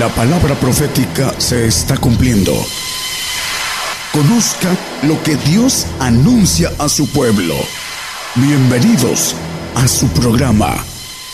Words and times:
La 0.00 0.08
palabra 0.08 0.54
profética 0.54 1.38
se 1.38 1.66
está 1.66 1.94
cumpliendo. 1.98 2.54
Conozca 4.14 4.74
lo 5.02 5.22
que 5.22 5.36
Dios 5.36 5.86
anuncia 5.98 6.72
a 6.78 6.88
su 6.88 7.06
pueblo. 7.06 7.54
Bienvenidos 8.34 9.36
a 9.74 9.86
su 9.86 10.08
programa, 10.08 10.82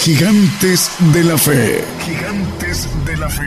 Gigantes 0.01 0.91
de 1.15 1.23
la 1.23 1.39
Fe. 1.39 1.85
Gigantes 2.05 2.89
de 3.05 3.17
la 3.17 3.29
Fe. 3.29 3.47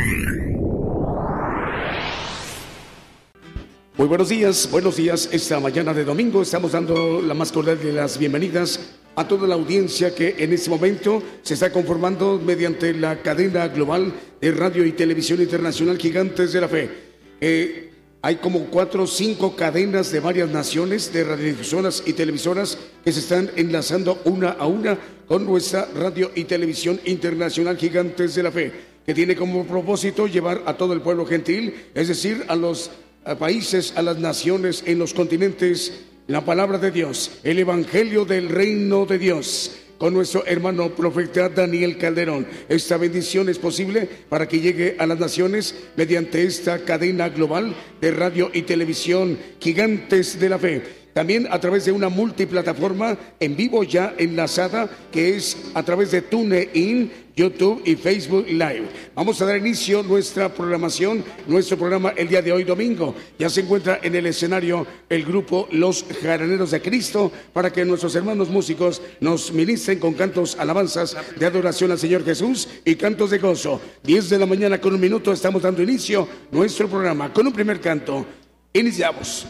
Muy 3.98 4.08
buenos 4.08 4.30
días, 4.30 4.70
buenos 4.72 4.96
días. 4.96 5.28
Esta 5.34 5.60
mañana 5.60 5.94
de 5.94 6.06
domingo 6.06 6.42
estamos 6.42 6.72
dando 6.72 7.22
la 7.22 7.34
más 7.34 7.52
cordial 7.52 7.78
de 7.84 7.92
las 7.92 8.18
bienvenidas 8.18 8.80
a 9.20 9.28
toda 9.28 9.46
la 9.46 9.56
audiencia 9.56 10.16
que 10.16 10.36
en 10.40 10.54
este 10.54 10.70
momento 10.70 11.22
se 11.42 11.56
está 11.56 11.74
conformando 11.74 12.42
mediante 12.42 12.94
la 12.94 13.22
cadena 13.22 13.68
global 13.68 14.14
de 14.40 14.52
radio 14.54 14.86
y 14.86 14.94
televisión 14.94 15.42
internacional 15.42 15.98
Gigantes 15.98 16.54
de 16.54 16.62
la 16.62 16.70
Fe. 16.70 16.90
Eh, 17.42 17.92
hay 18.22 18.38
como 18.38 18.68
cuatro 18.68 19.04
o 19.04 19.08
cinco 19.08 19.58
cadenas 19.58 20.14
de 20.14 20.22
varias 20.22 20.50
naciones 20.50 21.12
de 21.12 21.26
radiodifusoras 21.26 22.02
y 22.06 22.14
televisoras 22.14 22.78
que 23.04 23.12
se 23.12 23.20
están 23.20 23.52
enlazando 23.58 24.22
una 24.24 24.52
a 24.52 24.68
una 24.68 24.98
con 25.28 25.46
nuestra 25.46 25.90
radio 25.94 26.32
y 26.34 26.46
televisión 26.46 26.98
internacional 27.04 27.76
Gigantes 27.76 28.36
de 28.36 28.44
la 28.44 28.54
Fe, 28.54 28.72
que 29.06 29.14
tiene 29.14 29.36
como 29.36 29.66
propósito 29.66 30.28
llevar 30.28 30.64
a 30.66 30.78
todo 30.78 30.94
el 30.94 31.02
pueblo 31.02 31.26
gentil, 31.26 31.74
es 31.94 32.08
decir, 32.08 32.46
a 32.48 32.56
los 32.56 32.90
países, 33.38 33.92
a 33.98 34.02
las 34.02 34.18
naciones, 34.18 34.82
en 34.86 34.98
los 34.98 35.14
continentes, 35.14 36.06
la 36.30 36.46
palabra 36.46 36.78
de 36.78 36.92
Dios, 36.92 37.40
el 37.44 37.58
Evangelio 37.58 38.24
del 38.24 38.50
reino 38.50 39.08
de 39.08 39.18
Dios 39.18 39.72
con 39.98 40.14
nuestro 40.14 40.46
hermano 40.46 40.90
profeta 40.96 41.50
Daniel 41.50 41.98
Calderón. 41.98 42.48
Esta 42.70 42.98
bendición 42.98 43.50
es 43.50 43.58
posible 43.58 44.08
para 44.30 44.48
que 44.48 44.60
llegue 44.60 44.96
a 45.00 45.08
las 45.08 45.20
naciones 45.20 45.76
mediante 45.98 46.44
esta 46.44 46.86
cadena 46.86 47.30
global 47.30 47.76
de 48.00 48.12
radio 48.12 48.52
y 48.54 48.62
televisión, 48.62 49.40
gigantes 49.60 50.40
de 50.40 50.50
la 50.50 50.60
fe. 50.60 50.99
También 51.14 51.48
a 51.50 51.60
través 51.60 51.86
de 51.86 51.92
una 51.92 52.10
multiplataforma 52.10 53.18
en 53.40 53.56
vivo 53.56 53.84
ya 53.84 54.14
enlazada 54.18 54.90
que 55.12 55.36
es 55.36 55.58
a 55.74 55.84
través 55.84 56.12
de 56.12 56.22
TuneIn, 56.22 57.12
YouTube 57.40 57.82
y 57.86 57.96
Facebook 57.96 58.46
Live. 58.48 58.90
Vamos 59.16 59.42
a 59.42 59.46
dar 59.46 59.58
inicio 59.58 60.02
a 60.02 60.04
nuestra 60.04 60.54
programación, 60.54 61.24
nuestro 61.48 61.78
programa 61.78 62.14
el 62.18 62.28
día 62.28 62.42
de 62.42 62.52
hoy 62.52 62.66
domingo. 62.66 63.16
Ya 63.38 63.50
se 63.50 63.62
encuentra 63.62 64.00
en 64.04 64.14
el 64.16 64.26
escenario 64.26 64.86
el 65.08 65.24
grupo 65.24 65.68
Los 65.72 66.06
Jaraneros 66.22 66.72
de 66.72 66.82
Cristo 66.82 67.32
para 67.54 67.72
que 67.72 67.86
nuestros 67.86 68.14
hermanos 68.16 68.50
músicos 68.50 69.02
nos 69.22 69.54
ministren 69.54 70.00
con 70.00 70.16
cantos 70.16 70.58
alabanzas 70.60 71.16
de 71.38 71.46
adoración 71.46 71.92
al 71.92 72.00
Señor 72.00 72.26
Jesús 72.26 72.68
y 72.84 72.96
cantos 72.96 73.32
de 73.32 73.38
gozo. 73.38 73.80
10 74.04 74.30
de 74.30 74.40
la 74.40 74.46
mañana 74.46 74.82
con 74.82 74.94
un 74.94 75.00
minuto 75.00 75.32
estamos 75.32 75.62
dando 75.62 75.82
inicio 75.82 76.24
a 76.24 76.56
nuestro 76.56 76.90
programa 76.90 77.32
con 77.32 77.48
un 77.48 77.54
primer 77.54 77.80
canto. 77.80 78.26
Iniciamos. 78.74 79.48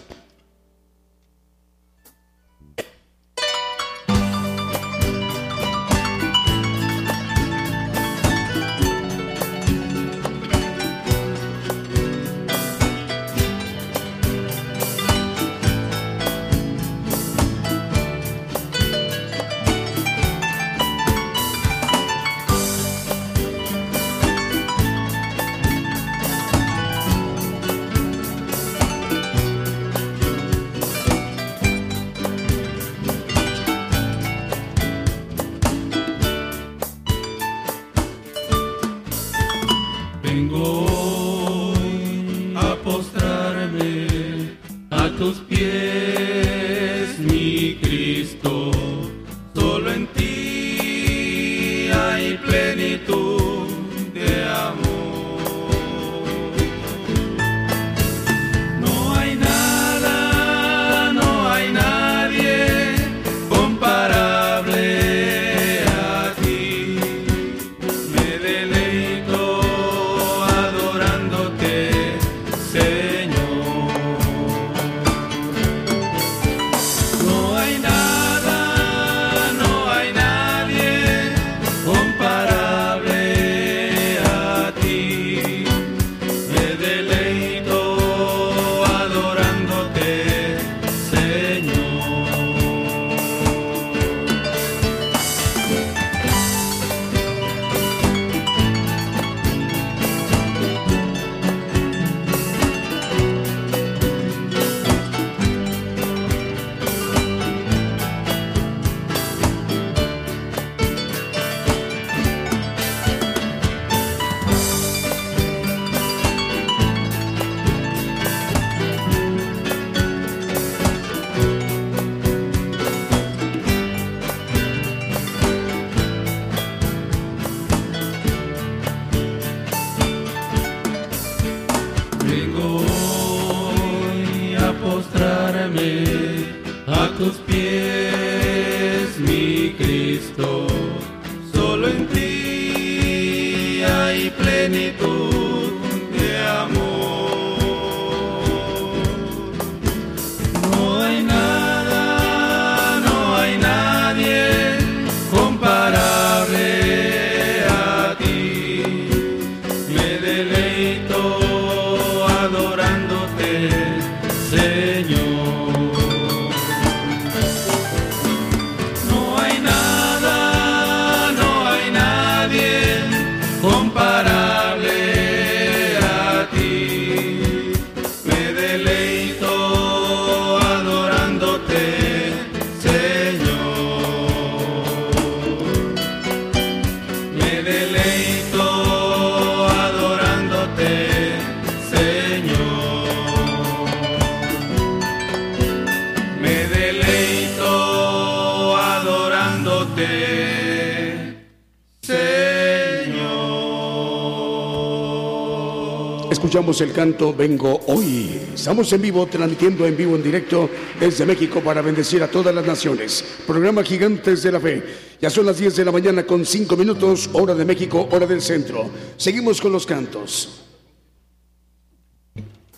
El 206.69 206.91
canto 206.93 207.33
Vengo 207.33 207.81
Hoy. 207.87 208.39
Estamos 208.53 208.93
en 208.93 209.01
vivo, 209.01 209.25
transmitiendo 209.25 209.87
en 209.87 209.97
vivo, 209.97 210.16
en 210.16 210.21
directo 210.21 210.69
desde 210.99 211.25
México 211.25 211.61
para 211.61 211.81
bendecir 211.81 212.21
a 212.21 212.29
todas 212.29 212.53
las 212.53 212.66
naciones. 212.66 213.25
Programa 213.47 213.83
Gigantes 213.83 214.43
de 214.43 214.51
la 214.51 214.59
Fe. 214.59 214.83
Ya 215.19 215.31
son 215.31 215.47
las 215.47 215.57
10 215.57 215.75
de 215.77 215.85
la 215.85 215.91
mañana 215.91 216.27
con 216.27 216.45
5 216.45 216.77
minutos, 216.77 217.31
hora 217.33 217.55
de 217.55 217.66
México, 217.66 218.07
hora 218.11 218.27
del 218.27 218.41
centro. 218.41 218.87
Seguimos 219.17 219.59
con 219.59 219.71
los 219.71 219.87
cantos. 219.87 220.61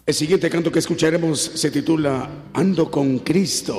El 0.05 0.13
siguiente 0.13 0.49
canto 0.49 0.71
que 0.71 0.79
escucharemos 0.79 1.39
se 1.39 1.69
titula 1.69 2.29
Ando 2.53 2.89
con 2.89 3.19
Cristo. 3.19 3.77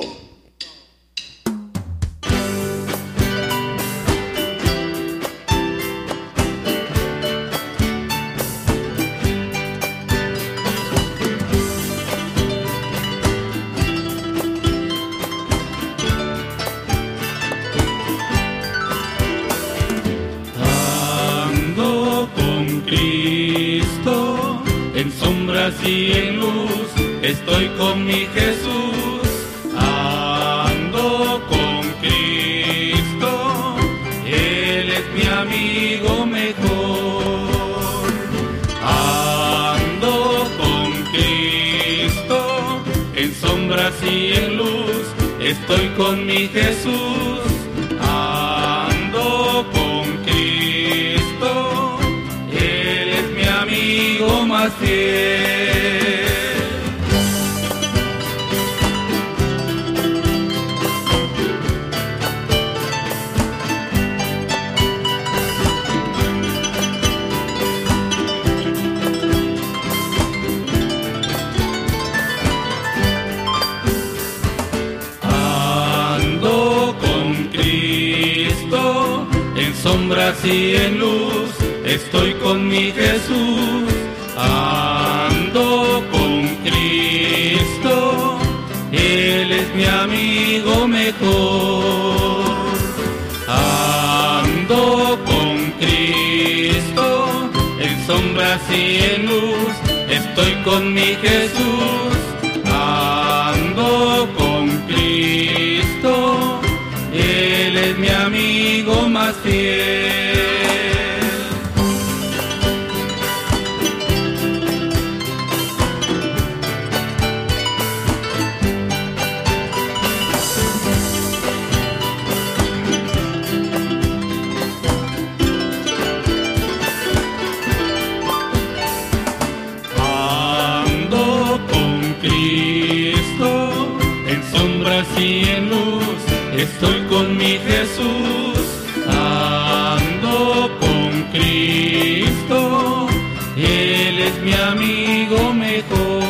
Estoy 136.55 137.01
con 137.09 137.37
mi 137.37 137.57
Jesús, 137.57 138.59
ando 139.07 140.69
con 140.79 141.23
Cristo, 141.31 143.07
Él 143.55 144.19
es 144.19 144.41
mi 144.43 144.53
amigo 144.53 145.53
mejor. 145.53 146.23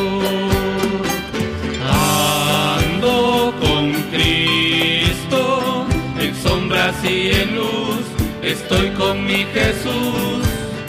Ando 1.90 3.52
con 3.60 3.92
Cristo, 4.12 5.86
en 6.18 6.34
sombras 6.42 6.94
y 7.04 7.30
en 7.30 7.56
luz, 7.56 8.04
estoy 8.42 8.90
con 8.90 9.26
mi 9.26 9.44
Jesús, 9.54 10.42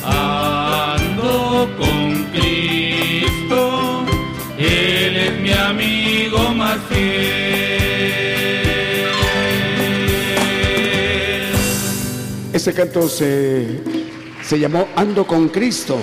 ando 0.04 1.70
con 1.78 2.24
Cristo, 2.34 4.06
Él 4.58 5.16
es 5.18 5.40
mi 5.40 5.52
amigo 5.52 6.54
más 6.54 6.78
fiel. 6.90 7.65
Este 12.66 12.82
canto 12.82 13.08
se, 13.08 13.80
se 14.44 14.58
llamó 14.58 14.88
Ando 14.96 15.28
con 15.28 15.50
Cristo. 15.50 16.00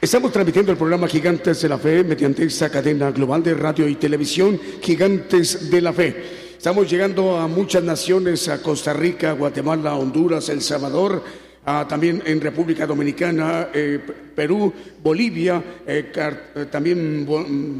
Estamos 0.00 0.32
transmitiendo 0.32 0.72
el 0.72 0.78
programa 0.78 1.06
Gigantes 1.08 1.60
de 1.60 1.68
la 1.68 1.76
Fe 1.76 2.02
mediante 2.02 2.44
esta 2.44 2.70
cadena 2.70 3.10
global 3.10 3.42
de 3.42 3.52
radio 3.52 3.86
y 3.86 3.96
televisión 3.96 4.58
Gigantes 4.80 5.70
de 5.70 5.82
la 5.82 5.92
Fe. 5.92 6.24
Estamos 6.56 6.90
llegando 6.90 7.36
a 7.36 7.48
muchas 7.48 7.82
naciones, 7.82 8.48
a 8.48 8.62
Costa 8.62 8.94
Rica, 8.94 9.32
Guatemala, 9.32 9.94
Honduras, 9.96 10.48
El 10.48 10.62
Salvador, 10.62 11.22
Ah, 11.68 11.84
también 11.88 12.22
en 12.24 12.40
República 12.40 12.86
Dominicana, 12.86 13.70
eh, 13.74 13.98
Perú, 14.36 14.72
Bolivia, 15.02 15.60
eh, 15.84 16.12
eh, 16.14 16.66
también 16.70 17.26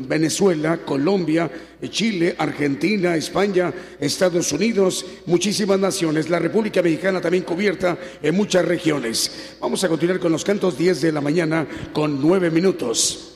Venezuela, 0.08 0.78
Colombia, 0.78 1.48
Chile, 1.88 2.34
Argentina, 2.36 3.14
España, 3.14 3.72
Estados 4.00 4.50
Unidos, 4.50 5.06
muchísimas 5.26 5.78
naciones. 5.78 6.28
La 6.28 6.40
República 6.40 6.82
Mexicana 6.82 7.20
también 7.20 7.44
cubierta 7.44 7.96
en 8.20 8.34
muchas 8.34 8.64
regiones. 8.64 9.54
Vamos 9.60 9.84
a 9.84 9.88
continuar 9.88 10.18
con 10.18 10.32
los 10.32 10.42
cantos 10.42 10.76
10 10.76 11.02
de 11.02 11.12
la 11.12 11.20
mañana 11.20 11.64
con 11.92 12.20
9 12.20 12.50
minutos 12.50 13.35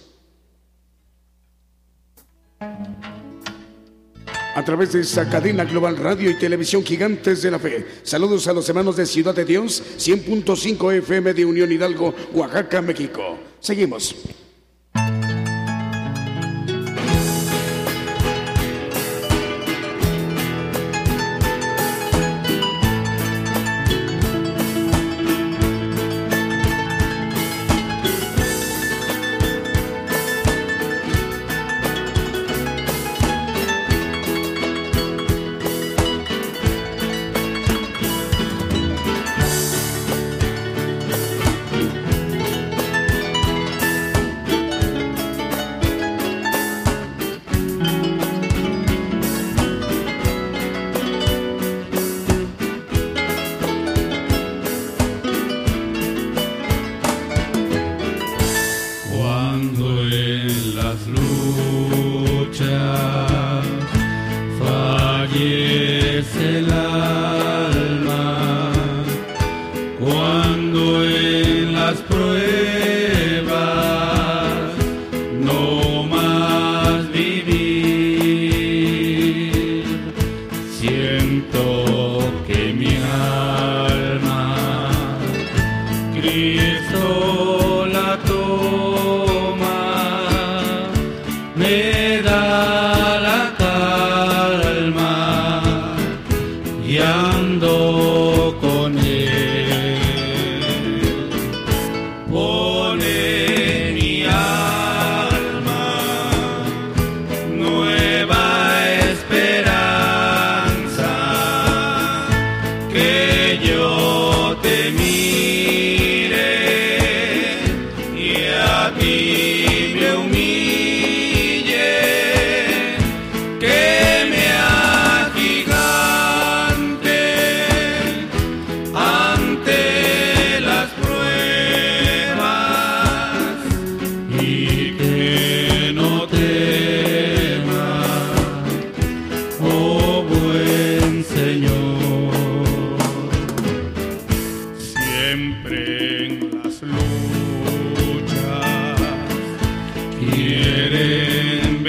a 4.60 4.64
través 4.64 4.92
de 4.92 5.00
esa 5.00 5.26
cadena 5.28 5.64
global 5.64 5.96
radio 5.96 6.30
y 6.30 6.34
televisión 6.34 6.84
gigantes 6.84 7.40
de 7.40 7.50
la 7.50 7.58
fe. 7.58 7.86
Saludos 8.02 8.46
a 8.46 8.52
los 8.52 8.68
hermanos 8.68 8.94
de 8.94 9.06
Ciudad 9.06 9.34
de 9.34 9.46
Dios, 9.46 9.82
100.5 9.96 10.98
FM 10.98 11.32
de 11.32 11.46
Unión 11.46 11.72
Hidalgo, 11.72 12.14
Oaxaca, 12.34 12.82
México. 12.82 13.38
Seguimos. 13.58 14.14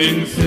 Este 0.01 0.40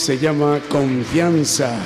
se 0.00 0.18
llama 0.18 0.60
Confianza. 0.70 1.78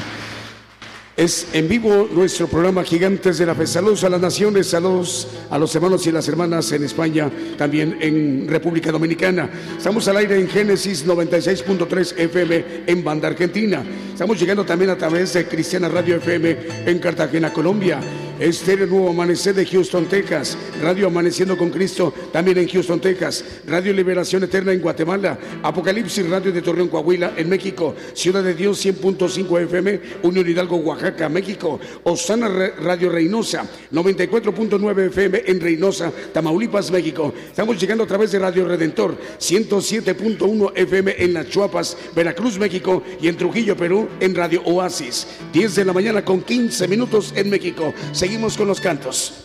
Es 1.17 1.49
en 1.53 1.69
vivo 1.69 2.09
nuestro 2.13 2.47
programa 2.47 2.85
Gigantes 2.85 3.39
de 3.39 3.47
la 3.47 3.57
Fe. 3.57 3.67
Saludos 3.67 4.05
a 4.05 4.09
las 4.09 4.21
naciones, 4.21 4.69
saludos 4.69 5.27
a 5.51 5.59
los 5.59 5.75
hermanos 5.75 6.07
y 6.07 6.13
las 6.13 6.29
hermanas 6.29 6.71
en 6.71 6.85
España, 6.85 7.29
también 7.59 7.99
en 8.01 8.47
República 8.49 8.93
Dominicana. 8.93 9.51
Estamos 9.77 10.07
al 10.07 10.19
aire 10.19 10.39
en 10.39 10.49
Génesis 10.49 11.05
96.3 11.05 12.19
FM 12.19 12.65
en 12.87 13.03
Banda 13.03 13.29
Argentina. 13.29 13.83
Estamos 14.13 14.39
llegando 14.39 14.65
también 14.65 14.91
a 14.91 14.97
través 14.97 15.33
de 15.33 15.47
Cristiana 15.49 15.89
Radio 15.89 16.17
FM 16.17 16.57
en 16.87 16.99
Cartagena, 17.01 17.53
Colombia 17.53 18.01
Estéreo 18.39 18.87
Nuevo 18.87 19.11
Amanecer 19.11 19.55
de 19.55 19.65
Houston, 19.65 20.07
Texas. 20.07 20.59
Radio 20.83 21.07
Amaneciendo 21.07 21.57
con 21.57 21.71
Cristo 21.71 22.13
también 22.33 22.59
en 22.59 22.69
Houston, 22.69 23.01
Texas. 23.01 23.45
Radio 23.67 23.93
Liberación 23.93 24.43
Eterna 24.43 24.73
en 24.73 24.81
Guatemala. 24.81 25.39
Apocalipsis 25.63 26.29
Radio 26.29 26.53
de 26.53 26.63
Torreón, 26.63 26.89
Coahuila 26.89 27.35
en 27.37 27.49
México. 27.49 27.95
Ciudad 28.13 28.43
de 28.43 28.55
Dios 28.55 28.85
100.5 28.85 29.63
FM, 29.63 30.01
Unión 30.23 30.49
Hidalgo, 30.49 30.77
Oaxaca, 30.77 31.29
México. 31.29 31.79
Osana 32.03 32.49
Radio 32.49 33.11
Reynosa 33.11 33.67
94.9 33.93 35.07
FM 35.09 35.43
en 35.47 35.61
Reynosa, 35.61 36.13
Tamaulipas, 36.33 36.91
México. 36.91 37.33
Estamos 37.49 37.81
llegando 37.81 38.05
a 38.05 38.07
través 38.07 38.33
de 38.33 38.39
Radio 38.41 38.67
Redentor 38.67 39.17
107.1 39.39 40.73
FM 40.75 41.15
en 41.19 41.35
Las 41.35 41.49
Chuapas, 41.49 41.97
Veracruz, 42.15 42.59
México 42.59 43.03
y 43.21 43.29
en 43.29 43.37
Trujillo, 43.37 43.77
Perú 43.77 44.09
en 44.21 44.35
Radio 44.35 44.63
Oasis. 44.65 45.27
10 45.53 45.75
de 45.77 45.85
la 45.85 45.93
mañana 45.93 46.25
con 46.25 46.43
15 46.43 46.89
minutos 46.89 47.33
en 47.37 47.51
México. 47.51 47.95
Seguimos 48.25 48.57
con 48.57 48.69
los 48.69 48.81
cantos. 48.81 49.44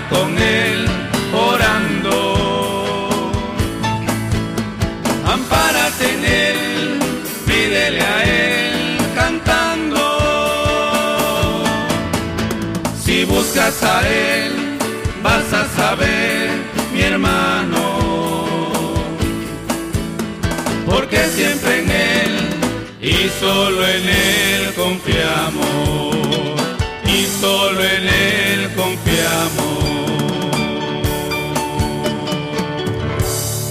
Con 0.00 0.38
Él, 0.38 0.86
orando. 1.34 3.10
Ampárate 5.26 6.14
en 6.14 6.24
Él, 6.24 6.98
pídele 7.46 8.00
a 8.00 8.24
Él, 8.24 8.96
cantando. 9.14 10.04
Si 13.04 13.24
buscas 13.24 13.82
a 13.82 14.08
Él, 14.08 14.78
vas 15.22 15.52
a 15.52 15.68
saber, 15.76 16.48
mi 16.94 17.02
hermano, 17.02 17.84
porque 20.86 21.18
siempre 21.28 21.82
en 21.82 21.90
Él 21.90 22.32
y 23.02 23.28
solo 23.40 23.86
en 23.86 24.08
Él 24.08 24.74
confiamos 24.74 26.16
y 27.04 27.26
solo 27.40 27.80
en 27.82 28.08
Él 28.08 28.70
confiamos. 28.74 29.01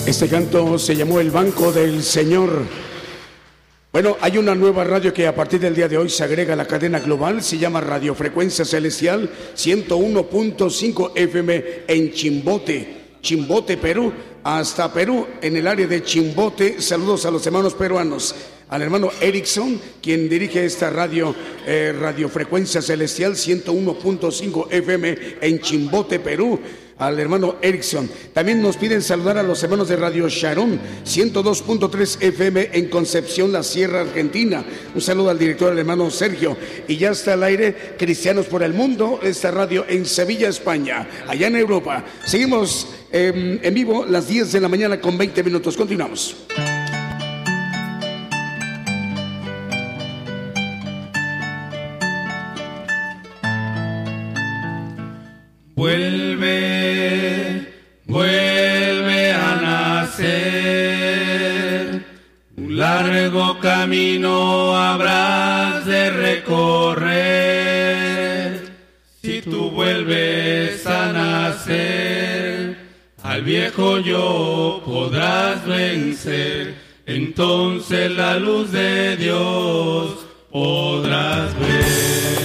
Este 0.06 0.28
canto 0.28 0.78
se 0.78 0.96
llamó 0.96 1.20
El 1.20 1.32
Banco 1.32 1.72
del 1.72 2.04
Señor. 2.04 2.64
Bueno, 3.94 4.18
hay 4.22 4.38
una 4.38 4.54
nueva 4.56 4.84
radio 4.84 5.14
que 5.14 5.26
a 5.26 5.34
partir 5.34 5.60
del 5.60 5.74
día 5.74 5.88
de 5.88 5.98
hoy 5.98 6.10
se 6.10 6.24
agrega 6.24 6.54
a 6.54 6.56
la 6.56 6.68
cadena 6.68 7.00
global, 7.00 7.42
se 7.42 7.58
llama 7.58 7.82
Radio 7.82 8.14
Frecuencia 8.14 8.64
Celestial 8.64 9.30
101.5 9.56 11.12
FM 11.16 11.64
en 11.88 12.12
Chimbote, 12.12 13.18
Chimbote, 13.22 13.78
Perú, 13.78 14.14
hasta 14.44 14.94
Perú, 14.94 15.28
en 15.42 15.58
el 15.58 15.68
área 15.68 15.88
de 15.88 16.04
Chimbote. 16.04 16.82
Saludos 16.82 17.26
a 17.26 17.32
los 17.32 17.46
hermanos 17.48 17.74
peruanos 17.74 18.36
al 18.72 18.82
hermano 18.82 19.12
Erickson, 19.20 19.80
quien 20.02 20.30
dirige 20.30 20.66
esta 20.66 20.90
radio, 20.90 21.36
eh, 21.68 21.94
radiofrecuencia 21.98 22.82
celestial 22.82 23.34
101.5 23.34 24.68
FM 24.72 25.18
en 25.42 25.60
Chimbote, 25.60 26.20
Perú. 26.20 26.60
al 26.98 27.20
hermano 27.20 27.56
Erickson. 27.64 28.08
También 28.32 28.62
nos 28.62 28.78
piden 28.78 29.02
saludar 29.02 29.36
a 29.40 29.42
los 29.42 29.64
hermanos 29.64 29.90
de 29.90 29.96
Radio 29.96 30.30
Sharon, 30.30 30.80
102.3 31.04 32.22
FM 32.22 32.70
en 32.74 32.90
Concepción, 32.90 33.52
la 33.52 33.64
Sierra 33.64 34.02
Argentina. 34.02 34.64
Un 34.94 35.02
saludo 35.02 35.32
al 35.32 35.40
director, 35.40 35.74
el 35.74 35.80
hermano 35.80 36.12
Sergio. 36.12 36.56
Y 36.88 36.98
ya 36.98 37.10
está 37.10 37.34
al 37.34 37.42
aire 37.42 37.96
Cristianos 37.98 38.46
por 38.46 38.62
el 38.62 38.76
Mundo, 38.76 39.20
esta 39.24 39.50
radio 39.50 39.84
en 39.90 40.06
Sevilla, 40.06 40.48
España, 40.48 41.10
allá 41.28 41.48
en 41.48 41.56
Europa. 41.56 42.06
Seguimos 42.24 42.88
em, 43.12 43.60
en 43.64 43.74
vivo 43.74 44.06
las 44.06 44.28
10 44.28 44.52
de 44.52 44.62
la 44.62 44.68
mañana 44.68 45.02
con 45.02 45.18
20 45.18 45.44
minutos. 45.44 45.76
Continuamos. 45.76 46.38
Vuelve, 55.82 57.66
vuelve 58.06 59.34
a 59.34 59.56
nacer. 60.14 60.30
Un 62.56 62.78
largo 62.78 63.60
camino 63.60 64.78
habrás 64.78 65.84
de 65.88 66.12
recorrer. 66.12 67.42
Si 69.24 69.42
tú 69.42 69.72
vuelves 69.72 70.86
a 70.86 71.12
nacer, 71.14 72.78
al 73.24 73.42
viejo 73.42 73.98
yo 73.98 74.84
podrás 74.86 75.66
vencer. 75.66 76.76
Entonces 77.08 78.12
la 78.12 78.38
luz 78.38 78.72
de 78.72 79.18
Dios 79.18 80.28
podrás 80.52 81.60
ver. 81.60 82.41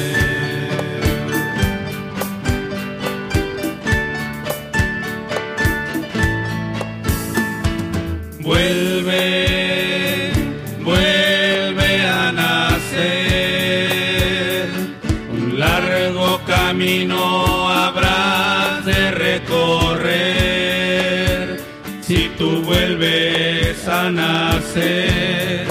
A 24.06 24.10
nacer, 24.10 25.66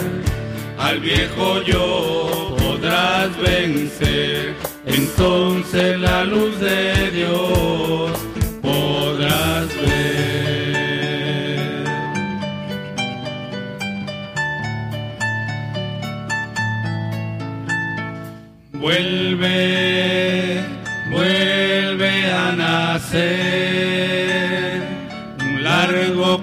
al 0.77 0.99
viejo 0.99 1.61
yo 1.61 2.55
podrás 2.57 3.29
vencer. 3.39 4.55
Entonces 4.85 5.97
la 5.99 6.25
luz 6.25 6.59
de 6.59 7.11
Dios 7.11 8.11
podrás 8.61 9.67
ver. 9.81 10.75
Vuelve, 18.73 20.61
vuelve 21.09 22.31
a 22.33 22.51
nacer. 22.51 23.84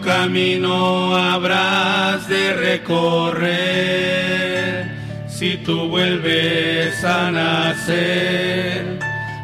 Camino 0.00 1.16
habrás 1.16 2.28
de 2.28 2.54
recorrer. 2.54 3.52
Si 5.28 5.56
tú 5.58 5.88
vuelves 5.88 7.04
a 7.04 7.30
nacer, 7.30 8.98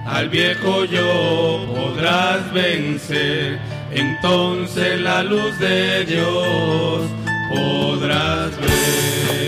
al 0.06 0.28
viejo 0.28 0.84
yo 0.84 1.66
podrás 1.74 2.52
vencer. 2.52 3.58
Entonces 3.90 5.00
la 5.00 5.22
luz 5.22 5.58
de 5.58 6.04
Dios 6.04 7.02
podrás 7.50 8.56
ver. 8.61 9.47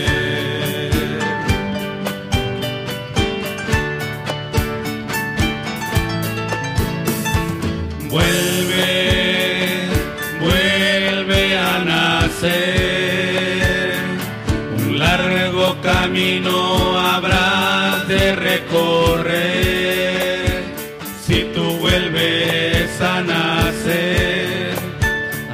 Un 14.79 14.99
largo 14.99 15.77
camino 15.83 16.99
habrás 16.99 18.09
de 18.09 18.35
recorrer. 18.35 19.83
Si 21.23 21.45
tú 21.55 21.63
vuelves 21.79 22.99
a 23.03 23.21
nacer, 23.21 24.75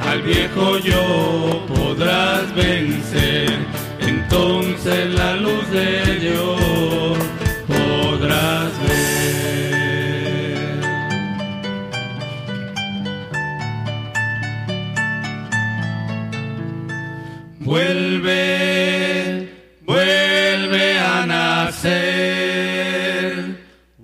al 0.09 0.23
viejo 0.23 0.79
yo 0.79 1.67
podrás 1.67 2.55
vencer. 2.55 3.59
Entonces 3.99 5.13
la 5.13 5.35
luz 5.35 5.69
de 5.71 6.21
Dios 6.21 6.66
Vuelve, 17.67 19.49
vuelve 19.83 20.99
a 20.99 21.27
nacer. 21.27 21.97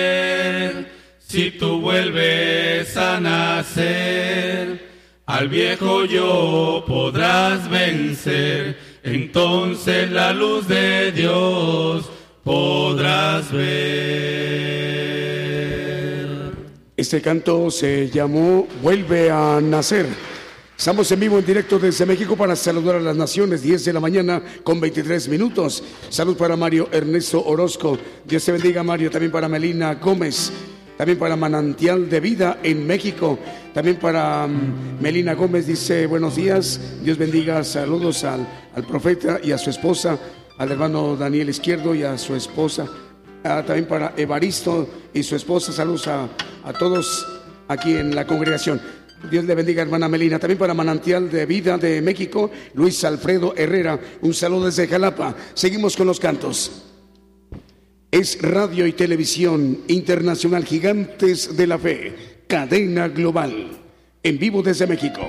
Si 1.18 1.50
tú 1.50 1.80
vuelves 1.80 2.96
a 2.96 3.18
nacer, 3.18 4.88
al 5.26 5.48
viejo 5.48 6.04
yo 6.04 6.84
podrás 6.86 7.68
vencer. 7.68 8.78
Entonces 9.02 10.12
la 10.12 10.32
luz 10.32 10.68
de 10.68 11.10
Dios 11.10 12.08
podrás 12.44 13.50
ver. 13.50 14.39
Este 17.00 17.22
canto 17.22 17.70
se 17.70 18.10
llamó 18.10 18.68
Vuelve 18.82 19.30
a 19.30 19.58
Nacer. 19.62 20.04
Estamos 20.76 21.10
en 21.10 21.20
vivo 21.20 21.38
en 21.38 21.46
directo 21.46 21.78
desde 21.78 22.04
México 22.04 22.36
para 22.36 22.54
saludar 22.54 22.96
a 22.96 23.00
las 23.00 23.16
naciones, 23.16 23.62
10 23.62 23.86
de 23.86 23.92
la 23.94 24.00
mañana 24.00 24.42
con 24.62 24.78
23 24.78 25.28
minutos. 25.28 25.82
Salud 26.10 26.36
para 26.36 26.56
Mario 26.56 26.90
Ernesto 26.92 27.42
Orozco. 27.42 27.96
Dios 28.26 28.44
te 28.44 28.52
bendiga, 28.52 28.82
Mario. 28.82 29.10
También 29.10 29.32
para 29.32 29.48
Melina 29.48 29.94
Gómez. 29.94 30.52
También 30.98 31.18
para 31.18 31.36
Manantial 31.36 32.06
de 32.10 32.20
Vida 32.20 32.58
en 32.62 32.86
México. 32.86 33.38
También 33.72 33.96
para 33.96 34.46
mm, 34.46 35.00
Melina 35.00 35.32
Gómez 35.32 35.66
dice 35.66 36.04
buenos 36.04 36.36
días. 36.36 36.78
Dios 37.02 37.16
bendiga. 37.16 37.64
Saludos 37.64 38.24
al, 38.24 38.46
al 38.74 38.84
profeta 38.84 39.40
y 39.42 39.52
a 39.52 39.58
su 39.58 39.70
esposa, 39.70 40.18
al 40.58 40.70
hermano 40.70 41.16
Daniel 41.16 41.48
Izquierdo 41.48 41.94
y 41.94 42.02
a 42.02 42.18
su 42.18 42.36
esposa. 42.36 42.86
Ah, 43.42 43.62
también 43.66 43.86
para 43.86 44.12
Evaristo 44.16 44.88
y 45.14 45.22
su 45.22 45.34
esposa. 45.34 45.72
Saludos 45.72 46.06
a, 46.08 46.28
a 46.64 46.72
todos 46.72 47.26
aquí 47.68 47.94
en 47.94 48.14
la 48.14 48.26
congregación. 48.26 48.80
Dios 49.30 49.44
le 49.44 49.54
bendiga, 49.54 49.82
hermana 49.82 50.08
Melina. 50.08 50.38
También 50.38 50.58
para 50.58 50.74
Manantial 50.74 51.30
de 51.30 51.46
Vida 51.46 51.78
de 51.78 52.00
México, 52.02 52.50
Luis 52.74 53.02
Alfredo 53.04 53.54
Herrera. 53.56 53.98
Un 54.22 54.34
saludo 54.34 54.66
desde 54.66 54.88
Jalapa. 54.88 55.34
Seguimos 55.54 55.96
con 55.96 56.06
los 56.06 56.20
cantos. 56.20 56.86
Es 58.10 58.42
Radio 58.42 58.86
y 58.86 58.92
Televisión 58.92 59.82
Internacional 59.88 60.64
Gigantes 60.64 61.56
de 61.56 61.66
la 61.66 61.78
Fe, 61.78 62.44
cadena 62.48 63.08
global, 63.08 63.78
en 64.22 64.38
vivo 64.38 64.62
desde 64.62 64.86
México. 64.86 65.20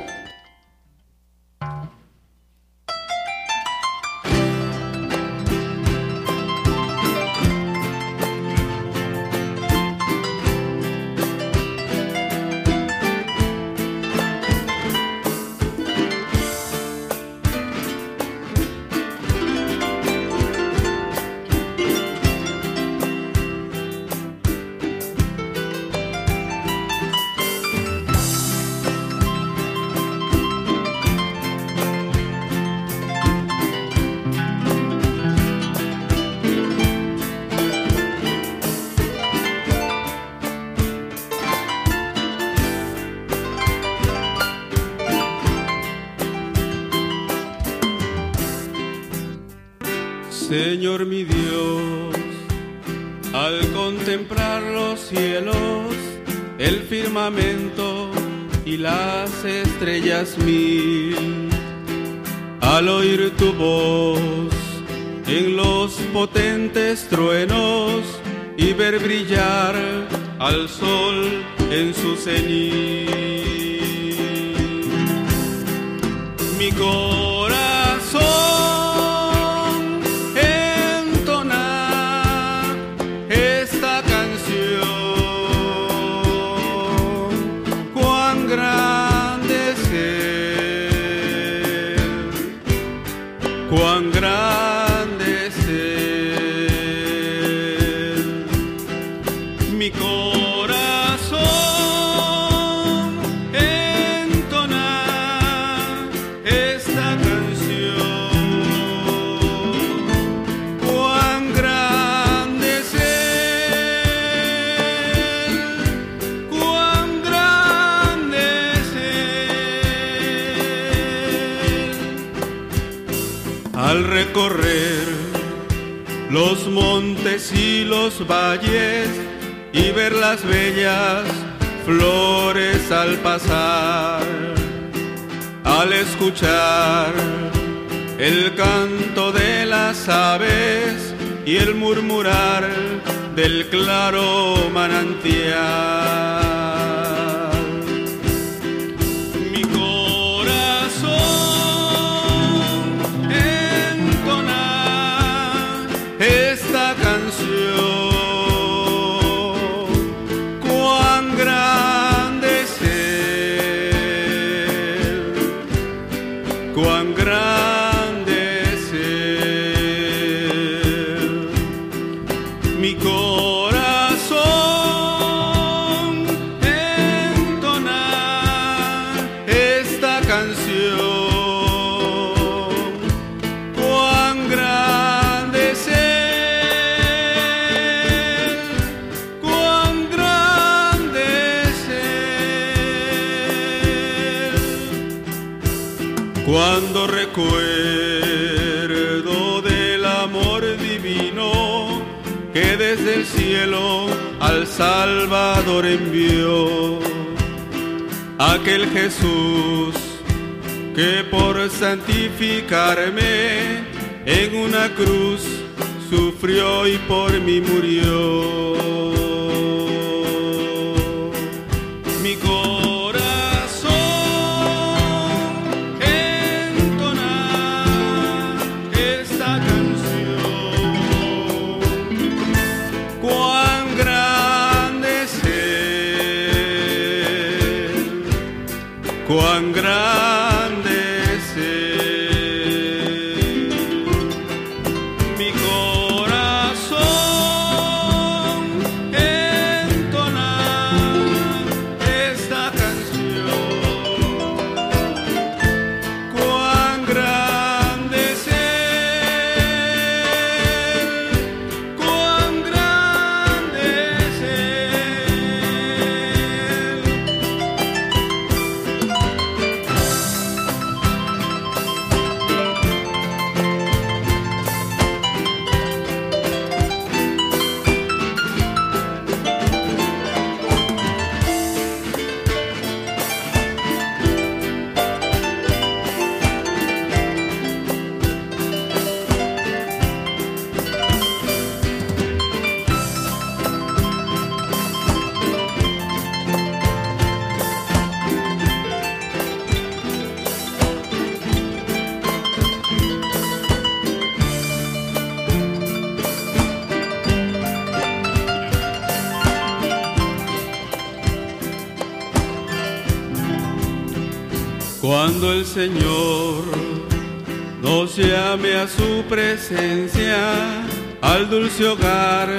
Dulce 321.71 321.87
hogar, 321.87 322.49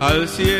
al 0.00 0.28
cielo 0.28 0.55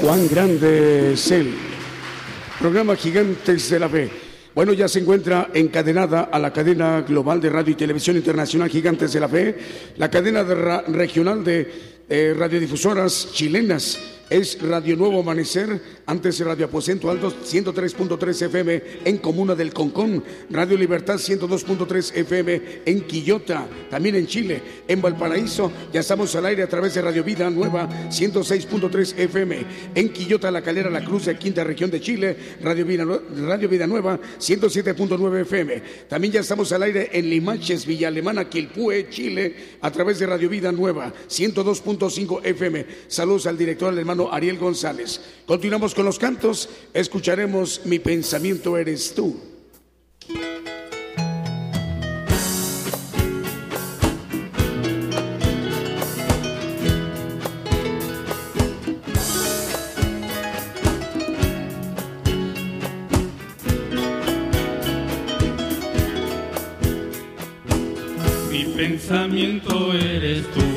Cuán 0.00 0.26
grande 0.26 1.12
es 1.12 1.30
Él. 1.30 1.54
Programa 2.58 2.96
Gigantes 2.96 3.70
de 3.70 3.78
la 3.78 3.88
Fe. 3.88 4.10
Bueno, 4.56 4.72
ya 4.72 4.88
se 4.88 4.98
encuentra 4.98 5.50
encadenada 5.54 6.22
a 6.32 6.38
la 6.40 6.52
cadena 6.52 7.02
global 7.02 7.40
de 7.40 7.48
radio 7.48 7.72
y 7.72 7.76
televisión 7.76 8.16
internacional 8.16 8.68
Gigantes 8.68 9.12
de 9.12 9.20
la 9.20 9.28
Fe, 9.28 9.56
la 9.98 10.10
cadena 10.10 10.42
regional 10.88 11.44
de 11.44 11.70
eh, 12.08 12.34
radiodifusoras 12.36 13.28
chilenas. 13.32 14.00
Es 14.30 14.60
Radio 14.62 14.96
Nuevo 14.96 15.20
Amanecer, 15.20 15.80
antes 16.06 16.40
Radio 16.40 16.66
Aposento 16.66 17.10
Alto 17.10 17.30
103.3 17.30 18.46
FM 18.46 18.82
en 19.04 19.18
Comuna 19.18 19.54
del 19.54 19.72
Concón, 19.74 20.24
Radio 20.50 20.76
Libertad 20.78 21.16
102.3 21.16 22.16
FM 22.16 22.62
en 22.86 23.02
Quillota, 23.02 23.66
también 23.90 24.14
en 24.14 24.26
Chile, 24.26 24.62
en 24.88 25.02
Valparaíso, 25.02 25.70
ya 25.92 26.00
estamos 26.00 26.34
al 26.34 26.46
aire 26.46 26.62
a 26.62 26.68
través 26.68 26.94
de 26.94 27.02
Radio 27.02 27.22
Vida 27.22 27.50
Nueva 27.50 27.88
106.3 28.08 29.18
FM, 29.18 29.66
en 29.94 30.12
Quillota, 30.12 30.50
La 30.50 30.62
Calera, 30.62 30.88
La 30.88 31.04
Cruz, 31.04 31.26
de 31.26 31.36
quinta 31.36 31.62
región 31.62 31.90
de 31.90 32.00
Chile, 32.00 32.36
Radio 32.62 32.86
Vida, 32.86 33.04
Radio 33.04 33.68
Vida 33.68 33.86
Nueva 33.86 34.18
107.9 34.38 35.40
FM. 35.42 35.82
También 36.08 36.32
ya 36.32 36.40
estamos 36.40 36.72
al 36.72 36.84
aire 36.84 37.10
en 37.12 37.28
Limaches, 37.28 37.84
Villa 37.84 38.08
Alemana, 38.08 38.48
Quilpue, 38.48 39.08
Chile, 39.10 39.54
a 39.80 39.90
través 39.90 40.18
de 40.18 40.26
Radio 40.26 40.48
Vida 40.48 40.72
Nueva 40.72 41.12
102.5 41.28 42.40
FM. 42.44 42.86
Saludos 43.08 43.46
al 43.46 43.58
director, 43.58 43.90
al 43.90 43.98
hermano 43.98 44.21
Ariel 44.30 44.58
González. 44.58 45.20
Continuamos 45.46 45.94
con 45.94 46.04
los 46.04 46.18
cantos, 46.18 46.68
escucharemos 46.92 47.80
Mi 47.84 47.98
pensamiento 47.98 48.76
eres 48.76 49.14
tú. 49.14 49.40
Mi 68.50 68.64
pensamiento 68.76 69.92
eres 69.94 70.46
tú. 70.52 70.71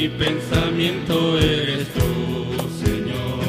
Mi 0.00 0.08
pensamiento 0.08 1.38
eres 1.38 1.86
tú, 1.88 2.06
Señor. 2.82 3.44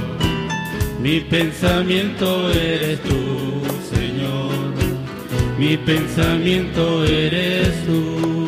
Mi 0.99 1.21
pensamiento 1.21 2.51
eres 2.51 2.99
tú, 3.03 3.61
Señor. 3.95 4.51
Mi 5.57 5.77
pensamiento 5.77 7.05
eres 7.05 7.85
tú. 7.85 8.47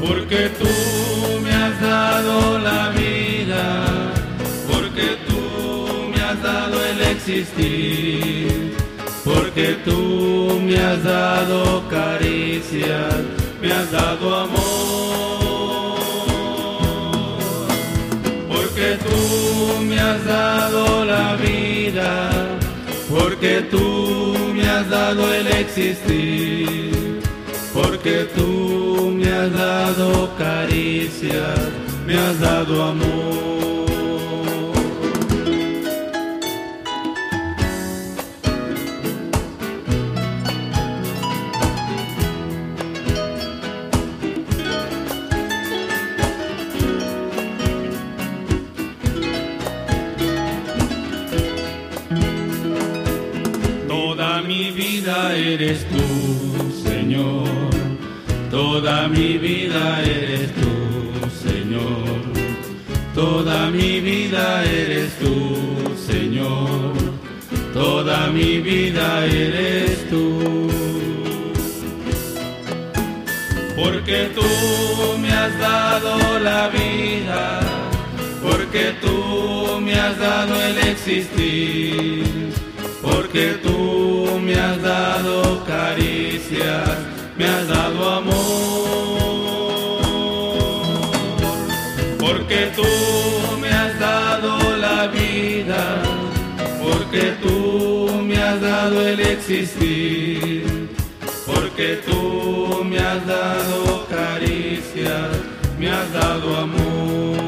Porque 0.00 0.48
tú 0.58 1.40
me 1.44 1.52
has 1.52 1.78
dado 1.78 2.58
la 2.58 2.88
vida, 2.88 3.84
porque 4.66 5.18
tú 5.28 6.08
me 6.08 6.22
has 6.22 6.42
dado 6.42 6.82
el 6.82 7.00
existir, 7.02 8.72
porque 9.22 9.76
tú 9.84 10.58
me 10.64 10.78
has 10.78 11.04
dado 11.04 11.86
caricias, 11.90 13.45
me 13.60 13.72
has 13.72 13.90
dado 13.90 14.36
amor, 14.36 14.58
porque 18.48 18.98
tú 19.06 19.82
me 19.82 19.98
has 19.98 20.24
dado 20.24 21.04
la 21.04 21.36
vida, 21.36 22.30
porque 23.08 23.62
tú 23.70 24.34
me 24.54 24.68
has 24.68 24.88
dado 24.88 25.32
el 25.32 25.46
existir 25.48 26.86
porque 27.76 28.26
tú 28.34 29.12
me 29.14 29.30
has 29.30 29.52
dado 29.52 30.34
caricias, 30.38 31.58
me 32.06 32.16
has 32.16 32.40
dado 32.40 32.82
amor. 32.82 33.75
Eres 55.56 55.86
tú, 55.88 56.86
Señor. 56.86 57.70
Toda 58.50 59.08
mi 59.08 59.38
vida 59.38 60.02
eres 60.02 60.50
tú, 60.60 60.74
Señor. 61.48 62.20
Toda 63.14 63.70
mi 63.70 64.00
vida 64.00 64.62
eres 64.64 65.08
tú, 65.18 65.34
Señor. 66.12 66.92
Toda 67.72 68.26
mi 68.36 68.58
vida 68.58 69.24
eres 69.24 70.10
tú. 70.10 70.68
Porque 73.76 74.18
tú 74.38 74.50
me 75.22 75.30
has 75.32 75.58
dado 75.58 76.38
la 76.38 76.68
vida, 76.68 77.60
porque 78.42 78.84
tú 79.00 79.80
me 79.80 79.94
has 79.94 80.18
dado 80.18 80.54
el 80.68 80.76
existir, 80.92 82.24
porque 83.02 83.58
tú 83.62 84.15
me 84.38 84.54
has 84.54 84.80
dado 84.82 85.64
caricias, 85.64 86.88
me 87.36 87.46
has 87.46 87.68
dado 87.68 88.10
amor, 88.10 88.36
porque 92.18 92.72
tú 92.74 92.82
me 93.60 93.68
has 93.68 93.98
dado 93.98 94.76
la 94.76 95.06
vida, 95.08 96.02
porque 96.82 97.34
tú 97.42 98.22
me 98.22 98.36
has 98.36 98.60
dado 98.60 99.06
el 99.06 99.20
existir, 99.20 100.88
porque 101.46 102.00
tú 102.06 102.84
me 102.84 102.98
has 102.98 103.26
dado 103.26 104.06
caricias, 104.08 105.30
me 105.78 105.90
has 105.90 106.12
dado 106.12 106.56
amor. 106.56 107.45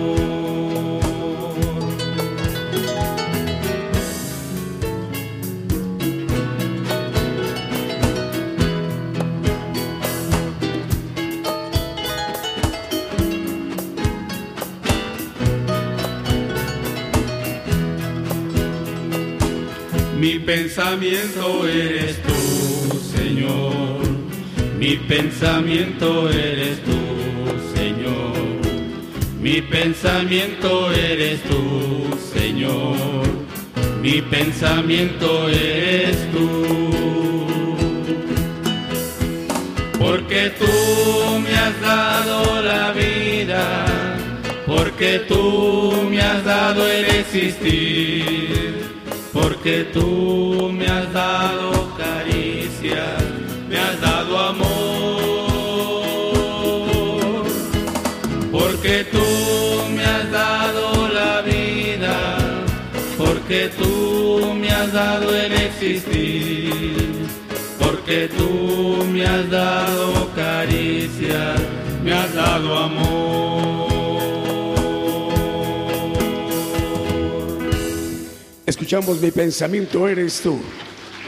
Pensamiento 20.49 21.69
eres 21.69 22.23
tú, 22.23 22.99
Señor. 23.15 23.99
Mi 24.79 24.97
pensamiento 24.97 26.31
eres 26.31 26.83
tú, 26.85 27.01
Señor. 27.77 28.33
Mi 29.43 29.61
pensamiento 29.61 30.91
eres 30.91 31.43
tú, 31.43 32.17
Señor. 32.33 32.97
Mi 34.01 34.23
pensamiento 34.23 35.51
eres 35.51 36.17
tú. 36.33 36.65
Porque 39.99 40.51
tú 40.59 41.41
me 41.45 41.55
has 41.59 41.79
dado 41.83 42.63
la 42.63 42.93
vida, 42.93 43.85
porque 44.67 45.19
tú 45.29 46.09
me 46.09 46.23
has 46.23 46.43
dado 46.43 46.89
el 46.89 47.05
existir, 47.05 48.58
porque 49.69 49.85
tú 49.93 50.73
me 50.73 50.87
has 50.87 51.13
dado 51.13 51.95
caricias, 51.99 53.23
me 53.69 53.77
has 53.77 54.01
dado 54.01 54.39
amor, 54.39 54.67
porque 58.51 59.05
tú 59.13 59.19
me 59.95 60.05
has 60.07 60.31
dado 60.31 61.09
la 61.09 61.43
vida, 61.43 62.39
porque 63.19 63.69
tú 63.79 64.55
me 64.59 64.71
has 64.71 64.91
dado 64.91 65.37
el 65.37 65.53
existir, 65.53 67.13
porque 67.79 68.31
tú 68.39 69.05
me 69.13 69.27
has 69.27 69.51
dado 69.51 70.31
caricias, 70.35 71.61
me 72.03 72.15
has 72.15 72.35
dado 72.35 72.79
amor. 72.79 73.88
Escuchamos 78.69 79.23
mi 79.23 79.31
pensamiento, 79.31 80.07
eres 80.07 80.43
tú. 80.43 80.59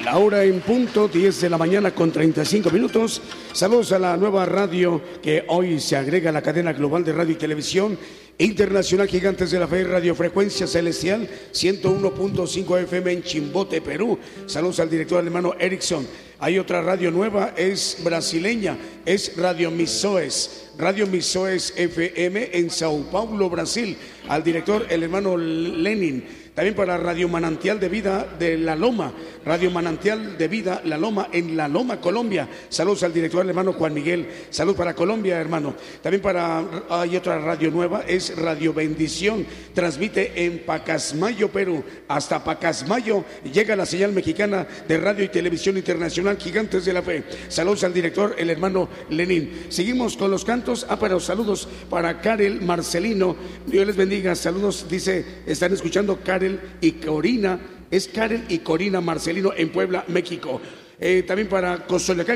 La 0.04 0.18
hora 0.18 0.44
en 0.44 0.60
punto, 0.60 1.08
10 1.08 1.40
de 1.40 1.48
la 1.48 1.56
mañana 1.56 1.94
con 1.94 2.12
35 2.12 2.68
minutos. 2.68 3.22
Saludos 3.54 3.92
a 3.92 3.98
la 3.98 4.14
nueva 4.18 4.44
radio 4.44 5.00
que 5.22 5.44
hoy 5.48 5.80
se 5.80 5.96
agrega 5.96 6.28
a 6.28 6.34
la 6.34 6.42
cadena 6.42 6.74
global 6.74 7.02
de 7.02 7.14
radio 7.14 7.32
y 7.32 7.38
televisión 7.38 7.96
internacional 8.36 9.08
Gigantes 9.08 9.50
de 9.50 9.58
la 9.58 9.66
Fe, 9.66 9.84
radiofrecuencia 9.84 10.66
celestial 10.66 11.26
101.5 11.52 12.78
FM 12.82 13.10
en 13.10 13.22
Chimbote, 13.22 13.80
Perú. 13.80 14.18
Saludos 14.44 14.80
al 14.80 14.90
director 14.90 15.18
alemano 15.18 15.54
Erickson. 15.58 16.06
Hay 16.40 16.58
otra 16.58 16.82
radio 16.82 17.10
nueva, 17.10 17.54
es 17.56 17.98
brasileña, 18.04 18.76
es 19.06 19.34
Radio 19.38 19.70
Misoes, 19.70 20.68
Radio 20.76 21.06
Misoes 21.06 21.72
FM 21.74 22.50
en 22.52 22.68
Sao 22.68 23.02
Paulo, 23.10 23.48
Brasil. 23.48 23.96
Al 24.28 24.44
director, 24.44 24.86
el 24.90 25.02
hermano 25.02 25.38
Lenin. 25.38 26.39
También 26.60 26.76
para 26.76 26.98
Radio 26.98 27.26
Manantial 27.26 27.80
de 27.80 27.88
Vida 27.88 28.26
de 28.38 28.58
La 28.58 28.76
Loma, 28.76 29.14
Radio 29.44 29.70
Manantial 29.70 30.36
de 30.36 30.48
Vida 30.48 30.82
La 30.84 30.98
Loma 30.98 31.28
en 31.32 31.56
La 31.56 31.68
Loma, 31.68 32.00
Colombia. 32.00 32.48
Saludos 32.68 33.02
al 33.02 33.12
director 33.12 33.46
hermano 33.46 33.72
Juan 33.72 33.94
Miguel. 33.94 34.28
Salud 34.50 34.76
para 34.76 34.94
Colombia, 34.94 35.40
hermano. 35.40 35.74
También 36.02 36.22
para 36.22 36.64
hay 36.88 37.16
otra 37.16 37.38
radio 37.38 37.70
nueva, 37.70 38.04
es 38.06 38.36
Radio 38.36 38.72
Bendición. 38.72 39.46
Transmite 39.74 40.44
en 40.44 40.60
Pacasmayo, 40.60 41.50
Perú. 41.50 41.82
Hasta 42.08 42.42
Pacasmayo 42.42 43.24
llega 43.52 43.76
la 43.76 43.86
señal 43.86 44.12
mexicana 44.12 44.66
de 44.86 44.98
radio 44.98 45.24
y 45.24 45.28
televisión 45.28 45.76
internacional 45.76 46.36
Gigantes 46.36 46.84
de 46.84 46.92
la 46.92 47.02
Fe. 47.02 47.24
Saludos 47.48 47.84
al 47.84 47.94
director, 47.94 48.34
el 48.38 48.50
hermano 48.50 48.88
Lenín. 49.08 49.66
Seguimos 49.68 50.16
con 50.16 50.30
los 50.30 50.44
cantos. 50.44 50.86
Ah, 50.88 50.98
pero 50.98 51.20
saludos 51.20 51.68
para 51.88 52.20
Karel 52.20 52.60
Marcelino. 52.60 53.36
Dios 53.66 53.86
les 53.86 53.96
bendiga. 53.96 54.34
Saludos, 54.34 54.86
dice, 54.88 55.24
están 55.46 55.72
escuchando 55.72 56.20
Karel 56.22 56.60
y 56.80 56.92
Corina, 56.92 57.58
es 57.90 58.08
Karen 58.08 58.46
y 58.48 58.58
Corina 58.58 59.00
Marcelino 59.00 59.52
en 59.56 59.70
Puebla, 59.70 60.04
México. 60.08 60.60
Eh, 60.98 61.24
también 61.26 61.48
para 61.48 61.86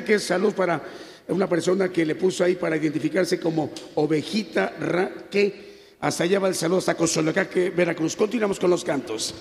que 0.05 0.19
salud 0.19 0.53
para 0.55 0.83
una 1.29 1.49
persona 1.49 1.91
que 1.91 2.05
le 2.05 2.15
puso 2.15 2.45
ahí 2.45 2.57
para 2.57 2.77
identificarse 2.77 3.39
como 3.39 3.71
ovejita 3.95 4.75
Raque. 4.81 5.75
Hasta 6.01 6.25
allá 6.25 6.39
va 6.39 6.49
el 6.49 6.55
saludo 6.55 6.79
hasta 6.79 6.95
que 7.49 7.71
Veracruz. 7.71 8.17
Continuamos 8.17 8.59
con 8.59 8.71
los 8.71 8.85
cantos. 8.85 9.35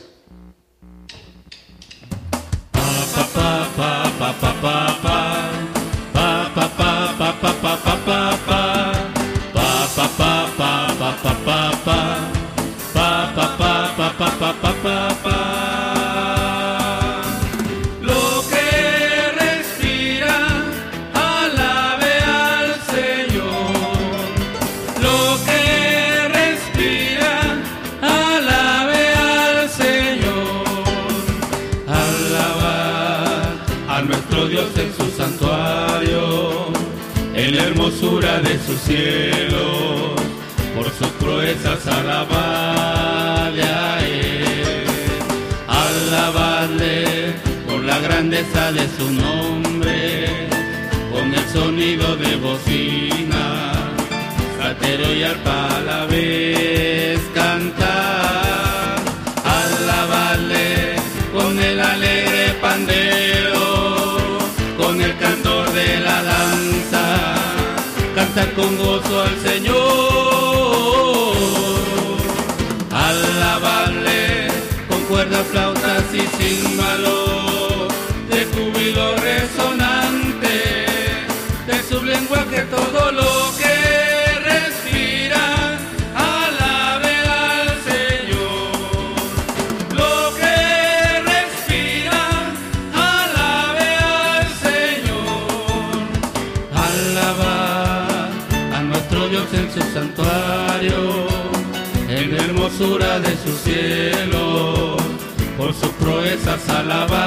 Lo 8.05 8.72
hermosura 38.63 38.67
de 38.67 38.67
su 38.67 38.77
cielo, 38.77 40.15
por 40.75 40.85
sus 40.85 41.07
proezas 41.19 41.85
alabarle 41.87 43.63
a 43.63 43.99
Él. 44.05 44.85
Alabarle 45.67 47.33
por 47.67 47.83
la 47.83 47.99
grandeza 47.99 48.71
de 48.71 48.87
su 48.97 49.11
nombre, 49.11 50.47
con 51.11 51.33
el 51.33 51.47
sonido 51.49 52.15
de 52.15 52.35
bocina, 52.37 53.73
satero 54.59 55.13
y 55.13 55.23
arpa 55.23 55.77
a 55.77 55.81
la 55.81 56.05
vez 56.05 57.19
cantar. 57.33 59.01
Alabarle 59.45 60.95
con 61.33 61.59
el 61.59 61.79
alegre 61.79 62.55
pandero, 62.61 64.39
con 64.77 65.01
el 65.01 65.17
cantor 65.17 65.52
con 68.63 68.77
gozo 68.77 69.21
al 69.21 69.37
Señor. 69.41 69.75
Alabarle 72.91 74.47
con 74.89 75.01
cuerdas, 75.05 75.45
flautas 75.51 76.03
y 76.13 76.21
címbalos, 76.37 77.91
de 78.29 78.45
júbilo 78.53 79.15
resonante, 79.17 80.55
de 81.67 81.83
su 81.89 82.03
lenguaje 82.03 82.61
todo 82.75 82.92
alabarle 106.69 107.22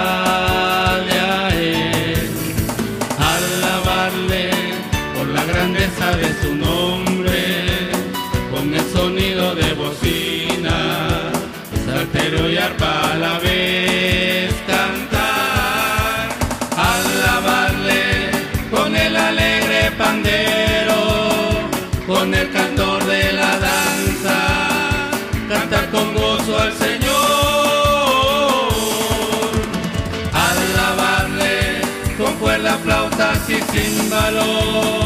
y 33.49 33.63
címbalos, 33.63 35.06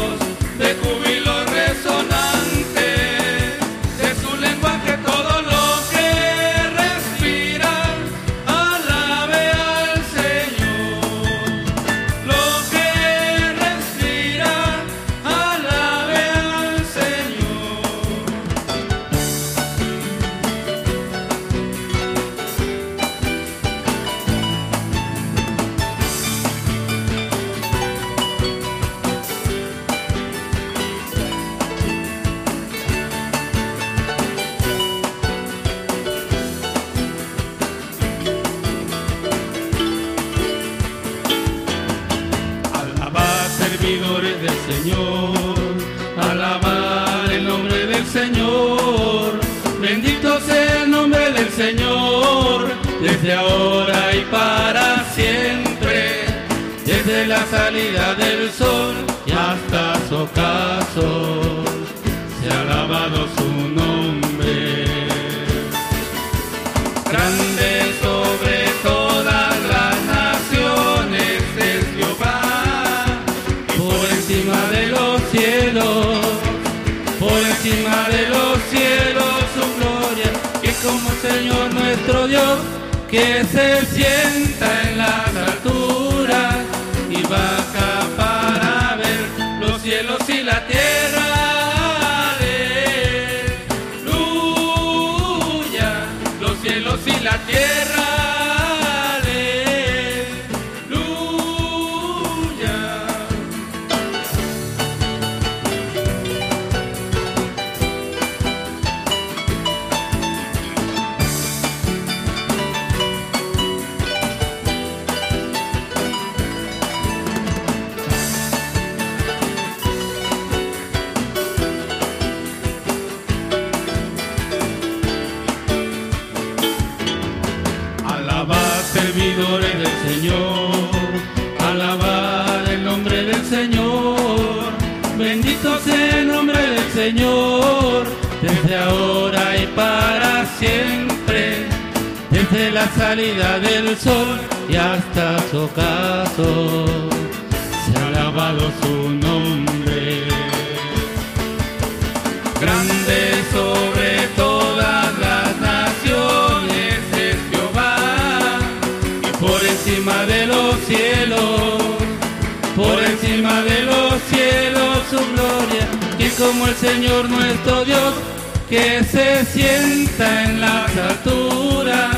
sienta 169.61 170.43
en 170.45 170.59
las 170.59 170.97
alturas 170.97 172.17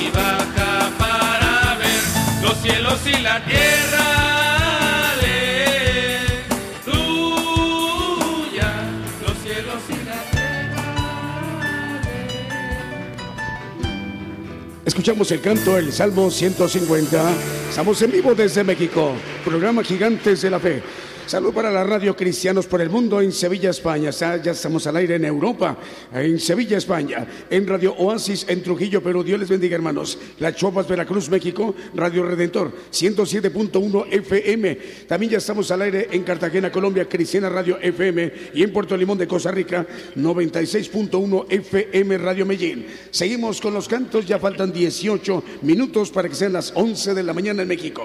y 0.00 0.10
baja 0.16 0.90
para 0.98 1.76
ver 1.78 2.00
los 2.42 2.56
cielos 2.62 2.98
y 3.06 3.20
la 3.20 3.44
tierra. 3.44 4.06
Aleluya, 5.12 5.60
los 9.26 9.36
cielos 9.42 9.82
y 9.88 9.98
la 10.08 10.20
tierra. 10.30 10.84
Escuchamos 14.84 15.30
el 15.32 15.40
canto 15.40 15.74
del 15.74 15.92
Salmo 15.92 16.30
150. 16.30 17.32
Estamos 17.68 18.00
en 18.02 18.10
vivo 18.10 18.34
desde 18.34 18.64
México, 18.64 19.12
programa 19.44 19.84
Gigantes 19.84 20.40
de 20.42 20.50
la 20.50 20.58
Fe. 20.58 20.82
Salud 21.30 21.54
para 21.54 21.70
la 21.70 21.84
radio 21.84 22.16
Cristianos 22.16 22.66
por 22.66 22.80
el 22.80 22.90
Mundo 22.90 23.20
en 23.20 23.30
Sevilla, 23.30 23.70
España. 23.70 24.10
Ya 24.10 24.50
estamos 24.50 24.84
al 24.88 24.96
aire 24.96 25.14
en 25.14 25.24
Europa, 25.24 25.78
en 26.12 26.40
Sevilla, 26.40 26.76
España, 26.76 27.24
en 27.48 27.68
Radio 27.68 27.94
Oasis 27.98 28.46
en 28.48 28.64
Trujillo, 28.64 29.00
Perú. 29.00 29.22
Dios 29.22 29.38
les 29.38 29.48
bendiga, 29.48 29.76
hermanos. 29.76 30.18
La 30.40 30.52
Chopas, 30.52 30.88
Veracruz, 30.88 31.30
México, 31.30 31.72
Radio 31.94 32.24
Redentor, 32.24 32.72
107.1 32.90 34.06
FM. 34.10 34.78
También 35.06 35.30
ya 35.30 35.38
estamos 35.38 35.70
al 35.70 35.82
aire 35.82 36.08
en 36.10 36.24
Cartagena, 36.24 36.72
Colombia, 36.72 37.08
Cristiana 37.08 37.48
Radio 37.48 37.78
FM 37.80 38.32
y 38.54 38.64
en 38.64 38.72
Puerto 38.72 38.96
Limón 38.96 39.16
de 39.16 39.28
Costa 39.28 39.52
Rica, 39.52 39.86
96.1 40.16 41.46
FM 41.48 42.18
Radio 42.18 42.44
Medellín. 42.44 42.86
Seguimos 43.12 43.60
con 43.60 43.72
los 43.72 43.86
cantos, 43.86 44.26
ya 44.26 44.40
faltan 44.40 44.72
18 44.72 45.44
minutos 45.62 46.10
para 46.10 46.28
que 46.28 46.34
sean 46.34 46.54
las 46.54 46.72
11 46.74 47.14
de 47.14 47.22
la 47.22 47.32
mañana 47.32 47.62
en 47.62 47.68
México. 47.68 48.04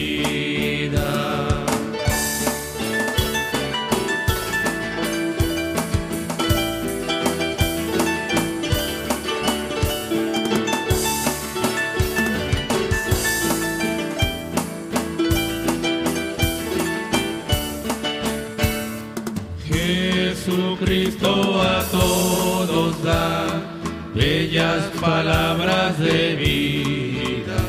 las 24.71 24.85
palabras 25.01 25.99
de 25.99 26.35
vida. 26.35 27.61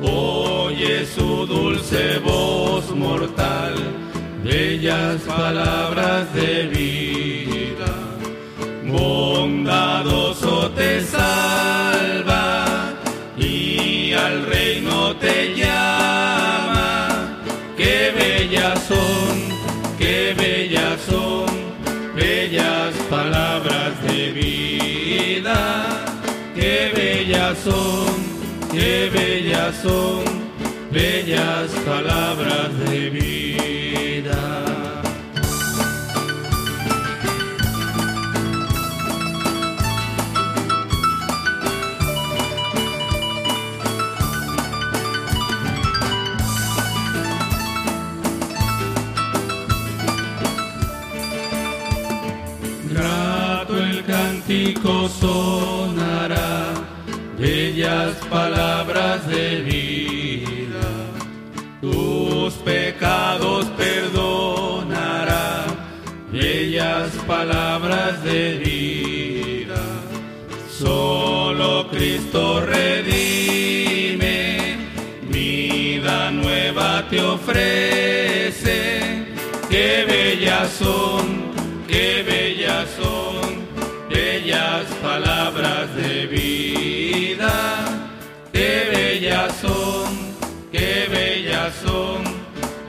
Oye 0.00 1.06
su 1.06 1.46
dulce 1.46 2.18
voz 2.18 2.84
mortal, 2.94 3.74
bellas 4.44 5.20
palabras 5.22 6.22
de 6.34 6.52
vida. 6.78 7.92
Bondadoso 8.84 10.70
te 10.72 10.90
salva 11.02 12.66
y 13.38 14.12
al 14.12 14.44
reino 14.46 15.16
te 15.16 15.54
llama. 15.54 17.38
Qué 17.76 17.96
bellas 18.20 18.78
son, 18.90 19.34
qué 19.98 20.34
bellas 20.42 21.00
son, 21.10 21.46
bellas 22.14 22.92
palabras 23.08 23.92
de 24.06 24.32
vida 24.32 25.91
qué 26.54 26.92
bellas 26.94 27.58
son, 27.58 28.06
qué 28.70 29.10
bellas 29.12 29.74
son, 29.82 30.24
bellas 30.90 31.70
palabras 31.86 32.78
de 32.88 33.10
vida. 33.10 34.62
Grato 52.90 53.76
el 53.78 54.04
cántico 54.04 55.08
sabias 57.92 58.16
palabras 58.30 59.26
de 59.28 59.60
vida, 59.62 60.88
tus 61.80 62.54
pecados 62.54 63.66
perdonará, 63.76 65.66
bellas 66.30 67.10
palabras 67.26 68.22
de 68.24 68.54
vida, 68.64 69.82
solo 70.70 71.88
Cristo 71.90 72.60
redime, 72.60 74.38
vida 75.28 76.30
nueva 76.30 77.04
te 77.10 77.20
ofrece, 77.20 79.00
qué 79.68 80.04
bellas 80.08 80.70
son, 80.78 81.52
qué 81.88 82.24
bellas 82.26 82.88
son. 82.96 83.21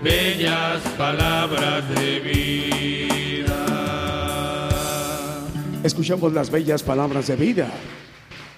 Bellas 0.04 0.82
palabras 0.98 1.90
de 1.96 2.20
vida. 2.20 3.66
Escuchamos 5.84 6.34
las 6.34 6.50
bellas 6.50 6.84
palabras 6.84 7.28
de 7.28 7.36
vida 7.36 7.72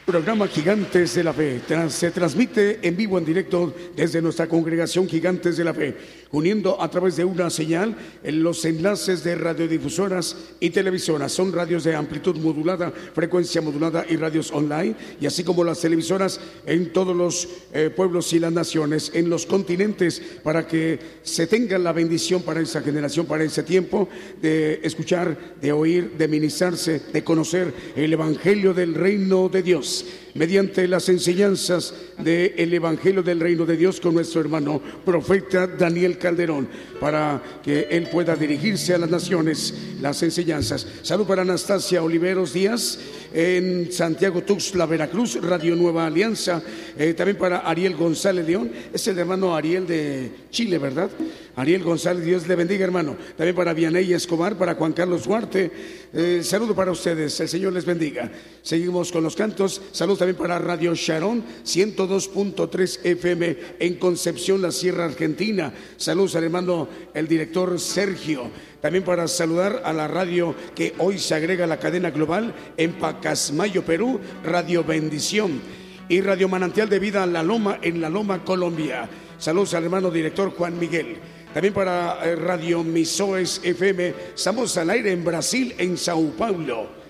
Programa 0.06 0.47
Gigantes 0.47 1.16
de 1.16 1.24
la 1.24 1.34
Fe 1.34 1.60
se 1.89 2.12
transmite 2.12 2.78
en 2.84 2.95
vivo, 2.95 3.18
en 3.18 3.26
directo 3.26 3.74
desde 3.95 4.22
nuestra 4.22 4.45
congregación 4.45 5.10
Gigantes 5.10 5.58
de 5.58 5.64
la 5.64 5.74
Fe, 5.74 5.97
uniendo 6.32 6.80
a 6.80 6.91
través 6.91 7.16
de 7.16 7.26
una 7.26 7.49
señal 7.49 7.95
en 8.24 8.43
los 8.43 8.64
enlaces 8.66 9.24
de 9.24 9.34
radiodifusoras 9.34 10.38
y 10.60 10.70
televisoras. 10.70 11.32
Son 11.32 11.51
radios 11.51 11.84
de 11.86 11.95
amplitud 11.95 12.38
modulada, 12.38 12.91
frecuencia 13.16 13.64
modulada 13.64 14.06
y 14.08 14.16
radios 14.16 14.51
online, 14.51 14.95
y 15.20 15.26
así 15.26 15.43
como 15.43 15.64
las 15.64 15.82
televisoras 15.82 16.39
en 16.68 16.93
todos 16.93 17.16
los 17.16 17.47
eh, 17.74 17.89
pueblos 17.89 18.32
y 18.34 18.38
las 18.38 18.53
naciones, 18.53 19.10
en 19.16 19.28
los 19.28 19.47
continentes, 19.47 20.22
para 20.43 20.68
que 20.68 20.99
se 21.24 21.47
tenga 21.47 21.80
la 21.80 21.93
bendición 21.93 22.43
para 22.43 22.62
esa 22.62 22.82
generación, 22.82 23.26
para 23.26 23.43
ese 23.43 23.64
tiempo, 23.64 24.08
de 24.39 24.82
escuchar, 24.84 25.56
de 25.60 25.72
oír, 25.72 26.12
de 26.16 26.28
ministrarse, 26.28 27.01
de 27.12 27.24
conocer 27.24 27.74
el 27.95 28.14
Evangelio 28.14 28.72
del 28.72 28.93
Reino 28.93 29.49
de 29.49 29.64
Dios 29.64 29.94
mediante 30.33 30.87
las 30.87 31.07
enseñanzas 31.07 31.93
del 32.17 32.73
Evangelio 32.73 33.23
del 33.23 33.39
Reino 33.39 33.65
de 33.65 33.77
Dios 33.77 34.01
con 34.01 34.13
nuestro 34.15 34.41
hermano 34.41 34.81
profeta 35.05 35.67
Daniel 35.67 36.17
Calderón, 36.17 36.67
para 36.99 37.41
que 37.63 37.87
él 37.89 38.09
pueda 38.11 38.35
dirigirse 38.35 38.93
a 38.93 38.97
las 38.97 39.09
naciones 39.09 39.73
las 40.01 40.21
enseñanzas. 40.23 40.85
Salud 41.03 41.25
para 41.25 41.43
Anastasia 41.43 42.03
Oliveros 42.03 42.53
Díaz 42.53 42.99
en 43.33 43.91
Santiago 43.91 44.43
Tuxtla, 44.43 44.85
Veracruz, 44.85 45.39
Radio 45.41 45.75
Nueva 45.75 46.05
Alianza. 46.05 46.61
Eh, 46.97 47.13
también 47.13 47.37
para 47.37 47.59
Ariel 47.59 47.95
González 47.95 48.45
León, 48.45 48.71
es 48.93 49.07
el 49.07 49.19
hermano 49.19 49.55
Ariel 49.55 49.87
de 49.87 50.31
Chile, 50.49 50.77
¿verdad? 50.77 51.09
Ariel 51.57 51.83
González, 51.83 52.25
Dios 52.25 52.47
le 52.47 52.55
bendiga, 52.55 52.83
hermano. 52.83 53.15
También 53.37 53.55
para 53.55 53.73
Vianey 53.73 54.11
Escobar, 54.11 54.57
para 54.57 54.75
Juan 54.75 54.91
Carlos 54.91 55.23
Duarte. 55.23 55.71
Eh, 56.13 56.41
saludo 56.43 56.75
para 56.75 56.91
ustedes, 56.91 57.39
el 57.39 57.47
Señor 57.47 57.73
les 57.73 57.85
bendiga. 57.85 58.29
Seguimos 58.61 59.11
con 59.11 59.23
los 59.23 59.35
cantos. 59.35 59.81
Saludos 59.91 60.19
también 60.19 60.38
para 60.38 60.59
Radio 60.59 60.93
Sharon, 60.95 61.43
102.3 61.63 62.99
FM 63.03 63.57
en 63.79 63.95
Concepción, 63.95 64.61
la 64.61 64.71
Sierra 64.71 65.05
Argentina. 65.05 65.73
Saludos 65.97 66.36
al 66.36 66.43
hermano, 66.45 66.88
el 67.13 67.27
director 67.27 67.79
Sergio. 67.79 68.49
También 68.81 69.03
para 69.03 69.27
saludar 69.27 69.81
a 69.83 69.93
la 69.93 70.07
radio 70.07 70.53
que 70.75 70.93
hoy 70.99 71.17
se 71.17 71.36
agrega 71.36 71.63
a 71.63 71.67
la 71.67 71.79
cadena 71.79 72.11
global 72.11 72.53
en 72.77 72.93
Pacasmayo, 72.93 73.83
Perú, 73.83 74.19
Radio 74.43 74.83
Bendición. 74.83 75.61
Y 76.07 76.21
Radio 76.21 76.47
Manantial 76.47 76.88
de 76.88 76.99
Vida 76.99 77.25
La 77.25 77.41
Loma 77.41 77.79
en 77.81 77.99
La 77.99 78.09
Loma, 78.09 78.43
Colombia. 78.43 79.09
Saludos 79.38 79.73
al 79.73 79.86
hermano 79.86 80.11
director 80.11 80.51
Juan 80.51 80.77
Miguel. 80.77 81.17
También 81.55 81.73
para 81.73 82.19
eh, 82.23 82.36
Radio 82.36 82.83
Misoes 82.83 83.61
FM, 83.63 84.13
estamos 84.36 84.75
al 84.77 84.89
aire 84.89 85.13
en 85.13 85.23
Brasil, 85.23 85.73
en 85.77 85.97
Sao 85.97 86.31
Paulo. 86.38 87.05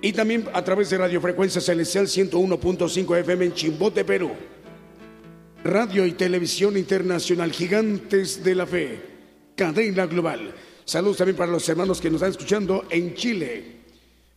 Y 0.00 0.12
también 0.12 0.48
a 0.52 0.62
través 0.62 0.90
de 0.90 0.98
Radio 0.98 1.20
Frecuencia 1.20 1.60
Celestial 1.60 2.06
101.5 2.06 3.18
FM 3.18 3.46
en 3.46 3.54
Chimbote, 3.54 4.04
Perú. 4.04 4.30
Radio 5.64 6.06
y 6.06 6.12
Televisión 6.12 6.76
Internacional 6.76 7.50
Gigantes 7.50 8.44
de 8.44 8.54
la 8.54 8.64
Fe, 8.64 9.00
cadena 9.56 10.06
global. 10.06 10.54
Saludos 10.84 11.16
también 11.16 11.36
para 11.36 11.50
los 11.50 11.68
hermanos 11.68 12.00
que 12.00 12.10
nos 12.10 12.22
están 12.22 12.30
escuchando 12.30 12.84
en 12.90 13.14
Chile. 13.14 13.78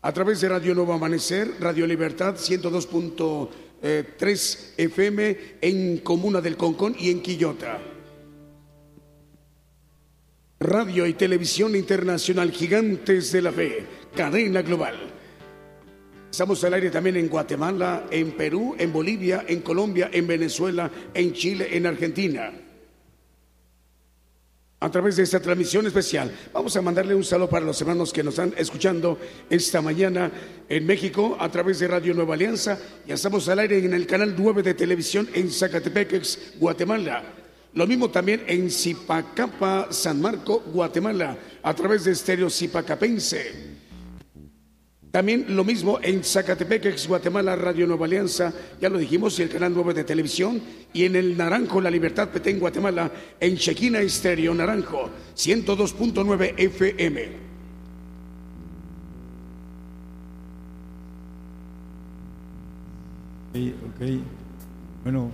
A 0.02 0.12
través 0.12 0.42
de 0.42 0.50
Radio 0.50 0.74
Nuevo 0.74 0.94
Amanecer, 0.94 1.52
Radio 1.60 1.86
Libertad 1.86 2.38
102.3 2.38 4.58
FM 4.78 5.38
en 5.62 6.00
Comuna 6.00 6.42
del 6.42 6.58
Concón 6.58 6.96
y 6.98 7.12
en 7.12 7.22
Quillota. 7.22 7.80
Radio 10.60 11.06
y 11.06 11.14
Televisión 11.14 11.76
Internacional 11.76 12.52
Gigantes 12.52 13.32
de 13.32 13.44
la 13.44 13.52
Fe, 13.52 13.86
cadena 14.16 14.64
global. 14.64 15.21
Estamos 16.32 16.64
al 16.64 16.74
aire 16.76 16.90
también 16.90 17.18
en 17.18 17.28
Guatemala, 17.28 18.06
en 18.10 18.32
Perú, 18.32 18.74
en 18.80 18.94
Bolivia, 18.94 19.44
en 19.50 19.60
Colombia, 19.60 20.10
en 20.14 20.26
Venezuela, 20.26 20.90
en 21.14 21.34
Chile, 21.34 21.68
en 21.76 21.86
Argentina. 21.86 22.54
A 24.80 24.90
través 24.90 25.18
de 25.18 25.24
esta 25.24 25.42
transmisión 25.42 25.86
especial, 25.86 26.34
vamos 26.54 26.74
a 26.78 26.82
mandarle 26.82 27.16
un 27.16 27.26
saludo 27.26 27.50
para 27.50 27.66
los 27.66 27.82
hermanos 27.82 28.14
que 28.14 28.24
nos 28.24 28.36
están 28.36 28.54
escuchando 28.58 29.20
esta 29.50 29.82
mañana 29.82 30.32
en 30.70 30.86
México 30.86 31.36
a 31.38 31.52
través 31.52 31.80
de 31.80 31.90
Radio 31.90 32.14
Nueva 32.14 32.36
Alianza. 32.36 32.80
Ya 33.06 33.16
estamos 33.16 33.50
al 33.50 33.60
aire 33.60 33.80
en 33.80 33.94
el 33.94 34.08
canal 34.08 34.34
9 34.36 34.64
de 34.64 34.74
televisión 34.74 35.28
en 35.34 35.52
Zacatepec, 35.52 36.58
Guatemala. 36.58 37.24
Lo 37.74 37.86
mismo 37.86 38.10
también 38.10 38.46
en 38.48 38.72
Zipacapa, 38.72 39.90
San 39.92 40.22
Marco, 40.22 40.64
Guatemala, 40.68 41.38
a 41.62 41.74
través 41.74 42.06
de 42.06 42.14
Estéreo 42.14 42.50
Zipacapense. 42.50 43.71
También 45.12 45.46
lo 45.50 45.66
mismo 45.66 46.00
en 46.02 46.24
Zacatepec, 46.24 46.86
ex 46.86 47.06
Guatemala, 47.06 47.58
Radio 47.58 47.86
Nueva 47.86 48.06
Alianza, 48.06 48.54
ya 48.80 48.90
lo 48.90 48.98
dijimos, 48.98 49.38
y 49.38 49.42
el 49.42 49.50
canal 49.50 49.74
9 49.76 49.94
de 49.94 50.04
televisión, 50.06 50.62
y 50.94 51.04
en 51.04 51.18
el 51.18 51.38
Naranjo, 51.38 51.82
La 51.82 51.92
Libertad 51.92 52.30
Petén, 52.30 52.60
Guatemala, 52.60 53.12
en 53.38 53.58
Chequina 53.58 54.00
Estéreo 54.00 54.54
Naranjo, 54.54 55.10
102.9 55.36 56.54
FM. 56.58 57.52
ok, 63.54 64.24
bueno, 65.04 65.30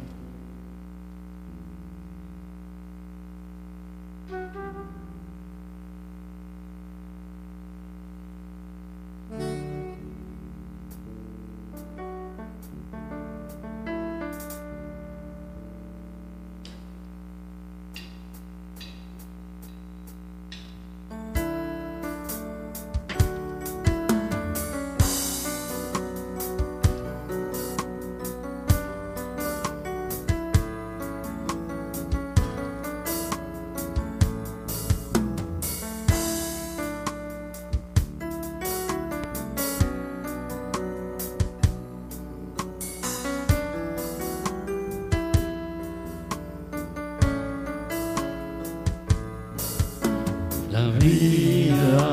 No 51.07 52.03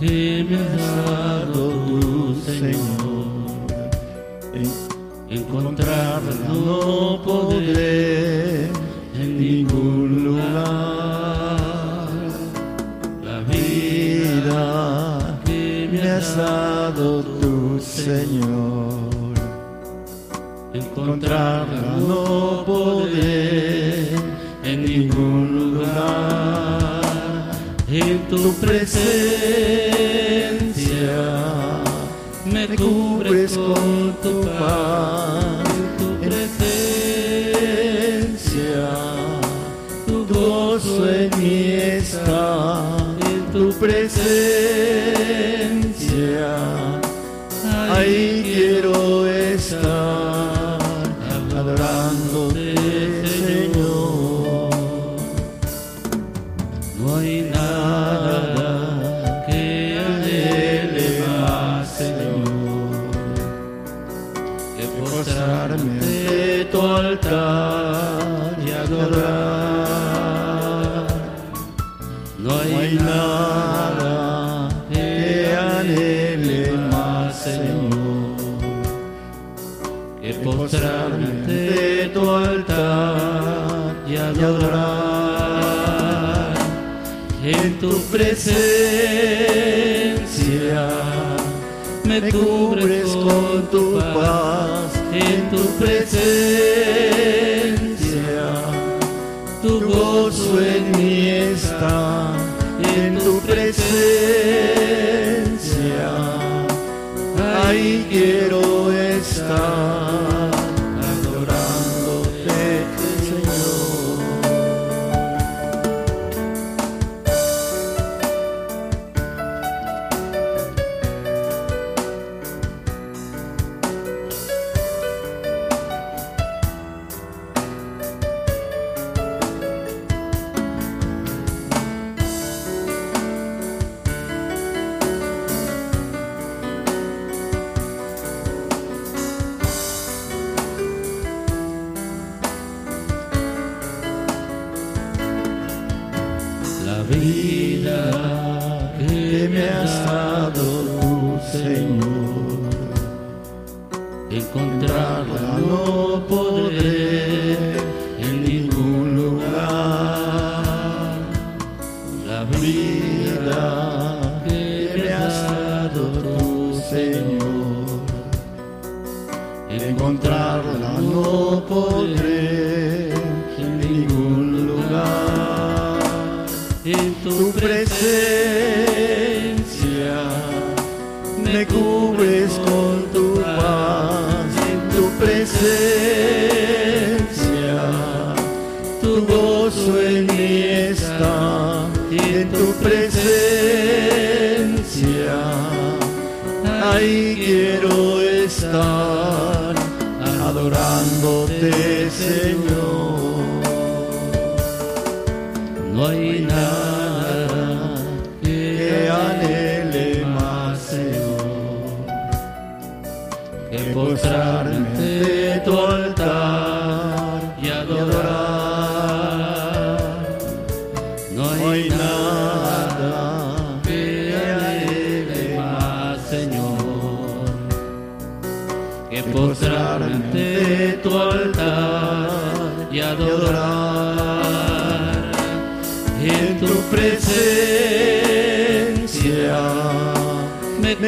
hay 0.00 0.77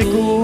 me. 0.03 0.40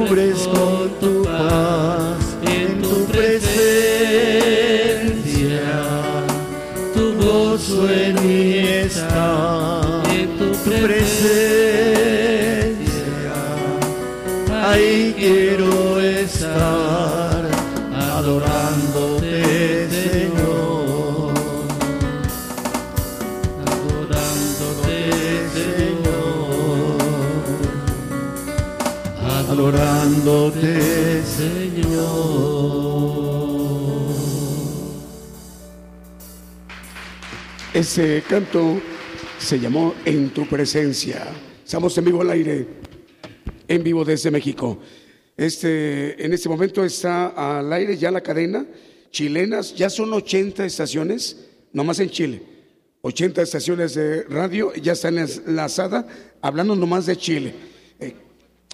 Ese 37.74 38.24
canto 38.28 38.82
se 39.38 39.60
llamó 39.60 39.93
En 40.06 40.30
tu 40.30 40.48
presencia. 40.48 41.28
Estamos 41.64 41.98
en 41.98 42.06
vivo 42.06 42.22
al 42.22 42.32
aire, 42.32 42.68
en 43.68 43.84
vivo 43.84 44.04
desde 44.04 44.32
México. 44.32 44.80
Este, 45.36 46.26
en 46.26 46.34
este 46.34 46.50
momento 46.50 46.84
está 46.84 47.28
al 47.60 47.72
aire 47.72 47.98
ya 47.98 48.10
la 48.10 48.22
cadena 48.22 48.66
chilenas, 49.12 49.76
ya 49.76 49.89
son 49.89 50.14
80 50.14 50.66
estaciones, 50.66 51.38
nomás 51.74 52.00
en 52.00 52.10
Chile. 52.10 52.41
80 53.02 53.41
estaciones 53.41 53.93
de 53.95 54.24
radio 54.24 54.74
ya 54.76 54.93
están 54.93 55.18
enlazadas, 55.18 56.06
hablando 56.41 56.76
nomás 56.76 57.06
de 57.06 57.16
Chile. 57.16 57.54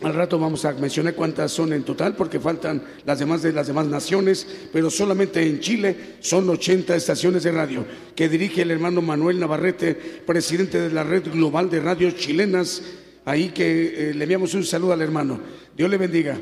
Al 0.01 0.13
rato 0.13 0.39
vamos 0.39 0.65
a 0.65 0.73
mencionar 0.73 1.13
cuántas 1.13 1.51
son 1.51 1.71
en 1.71 1.83
total, 1.83 2.15
porque 2.15 2.39
faltan 2.39 2.83
las 3.05 3.19
demás 3.19 3.41
de 3.41 3.53
las 3.53 3.67
demás 3.67 3.85
naciones, 3.85 4.45
pero 4.73 4.89
solamente 4.89 5.47
en 5.47 5.59
Chile 5.59 6.15
son 6.19 6.49
80 6.49 6.95
estaciones 6.95 7.43
de 7.43 7.51
radio 7.51 7.85
que 8.15 8.27
dirige 8.27 8.63
el 8.63 8.71
hermano 8.71 9.01
Manuel 9.01 9.39
Navarrete, 9.39 9.93
presidente 9.93 10.81
de 10.81 10.91
la 10.91 11.03
Red 11.03 11.31
Global 11.31 11.69
de 11.69 11.79
Radios 11.79 12.15
Chilenas. 12.15 12.81
Ahí 13.23 13.49
que 13.49 14.09
eh, 14.09 14.13
le 14.13 14.23
enviamos 14.23 14.53
un 14.55 14.65
saludo 14.65 14.93
al 14.93 15.01
hermano. 15.01 15.39
Dios 15.77 15.89
le 15.89 15.97
bendiga. 15.97 16.37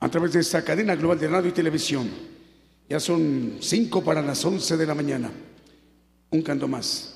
A 0.00 0.08
través 0.08 0.32
de 0.32 0.40
esta 0.40 0.62
cadena 0.62 0.94
global 0.94 1.18
de 1.18 1.28
radio 1.28 1.48
y 1.48 1.52
televisión. 1.52 2.08
Ya 2.88 3.00
son 3.00 3.56
cinco 3.60 4.04
para 4.04 4.22
las 4.22 4.44
once 4.44 4.76
de 4.76 4.86
la 4.86 4.94
mañana. 4.94 5.30
Un 6.30 6.42
canto 6.42 6.68
más. 6.68 7.13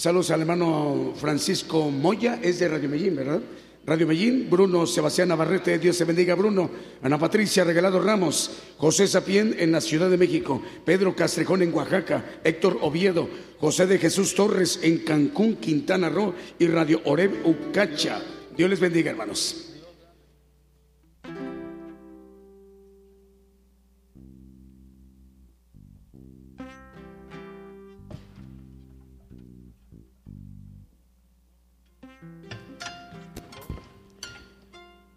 Saludos 0.00 0.30
al 0.30 0.42
hermano 0.42 1.12
Francisco 1.16 1.90
Moya, 1.90 2.38
es 2.40 2.60
de 2.60 2.68
Radio 2.68 2.88
Medellín, 2.88 3.16
¿verdad? 3.16 3.40
Radio 3.84 4.06
Medellín, 4.06 4.46
Bruno 4.48 4.86
Sebastián 4.86 5.26
Navarrete, 5.26 5.76
Dios 5.80 5.96
se 5.96 6.04
bendiga, 6.04 6.36
Bruno. 6.36 6.70
Ana 7.02 7.18
Patricia 7.18 7.64
Regalado 7.64 8.00
Ramos, 8.00 8.48
José 8.76 9.08
Sapien 9.08 9.56
en 9.58 9.72
la 9.72 9.80
Ciudad 9.80 10.08
de 10.08 10.16
México, 10.16 10.62
Pedro 10.84 11.16
Castrejón 11.16 11.62
en 11.62 11.74
Oaxaca, 11.74 12.38
Héctor 12.44 12.78
Oviedo, 12.80 13.28
José 13.58 13.88
de 13.88 13.98
Jesús 13.98 14.36
Torres 14.36 14.78
en 14.84 14.98
Cancún, 14.98 15.56
Quintana 15.56 16.08
Roo 16.08 16.32
y 16.60 16.68
Radio 16.68 17.00
Oreb 17.04 17.44
Ucacha. 17.44 18.22
Dios 18.56 18.70
les 18.70 18.78
bendiga, 18.78 19.10
hermanos. 19.10 19.67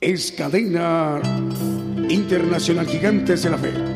Es 0.01 0.31
cadena 0.31 1.21
internacional 2.09 2.87
Gigantes 2.87 3.43
de 3.43 3.49
la 3.51 3.57
Fe. 3.59 3.90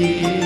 Mí. 0.00 0.40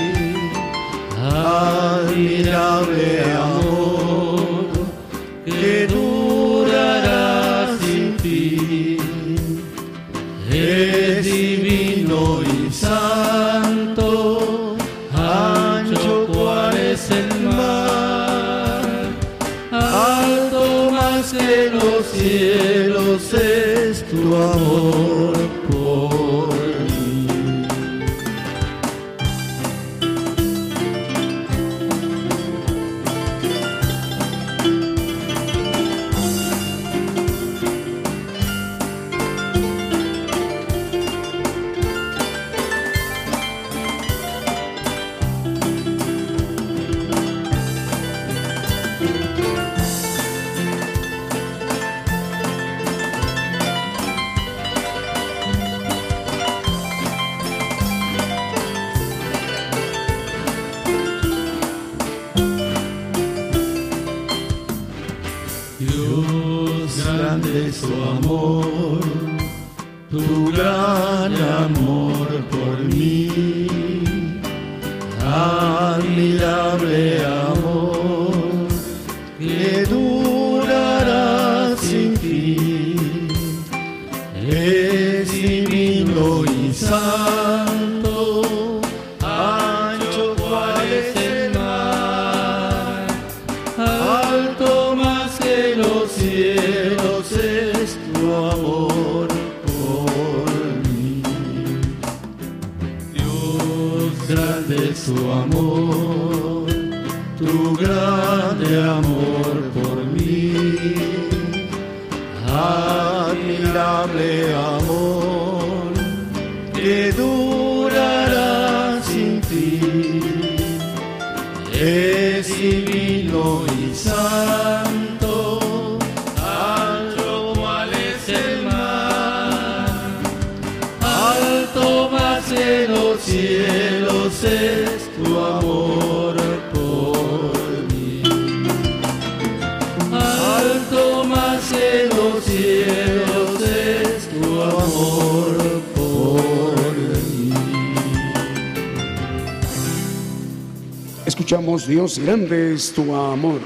Grande 152.19 152.73
es 152.73 152.93
tu 152.93 153.13
amor. 153.13 153.59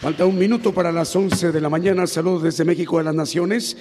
Falta 0.00 0.26
un 0.26 0.38
minuto 0.38 0.72
para 0.72 0.92
las 0.92 1.14
11 1.14 1.50
de 1.50 1.60
la 1.60 1.68
mañana. 1.68 2.06
Saludos 2.06 2.44
desde 2.44 2.64
México 2.64 2.98
a 2.98 3.02
las 3.02 3.14
Naciones. 3.14 3.76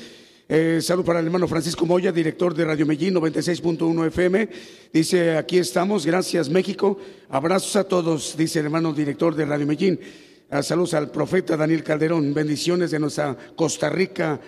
Eh, 0.49 0.79
salud 0.81 1.05
para 1.05 1.19
el 1.19 1.25
hermano 1.25 1.47
Francisco 1.47 1.85
Moya, 1.85 2.11
director 2.11 2.55
de 2.55 2.65
Radio 2.65 2.85
Medellín 2.85 3.13
96.1 3.15 4.07
FM. 4.07 4.49
Dice, 4.91 5.37
aquí 5.37 5.59
estamos, 5.59 6.05
gracias 6.05 6.49
México. 6.49 6.97
Abrazos 7.29 7.75
a 7.75 7.83
todos, 7.83 8.35
dice 8.35 8.59
el 8.59 8.65
hermano 8.65 8.93
director 8.93 9.35
de 9.35 9.45
Radio 9.45 9.67
Medellín. 9.67 9.99
Ah, 10.49 10.63
saludos 10.63 10.93
al 10.95 11.11
profeta 11.11 11.55
Daniel 11.55 11.83
Calderón. 11.83 12.33
Bendiciones 12.33 12.89
de 12.89 12.99
nuestra 12.99 13.37
Costa 13.55 13.89
Rica 13.89 14.39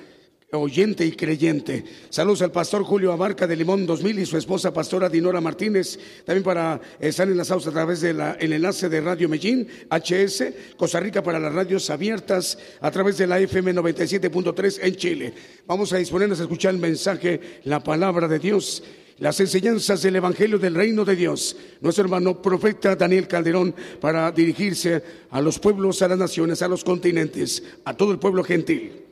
oyente 0.57 1.05
y 1.05 1.11
creyente. 1.11 1.83
Saludos 2.09 2.41
al 2.41 2.51
pastor 2.51 2.83
Julio 2.83 3.11
Abarca 3.11 3.45
de 3.45 3.55
Limón 3.55 3.85
2000 3.85 4.19
y 4.19 4.25
su 4.25 4.37
esposa 4.37 4.73
pastora 4.73 5.07
Dinora 5.07 5.41
Martínez. 5.41 5.99
También 6.25 6.43
para 6.43 6.81
estar 6.99 7.27
enlazados 7.27 7.67
a 7.67 7.71
través 7.71 8.01
del 8.01 8.19
enlace 8.39 8.89
de 8.89 9.01
Radio 9.01 9.29
Medellín, 9.29 9.67
HS, 9.89 10.75
Costa 10.75 10.99
Rica 10.99 11.21
para 11.21 11.39
las 11.39 11.53
radios 11.53 11.89
abiertas 11.89 12.57
a 12.81 12.89
través 12.89 13.17
de 13.17 13.27
la 13.27 13.39
FM 13.39 13.75
97.3 13.75 14.79
en 14.81 14.95
Chile. 14.95 15.33
Vamos 15.67 15.93
a 15.93 15.97
disponernos 15.97 16.39
a 16.39 16.43
escuchar 16.43 16.73
el 16.73 16.79
mensaje, 16.79 17.61
la 17.65 17.83
palabra 17.83 18.27
de 18.27 18.39
Dios. 18.39 18.83
Las 19.19 19.39
enseñanzas 19.41 20.01
del 20.01 20.15
Evangelio 20.15 20.57
del 20.57 20.75
Reino 20.75 21.03
de 21.03 21.15
Dios. 21.15 21.57
Nuestro 21.81 22.05
hermano 22.05 22.41
profeta 22.41 22.95
Daniel 22.95 23.27
Calderón 23.27 23.75
para 23.99 24.31
dirigirse 24.31 25.03
a 25.29 25.41
los 25.41 25.59
pueblos, 25.59 26.01
a 26.01 26.07
las 26.07 26.17
naciones, 26.17 26.61
a 26.61 26.69
los 26.69 26.85
continentes, 26.85 27.61
a 27.83 27.95
todo 27.95 28.13
el 28.13 28.19
pueblo 28.19 28.45
gentil. 28.45 29.08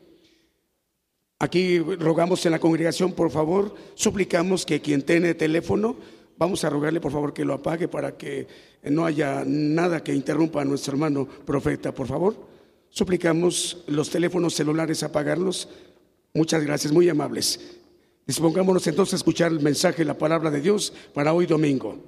Aquí 1.39 1.77
rogamos 1.79 2.43
en 2.45 2.51
la 2.51 2.59
congregación, 2.59 3.13
por 3.13 3.29
favor, 3.29 3.75
suplicamos 3.93 4.65
que 4.65 4.81
quien 4.81 5.03
tiene 5.03 5.35
teléfono, 5.35 5.95
vamos 6.37 6.63
a 6.63 6.69
rogarle 6.69 6.99
por 6.99 7.11
favor 7.11 7.31
que 7.31 7.45
lo 7.45 7.53
apague 7.53 7.87
para 7.87 8.17
que 8.17 8.47
no 8.83 9.05
haya 9.05 9.43
nada 9.45 10.03
que 10.03 10.15
interrumpa 10.15 10.61
a 10.61 10.65
nuestro 10.65 10.93
hermano 10.93 11.27
profeta, 11.27 11.93
por 11.93 12.07
favor. 12.07 12.35
Suplicamos 12.89 13.83
los 13.87 14.09
teléfonos 14.09 14.55
celulares 14.55 15.03
apagarlos. 15.03 15.69
Muchas 16.33 16.63
gracias, 16.63 16.91
muy 16.91 17.07
amables. 17.07 17.77
Dispongámonos 18.25 18.87
entonces 18.87 19.13
a 19.13 19.17
escuchar 19.17 19.51
el 19.51 19.59
mensaje, 19.59 20.03
la 20.03 20.17
palabra 20.17 20.49
de 20.49 20.61
Dios 20.61 20.91
para 21.13 21.33
hoy 21.33 21.45
domingo. 21.45 22.03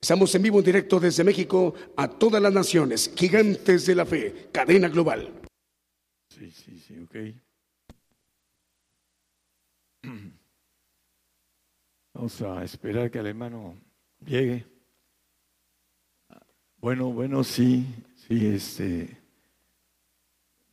Estamos 0.00 0.34
en 0.34 0.42
vivo 0.42 0.58
en 0.58 0.64
directo 0.64 0.98
desde 0.98 1.22
México 1.22 1.72
a 1.96 2.08
todas 2.08 2.42
las 2.42 2.52
naciones, 2.52 3.12
gigantes 3.14 3.86
de 3.86 3.94
la 3.94 4.04
fe, 4.04 4.48
cadena 4.52 4.88
global. 4.88 5.32
Sí, 6.28 6.50
sí, 6.50 6.78
sí, 6.78 6.98
ok. 6.98 7.45
Vamos 12.14 12.42
a 12.42 12.64
esperar 12.64 13.10
que 13.10 13.18
el 13.18 13.26
hermano 13.26 13.74
llegue. 14.24 14.64
Bueno, 16.78 17.12
bueno, 17.12 17.44
sí, 17.44 17.86
sí, 18.14 18.46
este. 18.46 19.18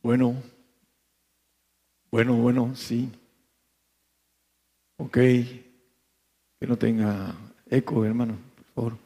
Bueno, 0.02 0.42
bueno, 2.10 2.34
bueno, 2.34 2.74
sí. 2.74 3.10
Ok. 4.96 5.14
Que 5.14 6.68
no 6.68 6.76
tenga 6.76 7.34
eco, 7.68 8.04
hermano, 8.04 8.36
por 8.56 8.64
favor. 8.74 8.98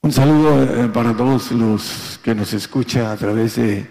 Un 0.00 0.12
saludo 0.12 0.64
eh, 0.64 0.88
para 0.88 1.16
todos 1.16 1.52
los 1.52 2.18
que 2.24 2.34
nos 2.34 2.52
escuchan 2.52 3.06
a 3.06 3.16
través 3.16 3.56
de 3.56 3.86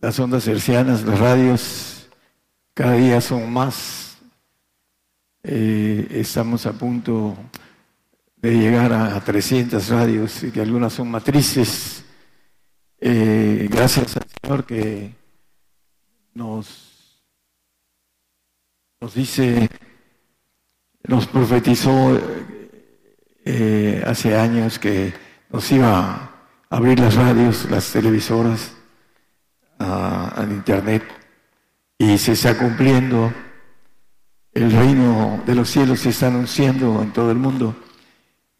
las 0.00 0.18
ondas 0.18 0.46
hercianas, 0.48 1.04
las 1.04 1.18
radios. 1.18 2.10
Cada 2.74 2.94
día 2.94 3.20
son 3.20 3.50
más. 3.52 4.01
Eh, 5.44 6.06
estamos 6.20 6.66
a 6.66 6.72
punto 6.72 7.36
de 8.36 8.52
llegar 8.52 8.92
a 8.92 9.20
300 9.20 9.88
radios 9.88 10.44
y 10.44 10.52
que 10.52 10.60
algunas 10.60 10.92
son 10.92 11.10
matrices. 11.10 12.04
Eh, 13.00 13.66
gracias 13.68 14.16
al 14.16 14.26
Señor 14.40 14.64
que 14.64 15.12
nos, 16.34 17.24
nos 19.00 19.14
dice, 19.14 19.68
nos 21.08 21.26
profetizó 21.26 22.20
eh, 23.44 24.00
hace 24.06 24.36
años 24.36 24.78
que 24.78 25.12
nos 25.50 25.72
iba 25.72 26.06
a 26.06 26.30
abrir 26.70 27.00
las 27.00 27.16
radios, 27.16 27.68
las 27.68 27.90
televisoras, 27.90 28.74
al 29.78 30.52
internet 30.52 31.02
y 31.98 32.16
se 32.16 32.32
está 32.32 32.56
cumpliendo. 32.56 33.32
El 34.54 34.70
reino 34.70 35.42
de 35.46 35.54
los 35.54 35.70
cielos 35.70 36.00
se 36.00 36.10
está 36.10 36.26
anunciando 36.26 37.00
en 37.02 37.12
todo 37.12 37.30
el 37.30 37.38
mundo. 37.38 37.74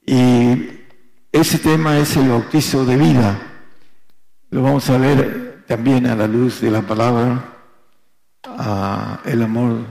Y 0.06 0.80
ese 1.30 1.58
tema 1.58 1.98
es 1.98 2.16
el 2.16 2.30
bautizo 2.30 2.84
de 2.86 2.96
vida. 2.96 3.38
Lo 4.50 4.62
vamos 4.62 4.88
a 4.88 4.96
ver 4.96 5.64
también 5.66 6.06
a 6.06 6.16
la 6.16 6.26
luz 6.26 6.60
de 6.60 6.70
la 6.70 6.82
palabra, 6.82 7.44
a 8.44 9.20
el 9.26 9.42
amor 9.42 9.84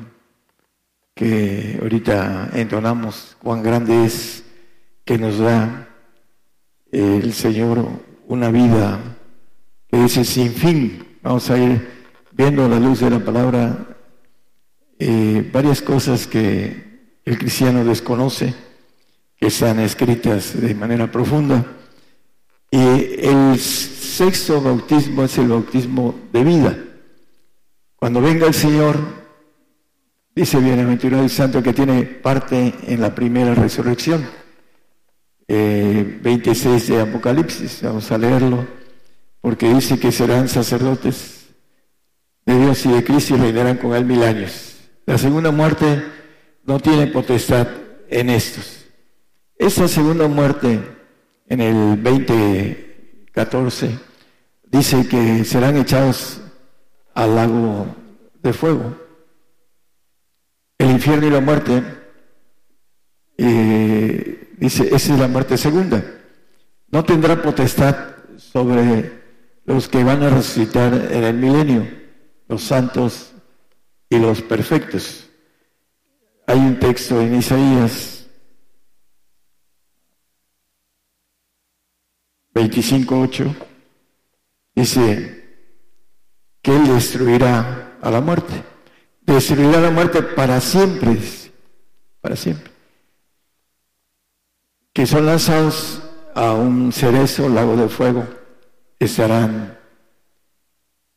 que 1.14 1.78
ahorita 1.82 2.50
entonamos, 2.54 3.38
cuán 3.40 3.62
grande 3.62 4.06
es 4.06 4.44
que 5.06 5.20
nos 5.20 5.38
da 5.38 5.88
el 6.92 7.32
Señor 7.34 7.88
una 8.28 8.50
vida 8.50 9.00
que 9.88 9.98
dice 9.98 10.26
sin 10.26 10.52
fin. 10.52 11.18
Vamos 11.22 11.50
a 11.52 11.58
ir 11.60 11.90
viendo 12.32 12.66
a 12.66 12.70
la 12.70 12.80
luz 12.80 13.02
de 13.02 13.10
la 13.12 13.20
palabra 13.20 13.91
eh, 15.04 15.50
varias 15.52 15.82
cosas 15.82 16.28
que 16.28 17.18
el 17.26 17.40
cristiano 17.40 17.84
desconoce, 17.84 18.54
que 19.36 19.48
están 19.48 19.80
escritas 19.80 20.62
de 20.62 20.76
manera 20.76 21.12
profunda. 21.12 21.66
Y 22.70 22.78
el 22.78 23.58
sexto 23.58 24.62
bautismo 24.62 25.24
es 25.24 25.36
el 25.40 25.48
bautismo 25.48 26.14
de 26.32 26.44
vida. 26.44 26.78
Cuando 27.96 28.22
venga 28.22 28.46
el 28.46 28.54
Señor, 28.54 29.00
dice 30.36 30.60
bienaventurado 30.60 31.24
el 31.24 31.32
santo 31.32 31.64
que 31.64 31.74
tiene 31.74 32.04
parte 32.04 32.72
en 32.86 33.02
la 33.02 33.16
primera 33.16 33.56
resurrección. 33.56 34.24
26 35.48 36.90
eh, 36.90 36.94
de 36.94 37.02
Apocalipsis, 37.02 37.82
vamos 37.82 38.12
a 38.12 38.20
leerlo, 38.20 38.68
porque 39.42 39.74
dice 39.74 40.00
que 40.00 40.12
serán 40.12 40.48
sacerdotes 40.48 41.48
de 42.46 42.60
Dios 42.60 42.86
y 42.86 42.92
de 42.92 43.04
Cristo 43.04 43.34
y 43.34 43.40
reinarán 43.40 43.78
con 43.78 43.96
él 43.96 44.06
mil 44.06 44.22
años. 44.22 44.71
La 45.12 45.18
segunda 45.18 45.52
muerte 45.52 46.06
no 46.64 46.80
tiene 46.80 47.08
potestad 47.08 47.68
en 48.08 48.30
estos. 48.30 48.86
Esa 49.58 49.90
segunda 49.90 50.30
muerte 50.30 50.80
en 51.48 51.60
el 51.60 52.02
2014 52.02 54.00
dice 54.72 55.06
que 55.10 55.44
serán 55.44 55.76
echados 55.76 56.40
al 57.14 57.36
lago 57.36 57.88
de 58.42 58.54
fuego. 58.54 58.96
El 60.78 60.92
infierno 60.92 61.28
y 61.28 61.32
la 61.32 61.42
muerte 61.42 61.84
eh, 63.38 64.56
Dice, 64.58 64.96
esa 64.96 65.14
es 65.14 65.20
la 65.20 65.28
muerte 65.28 65.58
segunda. 65.58 66.02
No 66.90 67.04
tendrá 67.04 67.42
potestad 67.42 68.16
sobre 68.38 69.12
los 69.66 69.90
que 69.90 70.06
van 70.06 70.24
a 70.24 70.30
resucitar 70.30 70.94
en 70.94 71.24
el 71.26 71.34
milenio, 71.34 71.86
los 72.48 72.64
santos 72.64 73.31
y 74.12 74.20
los 74.20 74.44
perfectos. 74.44 75.28
Hay 76.46 76.60
un 76.60 76.78
texto 76.78 77.20
en 77.20 77.34
Isaías 77.34 78.28
25.8, 82.54 83.56
dice 84.76 85.58
que 86.62 86.76
Él 86.76 86.88
destruirá 86.90 87.98
a 88.00 88.12
la 88.12 88.22
muerte. 88.22 88.64
Destruirá 89.22 89.82
la 89.82 89.90
muerte 89.90 90.22
para 90.22 90.62
siempre, 90.62 91.18
para 92.22 92.36
siempre 92.36 92.72
que 94.94 95.06
son 95.06 95.26
lanzados 95.26 96.02
a 96.36 96.54
un 96.54 96.92
cerezo, 96.92 97.50
lago 97.50 97.76
de 97.76 97.88
fuego, 97.88 98.28
estarán 99.00 99.78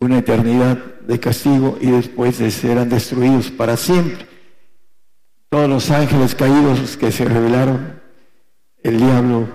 una 0.00 0.18
eternidad 0.18 0.78
de 1.00 1.20
castigo 1.20 1.78
y 1.80 1.90
después 1.90 2.36
serán 2.36 2.88
destruidos 2.88 3.50
para 3.50 3.76
siempre. 3.76 4.26
Todos 5.48 5.68
los 5.68 5.90
ángeles 5.90 6.34
caídos 6.34 6.96
que 6.96 7.12
se 7.12 7.24
rebelaron, 7.24 8.00
el 8.82 8.98
diablo, 8.98 9.48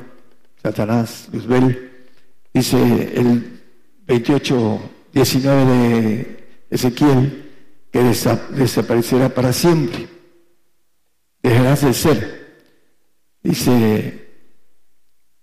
Satanás, 0.62 1.30
Luzbel, 1.32 1.92
dice 2.54 2.78
el 3.16 3.62
28, 4.08 4.82
19 5.14 5.66
de 5.66 6.48
Ezequiel, 6.70 7.52
que 7.92 8.04
desaparecerá 8.04 9.30
para 9.30 9.54
siempre. 9.54 10.08
Dejarás 11.42 11.82
de 11.82 11.94
ser 11.94 12.40
Dice 13.44 14.28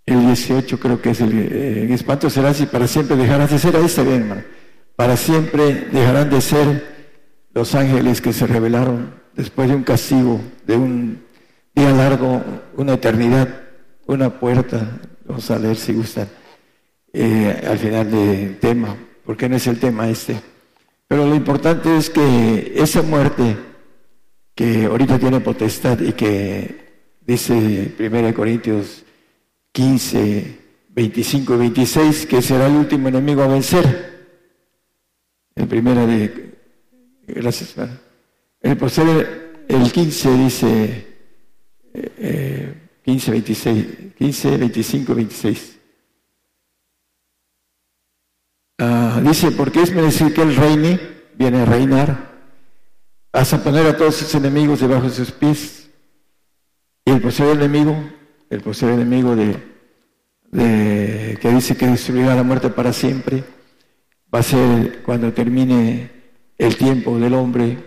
el 0.05 0.27
18, 0.27 0.79
creo 0.79 1.01
que 1.01 1.11
es 1.11 1.21
el, 1.21 1.33
eh, 1.33 1.93
espanto 1.93 2.29
será 2.29 2.53
y 2.59 2.67
para 2.67 2.87
siempre 2.87 3.17
dejarán 3.17 3.49
de 3.49 3.59
ser, 3.59 3.75
ahí 3.77 3.87
está 3.87 4.03
bien, 4.03 4.23
hermano. 4.23 4.43
Para 4.97 5.17
siempre 5.17 5.89
dejarán 5.93 6.31
de 6.31 6.41
ser 6.41 6.97
los 7.53 7.75
ángeles 7.75 8.21
que 8.21 8.33
se 8.33 8.47
rebelaron 8.47 9.15
después 9.35 9.69
de 9.69 9.77
un 9.77 9.85
castigo, 9.85 10.41
de 10.67 10.77
un 10.77 11.23
día 11.75 11.91
largo, 11.93 12.43
una 12.77 12.95
eternidad, 12.95 13.49
una 14.07 14.41
puerta. 14.41 14.99
Vamos 15.27 15.51
a 15.51 15.59
leer 15.59 15.77
si 15.77 15.93
gustan 15.93 16.29
eh, 17.13 17.65
al 17.69 17.79
final 17.79 18.11
del 18.11 18.59
tema, 18.59 18.97
porque 19.25 19.49
no 19.49 19.57
es 19.57 19.67
el 19.67 19.79
tema 19.79 20.09
este. 20.09 20.41
Pero 21.07 21.27
lo 21.27 21.35
importante 21.35 21.97
es 21.97 22.11
que 22.11 22.73
esa 22.77 23.03
muerte 23.03 23.57
que 24.55 24.87
ahorita 24.87 25.19
tiene 25.19 25.41
potestad 25.41 26.01
y 26.01 26.13
que 26.13 26.87
Dice 27.27 27.93
1 27.99 28.35
Corintios 28.35 29.03
15, 29.73 30.59
25 30.91 31.55
y 31.55 31.59
26 31.59 32.27
que 32.27 32.41
será 32.41 32.67
el 32.67 32.77
último 32.77 33.09
enemigo 33.09 33.43
a 33.43 33.49
vencer. 33.49 34.16
En 35.57 35.69
primera 35.69 36.07
de... 36.07 36.55
Gracias, 37.27 37.75
El, 38.61 38.79
el 39.69 39.93
15 39.93 40.37
dice... 40.37 41.07
15, 43.07 43.31
26, 43.31 43.87
15, 44.19 44.57
25, 44.57 45.15
26. 45.15 45.79
dice, 49.23 49.53
porque 49.53 49.83
es 49.83 49.95
decir 49.95 50.35
que 50.35 50.43
el 50.43 50.57
reine, 50.57 50.99
viene 51.39 51.63
a 51.63 51.65
reinar, 51.65 52.33
hasta 53.33 53.63
poner 53.63 53.87
a 53.87 53.97
todos 53.97 54.17
sus 54.17 54.35
enemigos 54.35 54.81
debajo 54.81 55.05
de 55.05 55.15
sus 55.15 55.31
pies. 55.31 55.89
Y 57.05 57.13
el 57.13 57.21
posible 57.21 57.53
enemigo, 57.53 57.97
el 58.51 58.61
posible 58.61 58.95
enemigo 58.95 59.37
de, 59.37 61.39
que 61.41 61.51
dice 61.51 61.77
que 61.77 61.87
destruirá 61.87 62.35
la 62.35 62.43
muerte 62.43 62.71
para 62.71 62.93
siempre, 62.93 63.45
va 64.35 64.41
a 64.41 64.43
ser 64.43 65.03
cuando 65.03 65.33
termine 65.33 66.11
el 66.59 66.77
tiempo 66.77 67.19
del 67.19 67.35
hombre 67.35 67.79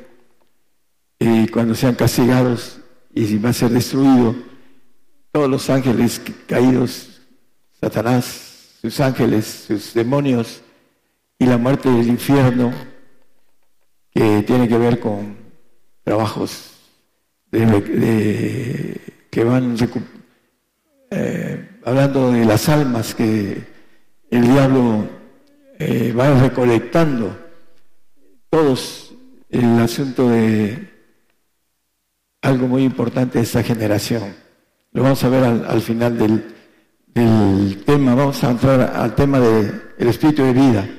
y 1.20 1.48
cuando 1.48 1.76
sean 1.76 1.96
castigados 1.96 2.80
y 3.14 3.38
va 3.38 3.50
a 3.50 3.54
ser 3.54 3.72
destruido 3.72 4.36
todos 5.32 5.50
los 5.50 5.70
ángeles 5.70 6.22
caídos, 6.48 7.22
Satanás, 7.80 8.78
sus 8.82 9.00
ángeles, 9.00 9.66
sus 9.68 9.94
demonios 9.94 10.62
y 11.38 11.46
la 11.46 11.58
muerte 11.58 11.90
del 11.90 12.08
infierno 12.08 12.74
que 14.12 14.44
tiene 14.44 14.68
que 14.68 14.78
ver 14.78 15.00
con 15.00 15.38
trabajos 16.04 16.72
de, 17.52 19.02
que 19.30 19.44
van 19.44 19.76
eh, 21.12 21.70
hablando 21.86 22.32
de 22.32 22.46
las 22.46 22.70
almas 22.70 23.14
que 23.16 23.64
el 24.30 24.42
diablo 24.42 25.19
eh, 25.80 26.14
recolectando, 26.42 27.38
todos 28.50 29.14
el 29.50 29.80
asunto 29.80 30.30
de 30.30 30.90
algo 32.42 32.68
muy 32.68 32.84
importante 32.84 33.40
de 33.40 33.46
esta 33.46 33.64
generación. 33.64 34.36
Lo 34.92 35.04
vamos 35.04 35.24
a 35.24 35.30
ver 35.30 35.44
al, 35.44 35.82
final 35.82 36.18
del, 36.18 37.84
tema, 37.86 38.16
vamos 38.16 38.44
a 38.44 38.52
entrar 38.52 38.94
al 38.96 39.16
tema 39.16 39.40
del 39.40 40.08
espíritu 40.08 40.44
de 40.44 40.54
vida. 40.54 40.90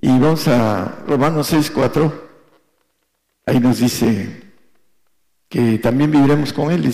Y 0.00 0.08
vamos 0.08 0.48
a 0.48 1.04
Romanos 1.06 1.46
6, 1.48 1.70
4, 1.70 2.30
ahí 3.46 3.60
nos 3.60 3.78
dice 3.78 4.42
que 5.48 5.78
también 5.78 6.10
viviremos 6.10 6.52
con 6.52 6.72
Él, 6.72 6.92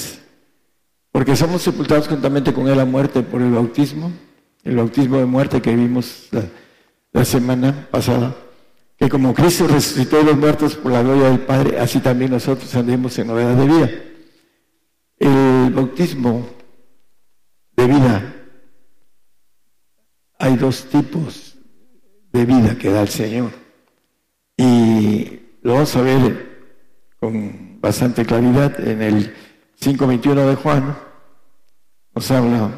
porque 1.10 1.36
somos 1.36 1.62
sepultados 1.62 2.08
juntamente 2.08 2.52
con 2.52 2.68
Él 2.68 2.78
a 2.80 2.84
muerte 2.84 3.22
por 3.22 3.40
el 3.40 3.52
bautismo, 3.52 4.12
el 4.62 4.76
bautismo 4.76 5.18
de 5.18 5.24
muerte 5.24 5.62
que 5.62 5.74
vimos 5.74 6.28
semana 7.24 7.88
pasada, 7.90 8.34
que 8.96 9.08
como 9.08 9.34
Cristo 9.34 9.66
resucitó 9.66 10.18
de 10.18 10.24
los 10.24 10.36
muertos 10.36 10.74
por 10.74 10.92
la 10.92 11.02
gloria 11.02 11.30
del 11.30 11.40
Padre, 11.40 11.78
así 11.78 12.00
también 12.00 12.30
nosotros 12.30 12.74
andemos 12.74 13.18
en 13.18 13.26
novedad 13.26 13.54
de 13.54 13.66
vida. 13.66 13.90
El 15.18 15.72
bautismo 15.72 16.46
de 17.76 17.86
vida, 17.86 18.34
hay 20.38 20.56
dos 20.56 20.84
tipos 20.84 21.56
de 22.32 22.44
vida 22.44 22.76
que 22.76 22.90
da 22.90 23.02
el 23.02 23.08
Señor. 23.08 23.50
Y 24.56 25.40
lo 25.62 25.74
vamos 25.74 25.94
a 25.96 26.02
ver 26.02 26.48
con 27.20 27.80
bastante 27.80 28.24
claridad 28.24 28.80
en 28.80 29.02
el 29.02 29.34
5.21 29.80 30.48
de 30.48 30.54
Juan. 30.56 30.96
Nos 32.14 32.30
habla 32.30 32.70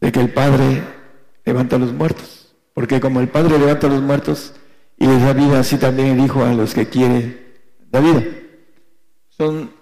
de 0.00 0.12
que 0.12 0.20
el 0.20 0.32
Padre 0.32 0.82
levanta 1.44 1.76
a 1.76 1.78
los 1.78 1.92
muertos. 1.92 2.37
Porque 2.78 3.00
como 3.00 3.18
el 3.18 3.26
Padre 3.26 3.58
levanta 3.58 3.88
a 3.88 3.90
los 3.90 4.02
muertos 4.02 4.52
y 4.96 5.04
les 5.08 5.20
da 5.20 5.32
vida, 5.32 5.58
así 5.58 5.78
también 5.78 6.10
el 6.10 6.24
Hijo 6.24 6.44
a 6.44 6.54
los 6.54 6.74
que 6.74 6.88
quiere 6.88 7.56
da 7.90 7.98
vida. 7.98 8.22
Son 9.30 9.72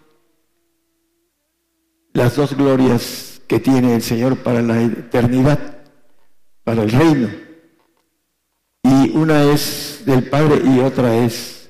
las 2.14 2.36
dos 2.36 2.56
glorias 2.56 3.42
que 3.46 3.60
tiene 3.60 3.96
el 3.96 4.00
Señor 4.00 4.38
para 4.38 4.62
la 4.62 4.80
eternidad, 4.80 5.76
para 6.64 6.84
el 6.84 6.90
reino. 6.90 7.28
Y 8.82 9.10
una 9.10 9.44
es 9.44 10.04
del 10.06 10.30
Padre 10.30 10.62
y 10.64 10.78
otra 10.78 11.18
es 11.18 11.68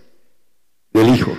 del 0.92 1.08
Hijo. 1.08 1.36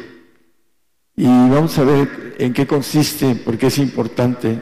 Y 1.16 1.28
vamos 1.28 1.78
a 1.80 1.86
ver 1.86 2.36
en 2.40 2.52
qué 2.52 2.68
consiste, 2.68 3.36
porque 3.36 3.68
es 3.68 3.78
importante 3.78 4.60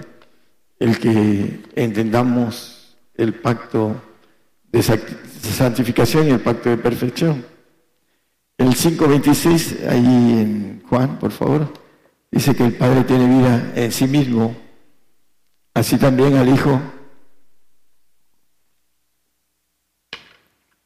el 0.77 0.99
que 0.99 1.63
entendamos 1.73 2.95
el 3.15 3.33
pacto 3.33 4.03
de 4.75 5.51
santificación 5.53 6.27
y 6.27 6.31
el 6.31 6.41
pacto 6.41 6.69
de 6.69 6.77
perfección. 6.77 7.45
El 8.57 8.69
5.26, 8.69 9.87
ahí 9.87 10.05
en 10.05 10.83
Juan, 10.89 11.17
por 11.17 11.31
favor, 11.31 11.71
dice 12.29 12.53
que 12.53 12.65
el 12.65 12.73
Padre 12.73 13.05
tiene 13.05 13.25
vida 13.25 13.71
en 13.75 13.91
sí 13.91 14.05
mismo, 14.05 14.55
así 15.73 15.97
también 15.97 16.35
al 16.35 16.49
Hijo. 16.49 16.81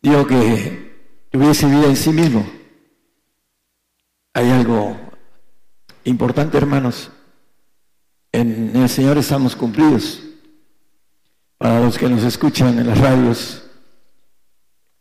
Digo 0.01 0.27
que 0.27 1.25
tuviese 1.31 1.65
vida 1.65 1.85
en 1.85 1.95
sí 1.95 2.11
mismo. 2.11 2.47
Hay 4.33 4.51
algo 4.51 4.95
importante, 6.03 6.57
hermanos. 6.57 7.09
En 8.31 8.75
el 8.75 8.87
Señor 8.87 9.17
estamos 9.17 9.55
cumplidos. 9.55 10.23
Para 11.57 11.81
los 11.81 11.97
que 11.97 12.07
nos 12.07 12.23
escuchan 12.23 12.79
en 12.79 12.87
las 12.87 12.97
radios, 12.99 13.68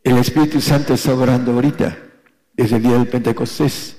el 0.08 0.16
Espíritu 0.16 0.58
Santo 0.58 0.94
está 0.94 1.14
orando 1.14 1.52
ahorita, 1.52 1.98
desde 2.54 2.76
el 2.76 2.82
día 2.82 2.92
del 2.92 3.08
Pentecostés, 3.08 3.94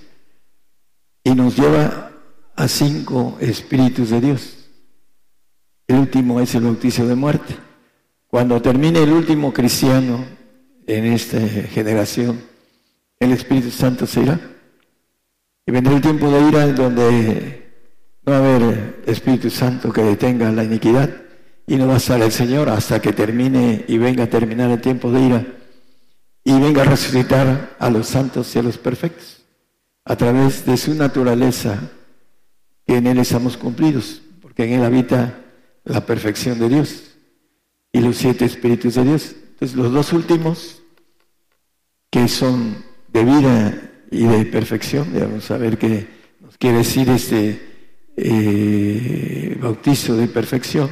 y 1.24 1.36
nos 1.36 1.56
lleva 1.56 2.12
a 2.56 2.68
cinco 2.68 3.38
espíritus 3.40 4.10
de 4.10 4.20
Dios. 4.20 4.58
El 5.88 5.98
último 5.98 6.42
es 6.42 6.56
el 6.56 6.64
bautizo 6.64 7.06
de 7.06 7.14
muerte. 7.14 7.56
Cuando 8.26 8.60
termine 8.60 9.04
el 9.04 9.12
último 9.12 9.54
cristiano 9.54 10.26
en 10.88 11.06
esta 11.06 11.40
generación, 11.48 12.42
el 13.20 13.32
Espíritu 13.32 13.70
Santo 13.70 14.08
se 14.08 14.22
irá. 14.22 14.40
Y 15.68 15.72
vendrá 15.72 15.94
el 15.94 16.02
tiempo 16.02 16.32
de 16.32 16.42
ira 16.42 16.68
donde 16.74 17.72
no 18.26 18.32
va 18.32 18.38
a 18.38 18.40
haber 18.40 19.04
Espíritu 19.06 19.52
Santo 19.52 19.94
que 19.94 20.02
detenga 20.02 20.52
la 20.52 20.64
iniquidad 20.64 21.12
y 21.68 21.76
no 21.76 21.86
va 21.86 21.96
a 21.96 21.98
estar 21.98 22.20
el 22.20 22.32
Señor 22.32 22.68
hasta 22.70 23.00
que 23.00 23.14
termine 23.14 23.86
y 23.88 24.00
venga 24.00 24.24
a 24.24 24.30
terminar 24.30 24.72
el 24.72 24.82
tiempo 24.82 25.12
de 25.12 25.22
ira 25.22 25.59
y 26.50 26.60
venga 26.60 26.82
a 26.82 26.86
resucitar 26.86 27.76
a 27.78 27.90
los 27.92 28.08
santos 28.08 28.56
y 28.56 28.60
a 28.60 28.64
los 28.64 28.80
perfectos 28.80 29.46
a 30.04 30.16
través 30.16 30.66
de 30.66 30.78
su 30.78 30.96
naturaleza 30.96 31.80
que 32.88 32.98
en 32.98 33.06
Él 33.06 33.20
estamos 33.20 33.56
cumplidos, 33.56 34.24
porque 34.42 34.64
en 34.64 34.80
Él 34.80 34.84
habita 34.84 35.46
la 35.84 36.04
perfección 36.04 36.58
de 36.58 36.70
Dios 36.70 37.04
y 37.92 38.00
los 38.00 38.18
siete 38.18 38.46
espíritus 38.46 38.96
de 38.96 39.04
Dios. 39.04 39.36
Entonces 39.52 39.78
los 39.78 39.92
dos 39.92 40.12
últimos, 40.12 40.82
que 42.10 42.28
son 42.28 42.84
de 43.10 43.24
vida 43.24 43.92
y 44.10 44.24
de 44.24 44.46
perfección. 44.46 45.08
Vamos 45.14 45.52
a 45.52 45.58
ver 45.58 45.78
qué 45.78 46.08
nos 46.40 46.58
quiere 46.58 46.80
decir 46.80 47.10
este 47.10 47.62
eh, 48.18 49.56
bautizo 49.62 50.18
de 50.18 50.28
perfección 50.28 50.90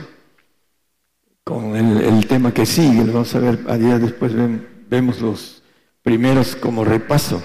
con 1.43 1.75
el, 1.75 2.27
tema 2.27 2.53
que 2.53 2.67
sigue. 2.67 3.03
Lo 3.03 3.13
vamos 3.13 3.33
a 3.33 3.39
ver 3.39 3.59
a 3.67 3.75
día 3.75 3.97
después, 3.97 4.33
vemos 4.89 5.21
los 5.21 5.63
primeros 6.01 6.55
como 6.55 6.83
repaso. 6.83 7.43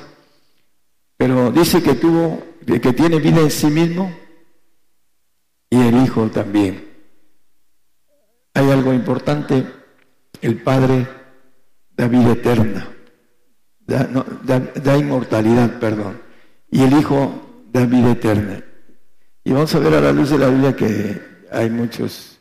Pero 1.16 1.50
dice 1.50 1.82
que 1.82 1.94
tuvo, 1.94 2.42
que 2.66 2.92
tiene 2.92 3.18
vida 3.18 3.40
en 3.40 3.50
sí 3.50 3.66
mismo 3.66 4.14
y 5.70 5.80
el 5.80 6.02
Hijo 6.02 6.28
también. 6.30 6.88
Hay 8.54 8.70
algo 8.70 8.92
importante, 8.92 9.66
el 10.40 10.62
Padre 10.62 11.06
da 11.96 12.08
vida 12.08 12.32
eterna 12.32 12.92
da, 13.86 14.96
inmortalidad, 14.96 15.78
perdón, 15.78 16.20
y 16.70 16.82
el 16.82 16.98
Hijo 16.98 17.64
da 17.72 17.86
vida 17.86 18.12
eterna. 18.12 18.62
Y 19.44 19.52
vamos 19.52 19.74
a 19.74 19.78
ver 19.78 19.94
a 19.94 20.00
la 20.00 20.12
luz 20.12 20.30
de 20.30 20.38
la 20.38 20.48
Biblia 20.48 20.76
que 20.76 21.20
hay 21.50 21.68
muchos 21.68 22.38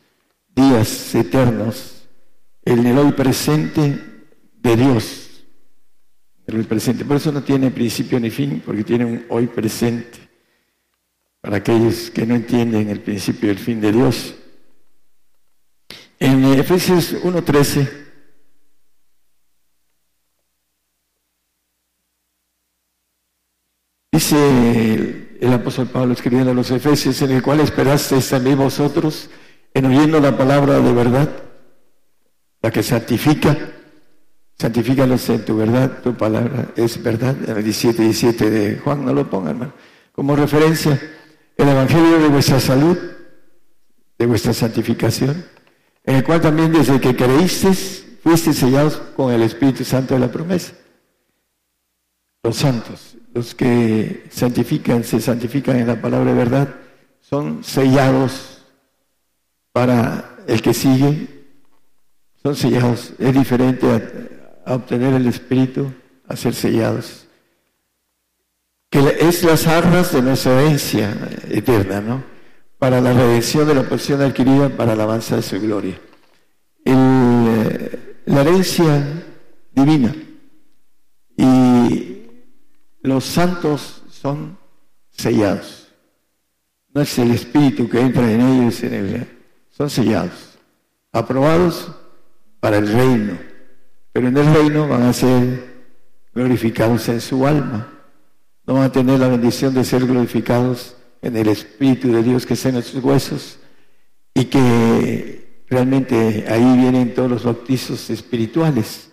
días 0.54 1.14
eternos 1.14 2.08
en 2.64 2.86
el 2.86 2.98
hoy 2.98 3.12
presente 3.12 4.11
de 4.62 4.76
Dios. 4.76 5.44
El 6.46 6.64
presente. 6.64 7.04
Por 7.04 7.16
eso 7.16 7.32
no 7.32 7.42
tiene 7.42 7.70
principio 7.70 8.18
ni 8.20 8.30
fin, 8.30 8.62
porque 8.64 8.84
tiene 8.84 9.04
un 9.04 9.26
hoy 9.28 9.46
presente. 9.46 10.18
Para 11.40 11.56
aquellos 11.56 12.10
que 12.10 12.24
no 12.24 12.34
entienden 12.34 12.88
el 12.88 13.00
principio 13.00 13.48
y 13.48 13.52
el 13.52 13.58
fin 13.58 13.80
de 13.80 13.92
Dios. 13.92 14.34
En 16.18 16.44
Efesios 16.44 17.14
1.13 17.24 18.02
Dice 24.12 25.38
el, 25.40 25.52
apóstol 25.54 25.88
Pablo 25.88 26.12
escribiendo 26.12 26.50
a 26.50 26.54
los 26.54 26.70
Efesios, 26.70 27.22
en 27.22 27.30
el 27.30 27.42
cual 27.42 27.60
esperasteis 27.60 28.28
también 28.28 28.58
vosotros, 28.58 29.30
en 29.72 29.86
oyendo 29.86 30.20
la 30.20 30.36
palabra 30.36 30.78
de 30.80 30.92
verdad, 30.92 31.30
la 32.60 32.70
que 32.70 32.82
santifica, 32.82 33.56
santifícalos 34.62 35.28
en 35.28 35.44
tu 35.44 35.56
verdad, 35.56 36.02
tu 36.04 36.14
palabra 36.14 36.68
es 36.76 37.02
verdad, 37.02 37.34
en 37.48 37.56
el 37.56 37.64
17, 37.64 38.00
17 38.00 38.48
de 38.48 38.78
Juan, 38.78 39.04
no 39.04 39.12
lo 39.12 39.28
pongan, 39.28 39.56
hermano, 39.56 39.72
como 40.12 40.36
referencia, 40.36 41.00
el 41.56 41.68
evangelio 41.68 42.20
de 42.20 42.28
vuestra 42.28 42.60
salud, 42.60 42.96
de 44.16 44.26
vuestra 44.26 44.52
santificación, 44.52 45.44
en 46.04 46.14
el 46.14 46.22
cual 46.22 46.40
también 46.40 46.72
desde 46.72 47.00
que 47.00 47.16
creísteis, 47.16 48.06
fuisteis 48.22 48.56
sellados 48.56 48.98
con 49.16 49.32
el 49.32 49.42
Espíritu 49.42 49.82
Santo 49.82 50.14
de 50.14 50.20
la 50.20 50.30
promesa. 50.30 50.74
Los 52.44 52.56
santos, 52.58 53.16
los 53.34 53.56
que 53.56 54.26
santifican, 54.30 55.02
se 55.02 55.20
santifican 55.20 55.76
en 55.76 55.88
la 55.88 56.00
palabra 56.00 56.30
de 56.30 56.38
verdad, 56.38 56.68
son 57.20 57.64
sellados 57.64 58.62
para 59.72 60.36
el 60.46 60.62
que 60.62 60.72
sigue, 60.72 61.26
son 62.40 62.54
sellados. 62.54 63.12
Es 63.18 63.34
diferente 63.34 64.31
a, 64.64 64.74
obtener 64.74 65.14
el 65.14 65.26
Espíritu, 65.26 65.92
a 66.28 66.36
ser 66.36 66.54
sellados. 66.54 67.26
Que 68.90 69.16
es 69.20 69.42
las 69.42 69.66
armas 69.66 70.12
de 70.12 70.22
nuestra 70.22 70.60
herencia 70.60 71.16
eterna, 71.48 72.00
¿no? 72.00 72.24
Para 72.78 73.00
la 73.00 73.12
redención 73.12 73.66
de 73.66 73.74
la 73.74 73.84
posición 73.84 74.20
adquirida, 74.22 74.68
para 74.68 74.94
la 74.94 75.04
alabanza 75.04 75.36
de 75.36 75.42
su 75.42 75.60
gloria. 75.60 75.98
Eh, 76.84 78.20
la 78.26 78.40
herencia 78.42 79.24
divina. 79.72 80.14
Y 81.36 82.26
los 83.02 83.24
santos 83.24 84.02
son 84.10 84.58
sellados. 85.10 85.88
No 86.94 87.00
es 87.00 87.18
el 87.18 87.30
espíritu 87.30 87.88
que 87.88 88.00
entra 88.00 88.30
en 88.30 88.40
ellos, 88.40 88.82
en 88.82 88.94
el, 88.94 89.28
son 89.70 89.88
sellados, 89.88 90.58
aprobados 91.10 91.90
para 92.60 92.78
el 92.78 92.92
reino. 92.92 93.51
Pero 94.12 94.28
en 94.28 94.36
el 94.36 94.54
reino 94.54 94.88
van 94.88 95.02
a 95.02 95.12
ser 95.12 95.72
glorificados 96.34 97.08
en 97.08 97.20
su 97.20 97.46
alma. 97.46 97.88
No 98.66 98.74
van 98.74 98.84
a 98.84 98.92
tener 98.92 99.18
la 99.18 99.28
bendición 99.28 99.74
de 99.74 99.84
ser 99.84 100.06
glorificados 100.06 100.96
en 101.22 101.36
el 101.36 101.48
Espíritu 101.48 102.12
de 102.12 102.22
Dios 102.22 102.46
que 102.46 102.54
está 102.54 102.68
en 102.68 102.82
sus 102.82 103.02
huesos 103.02 103.58
y 104.34 104.44
que 104.46 105.64
realmente 105.68 106.44
ahí 106.48 106.78
vienen 106.78 107.14
todos 107.14 107.30
los 107.30 107.44
bautizos 107.44 108.10
espirituales. 108.10 109.10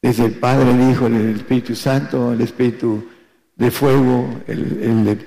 Desde 0.00 0.24
el 0.24 0.32
Padre, 0.32 0.72
el 0.72 0.90
Hijo, 0.90 1.06
el 1.06 1.36
Espíritu 1.36 1.76
Santo, 1.76 2.32
el 2.32 2.40
Espíritu 2.40 3.08
de 3.56 3.70
fuego, 3.70 4.42
el, 4.48 5.04
de 5.04 5.18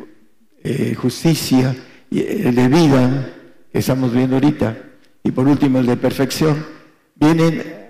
eh, 0.63 0.95
justicia, 0.95 1.73
el 2.11 2.53
de 2.53 2.67
vida, 2.67 3.33
que 3.71 3.79
estamos 3.79 4.13
viendo 4.13 4.35
ahorita, 4.35 4.77
y 5.23 5.31
por 5.31 5.47
último 5.47 5.79
el 5.79 5.85
de 5.85 5.95
perfección, 5.95 6.65
vienen 7.15 7.84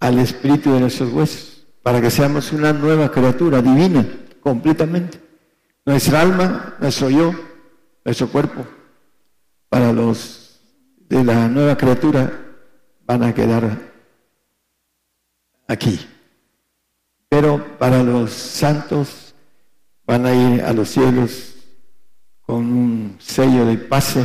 al 0.00 0.18
espíritu 0.18 0.72
de 0.72 0.80
nuestros 0.80 1.12
huesos, 1.12 1.66
para 1.82 2.00
que 2.00 2.10
seamos 2.10 2.52
una 2.52 2.72
nueva 2.72 3.10
criatura 3.10 3.60
divina, 3.60 4.06
completamente. 4.40 5.20
Nuestra 5.84 6.22
alma, 6.22 6.76
nuestro 6.80 7.10
yo, 7.10 7.32
nuestro 8.04 8.28
cuerpo, 8.28 8.66
para 9.68 9.92
los 9.92 10.60
de 11.08 11.22
la 11.22 11.48
nueva 11.48 11.76
criatura, 11.76 12.32
van 13.06 13.22
a 13.22 13.34
quedar 13.34 13.78
aquí. 15.68 16.00
Pero 17.28 17.78
para 17.78 18.02
los 18.02 18.32
santos 18.32 19.34
van 20.04 20.26
a 20.26 20.34
ir 20.34 20.62
a 20.62 20.72
los 20.72 20.88
cielos 20.88 21.54
con 22.40 22.56
un 22.56 23.16
sello 23.20 23.66
de 23.66 23.76
pase 23.76 24.24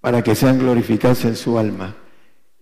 para 0.00 0.22
que 0.22 0.34
sean 0.34 0.58
glorificados 0.58 1.24
en 1.24 1.36
su 1.36 1.58
alma 1.58 1.94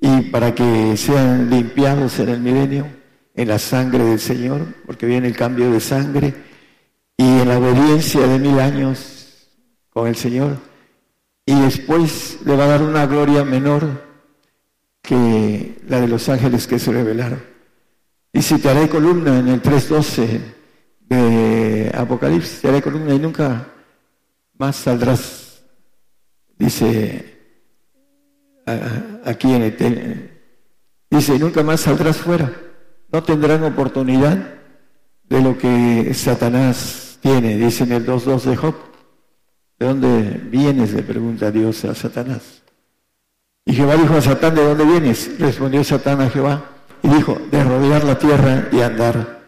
y 0.01 0.23
para 0.23 0.55
que 0.55 0.97
sean 0.97 1.51
limpiados 1.51 2.19
en 2.19 2.29
el 2.31 2.41
milenio 2.41 2.87
en 3.35 3.49
la 3.49 3.59
sangre 3.59 4.05
del 4.05 4.21
Señor, 4.21 4.67
porque 4.87 5.07
viene 5.07 5.29
el 5.29 5.37
cambio 5.37 5.71
de 5.71 5.81
sangre 5.81 6.35
y 7.17 7.23
en 7.23 7.49
la 7.49 7.59
obediencia 7.59 8.27
de 8.27 8.39
mil 8.39 8.59
años 8.59 9.49
con 9.91 10.09
el 10.09 10.17
Señor. 10.17 10.57
Y 11.47 11.59
después 11.61 12.39
le 12.45 12.57
va 12.57 12.65
a 12.65 12.69
dar 12.69 12.83
una 12.83 13.07
gloria 13.07 13.45
menor 13.45 14.09
que 15.03 15.81
la 15.89 16.01
de 16.01 16.09
los 16.09 16.29
ángeles 16.29 16.67
que 16.67 16.79
se 16.79 16.93
revelaron. 16.93 17.43
Y 18.33 18.43
si 18.43 18.59
te 18.59 18.69
haré 18.69 18.89
columna 18.89 19.39
en 19.39 19.49
el 19.49 19.63
3.12 19.63 20.41
de 21.09 21.93
Apocalipsis, 21.95 22.61
te 22.61 22.69
haré 22.69 22.83
columna 22.83 23.15
y 23.15 23.19
nunca 23.19 23.67
más 24.59 24.77
saldrás, 24.77 25.63
dice 26.59 27.40
aquí 29.25 29.53
en. 29.53 30.31
Dice, 31.11 31.39
nunca 31.39 31.63
más 31.63 31.81
saldrás 31.81 32.17
fuera. 32.17 32.53
No 33.13 33.23
tendrán 33.23 33.65
oportunidad 33.65 34.55
de 35.29 35.41
lo 35.41 35.59
que 35.59 36.13
Satanás 36.15 37.19
tiene, 37.21 37.57
dice 37.57 37.85
en 37.85 37.93
el 37.93 38.07
2.2 38.07 38.43
de 38.43 38.57
Job. 38.57 38.75
¿De 39.79 39.87
dónde 39.87 40.41
vienes? 40.51 40.93
Le 40.93 41.03
pregunta 41.03 41.51
Dios 41.51 41.85
a 41.85 41.95
Satanás. 41.95 42.63
Y 43.65 43.75
Jehová 43.75 43.97
dijo 43.97 44.15
a 44.15 44.21
Satán, 44.21 44.55
¿de 44.55 44.65
dónde 44.65 44.85
vienes? 44.85 45.39
Respondió 45.39 45.85
Satán 45.85 46.21
a 46.21 46.31
Jehová 46.31 46.65
y 47.03 47.09
dijo, 47.09 47.39
de 47.51 47.65
rodear 47.65 48.05
la 48.05 48.19
tierra 48.19 48.69
y 48.73 48.81
andar 48.81 49.41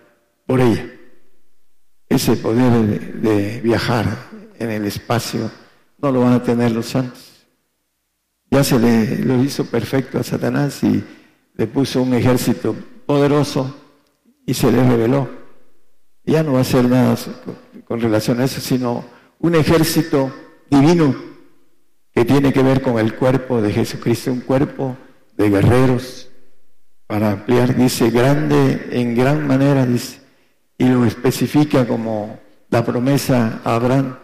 por 0.47 0.61
ella. 0.61 0.87
Ese 2.09 2.37
poder 2.37 3.21
de, 3.21 3.61
viajar 3.63 4.07
en 4.59 4.71
el 4.71 4.85
espacio 4.85 5.51
no 5.99 6.13
lo 6.13 6.21
van 6.21 6.35
a 6.35 6.43
tener 6.43 6.71
los 6.73 6.87
santos. 6.87 7.32
Ya 8.53 8.63
se 8.63 8.79
le 8.79 9.17
lo 9.25 9.43
hizo 9.43 9.65
perfecto 9.65 10.19
a 10.19 10.23
Satanás 10.23 10.85
y 10.85 11.03
le 11.55 11.67
puso 11.67 12.03
un 12.03 12.13
ejército 12.13 12.77
poderoso 13.07 13.75
y 14.45 14.53
se 14.53 14.71
le 14.71 14.87
reveló. 14.87 15.27
Ya 16.27 16.43
no 16.43 16.53
va 16.53 16.61
a 16.61 16.65
ser 16.65 16.85
nada 16.87 17.17
con 17.87 17.99
relación 17.99 18.41
a 18.41 18.45
eso, 18.45 18.61
sino 18.61 19.07
un 19.39 19.55
ejército 19.55 20.31
divino 20.69 21.17
que 22.15 22.27
tiene 22.27 22.53
que 22.53 22.63
ver 22.63 22.83
con 22.83 22.99
el 22.99 23.15
cuerpo 23.15 23.63
de 23.63 23.73
Jesucristo, 23.73 24.31
un 24.31 24.43
cuerpo 24.43 24.99
de 25.35 25.49
guerreros, 25.49 26.29
para 27.07 27.31
ampliar, 27.31 27.75
dice, 27.75 28.11
grande 28.11 28.91
en 28.93 29.15
gran 29.15 29.47
manera, 29.47 29.87
dice, 29.87 30.21
y 30.77 30.91
lo 30.91 31.07
especifica 31.07 31.87
como 31.87 32.39
la 32.69 32.85
promesa 32.85 33.63
a 33.65 33.77
Abraham, 33.77 34.19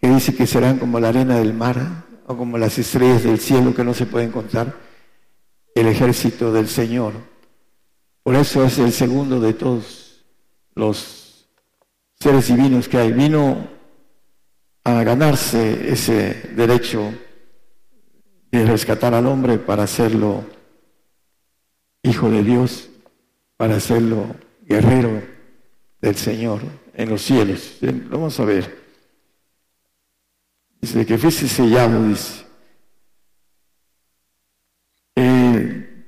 que 0.00 0.08
dice 0.08 0.34
que 0.34 0.46
serán 0.46 0.78
como 0.78 0.98
la 0.98 1.10
arena 1.10 1.36
del 1.36 1.52
mar, 1.52 2.08
como 2.36 2.58
las 2.58 2.78
estrellas 2.78 3.24
del 3.24 3.38
cielo 3.38 3.74
que 3.74 3.84
no 3.84 3.94
se 3.94 4.06
pueden 4.06 4.30
contar, 4.30 4.74
el 5.74 5.86
ejército 5.86 6.52
del 6.52 6.68
Señor. 6.68 7.12
Por 8.22 8.34
eso 8.34 8.64
es 8.64 8.78
el 8.78 8.92
segundo 8.92 9.40
de 9.40 9.54
todos 9.54 10.24
los 10.74 11.48
seres 12.18 12.48
divinos 12.48 12.88
que 12.88 12.98
hay. 12.98 13.12
Vino 13.12 13.68
a 14.84 15.02
ganarse 15.02 15.92
ese 15.92 16.52
derecho 16.54 17.12
de 18.50 18.66
rescatar 18.66 19.14
al 19.14 19.26
hombre 19.26 19.58
para 19.58 19.84
hacerlo 19.84 20.44
hijo 22.02 22.30
de 22.30 22.42
Dios, 22.42 22.88
para 23.56 23.76
hacerlo 23.76 24.34
guerrero 24.62 25.22
del 26.00 26.16
Señor 26.16 26.60
en 26.94 27.08
los 27.08 27.22
cielos. 27.22 27.78
Vamos 28.10 28.38
a 28.40 28.44
ver. 28.44 28.79
Dice 30.80 31.04
que 31.04 31.18
fuese 31.18 31.46
sellado, 31.46 32.08
dice. 32.08 32.46
Eh, 35.16 36.06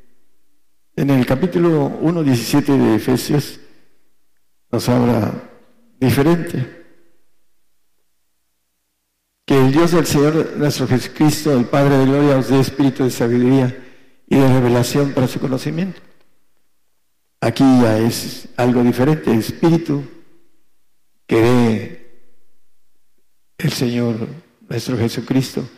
en 0.97 1.11
el 1.11 1.27
capítulo 1.27 1.87
1, 2.01 2.23
17 2.23 2.79
de 2.79 2.95
Efesios 2.95 3.61
nos 4.71 4.89
habla 4.89 5.51
diferente. 6.01 6.85
Que 9.45 9.59
el 9.59 9.73
Dios 9.73 9.91
del 9.91 10.07
Señor 10.07 10.57
nuestro 10.57 10.87
Jesucristo, 10.87 11.53
el 11.53 11.67
Padre 11.67 11.99
de 11.99 12.07
Gloria, 12.07 12.39
os 12.39 12.49
dé 12.49 12.61
espíritu 12.61 13.05
de 13.05 13.11
sabiduría 13.11 13.77
y 14.27 14.37
de 14.37 14.49
revelación 14.49 15.13
para 15.13 15.29
su 15.29 15.39
conocimiento. 15.41 16.01
Aquí 17.41 17.65
ya 17.83 17.99
es 17.99 18.49
algo 18.57 18.83
diferente, 18.83 19.35
espíritu 19.35 20.05
que 21.27 21.41
dé 21.41 22.03
el 23.59 23.73
Señor 23.73 24.29
nuestro 24.73 24.97
Jesucristo, 24.97 25.69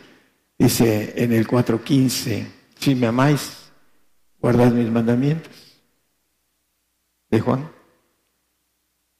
dice 0.57 1.13
en 1.17 1.33
el 1.33 1.45
4.15, 1.45 2.47
si 2.79 2.95
me 2.95 3.07
amáis, 3.07 3.69
guardad 4.39 4.71
mis 4.71 4.89
mandamientos. 4.89 5.51
De 7.29 7.41
Juan. 7.41 7.69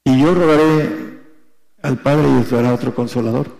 Y 0.06 0.22
yo 0.22 0.34
rogaré 0.34 1.20
al 1.82 2.02
Padre 2.02 2.30
y 2.30 2.42
os 2.42 2.50
dará 2.50 2.74
otro 2.74 2.96
consolador. 2.96 3.54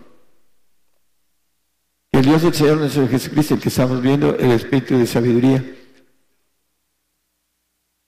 el 2.12 2.24
Dios 2.24 2.40
del 2.40 2.54
Señor 2.54 2.78
nuestro 2.78 3.06
Jesucristo, 3.08 3.54
el 3.54 3.60
que 3.60 3.68
estamos 3.68 4.00
viendo, 4.00 4.34
el 4.38 4.52
Espíritu 4.52 4.96
de 4.96 5.06
sabiduría, 5.06 5.62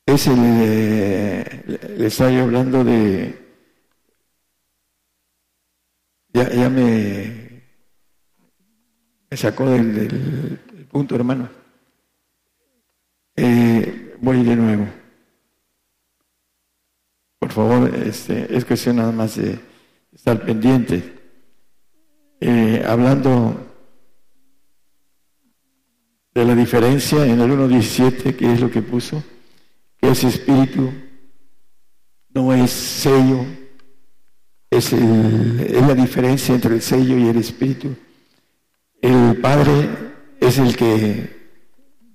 es 0.06 0.26
el, 0.28 1.98
le 1.98 2.06
estoy 2.06 2.39
hablando 2.39 2.82
de, 2.85 3.39
ya 6.32 6.70
me 6.70 7.48
me 9.31 9.37
sacó 9.37 9.69
del, 9.69 10.59
punto, 10.91 11.15
hermano. 11.15 11.49
Eh, 13.37 14.17
voy 14.21 14.43
de 14.43 14.57
nuevo. 14.57 14.87
Por 17.39 17.53
favor, 17.53 17.95
este, 17.95 18.57
es 18.57 18.65
cuestión 18.65 18.97
nada 18.97 19.13
más 19.13 19.37
de 19.37 19.61
estar 20.13 20.45
pendiente. 20.45 21.15
Eh, 22.41 22.85
hablando 22.87 23.67
de 26.35 26.45
la 26.45 26.55
diferencia 26.55 27.25
en 27.27 27.41
el 27.41 27.51
1.17, 27.51 28.37
que 28.37 28.53
es 28.53 28.61
lo 28.61 28.71
que 28.71 28.83
puso, 28.83 29.23
que 30.01 30.09
ese 30.09 30.29
espíritu 30.29 30.93
no 32.31 32.55
es 32.55 32.71
sello, 32.71 33.45
es, 34.71 34.93
es 34.93 35.87
la 35.87 35.95
diferencia 35.95 36.55
entre 36.55 36.75
el 36.75 36.83
sello 36.83 37.19
y 37.19 37.29
el 37.29 37.37
espíritu. 37.37 37.97
El 39.01 39.41
Padre 39.41 39.89
es 40.41 40.59
el 40.59 40.77
que 40.77 41.37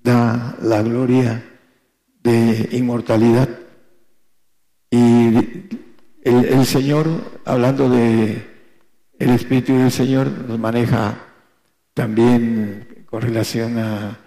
da 0.03 0.57
la 0.61 0.81
gloria 0.81 1.43
de 2.21 2.69
inmortalidad. 2.73 3.47
Y 4.91 5.69
el, 6.23 6.65
Señor, 6.65 7.07
hablando 7.45 7.89
de 7.89 8.45
el 9.17 9.29
Espíritu 9.29 9.73
del 9.73 9.91
Señor, 9.91 10.27
nos 10.47 10.59
maneja 10.59 11.17
también 11.93 13.05
con 13.05 13.21
relación 13.21 13.77
a 13.77 14.19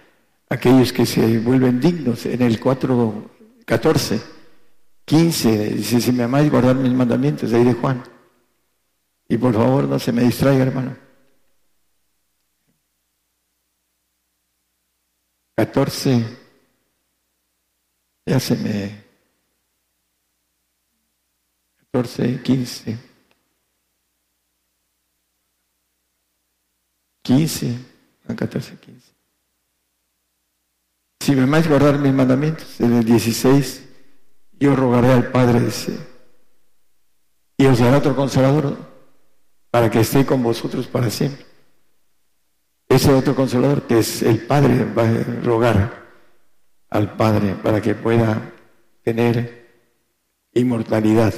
aquellos 0.49 0.91
que 0.91 1.05
se 1.05 1.37
vuelven 1.39 1.79
dignos. 1.79 2.25
En 2.25 2.41
el 2.41 2.59
4, 2.59 3.31
14, 3.65 4.21
15, 5.05 5.69
dice, 5.75 6.01
si 6.01 6.11
me 6.11 6.23
amáis, 6.23 6.49
guardar 6.49 6.75
mis 6.75 6.91
mandamientos, 6.91 7.51
de 7.51 7.57
ahí 7.57 7.63
de 7.63 7.73
Juan. 7.73 8.03
Y 9.29 9.37
por 9.37 9.53
favor, 9.53 9.83
no 9.83 9.99
se 9.99 10.11
me 10.11 10.23
distraiga, 10.23 10.63
hermano. 10.63 11.06
14, 15.57 16.23
ya 18.25 18.39
se 18.39 18.55
me... 18.55 19.07
14, 21.91 22.41
15. 22.43 22.97
15, 27.23 27.79
a 28.29 28.35
14, 28.35 28.77
15. 28.77 29.13
Si 31.19 31.35
me 31.35 31.45
más 31.45 31.67
guardar 31.67 31.97
mis 31.99 32.13
mandamientos, 32.13 32.79
en 32.79 32.93
el 32.93 33.03
16, 33.03 33.83
yo 34.59 34.75
rogaré 34.75 35.11
al 35.11 35.31
Padre, 35.31 35.67
ese 35.67 35.97
y 37.57 37.65
os 37.65 37.79
dará 37.79 37.97
otro 37.97 38.15
consolador 38.15 38.77
para 39.71 39.89
que 39.89 39.99
esté 39.99 40.25
con 40.25 40.43
vosotros 40.43 40.85
para 40.87 41.09
siempre. 41.09 41.46
Ese 42.89 43.13
otro 43.13 43.35
consolador 43.35 43.83
que 43.83 43.99
es 43.99 44.21
el 44.21 44.39
Padre 44.45 44.85
va 44.85 45.03
a 45.03 45.43
rogar 45.43 46.07
al 46.89 47.15
Padre 47.15 47.55
para 47.61 47.81
que 47.81 47.95
pueda 47.95 48.53
tener 49.03 49.67
inmortalidad. 50.53 51.33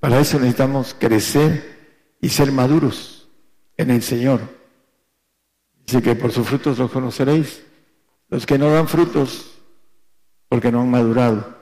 Para 0.00 0.20
eso 0.20 0.38
necesitamos 0.38 0.94
crecer 0.98 2.16
y 2.20 2.28
ser 2.28 2.52
maduros 2.52 3.28
en 3.76 3.90
el 3.90 4.02
Señor. 4.02 4.40
Dice 5.86 6.02
que 6.02 6.14
por 6.14 6.32
sus 6.32 6.46
frutos 6.46 6.78
los 6.78 6.90
conoceréis. 6.90 7.62
Los 8.28 8.46
que 8.46 8.56
no 8.56 8.70
dan 8.70 8.88
frutos 8.88 9.58
porque 10.48 10.72
no 10.72 10.80
han 10.80 10.90
madurado. 10.90 11.58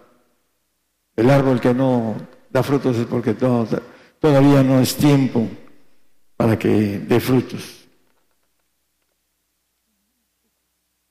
El 1.16 1.30
árbol 1.30 1.60
que 1.60 1.74
no 1.74 2.14
da 2.50 2.62
frutos 2.62 2.96
es 2.96 3.06
porque 3.06 3.34
todavía 3.34 4.62
no 4.62 4.80
es 4.80 4.96
tiempo 4.96 5.48
para 6.36 6.58
que 6.58 6.98
dé 6.98 7.20
frutos. 7.20 7.79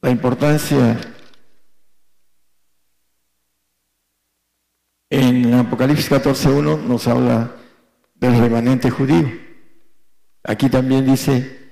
La 0.02 0.10
importancia 0.10 0.98
en 5.10 5.54
Apocalipsis 5.54 6.10
14.1 6.10 6.84
nos 6.84 7.08
habla 7.08 7.52
del 8.16 8.38
remanente 8.40 8.90
judío. 8.90 9.30
Aquí 10.44 10.70
también 10.70 11.06
dice, 11.06 11.72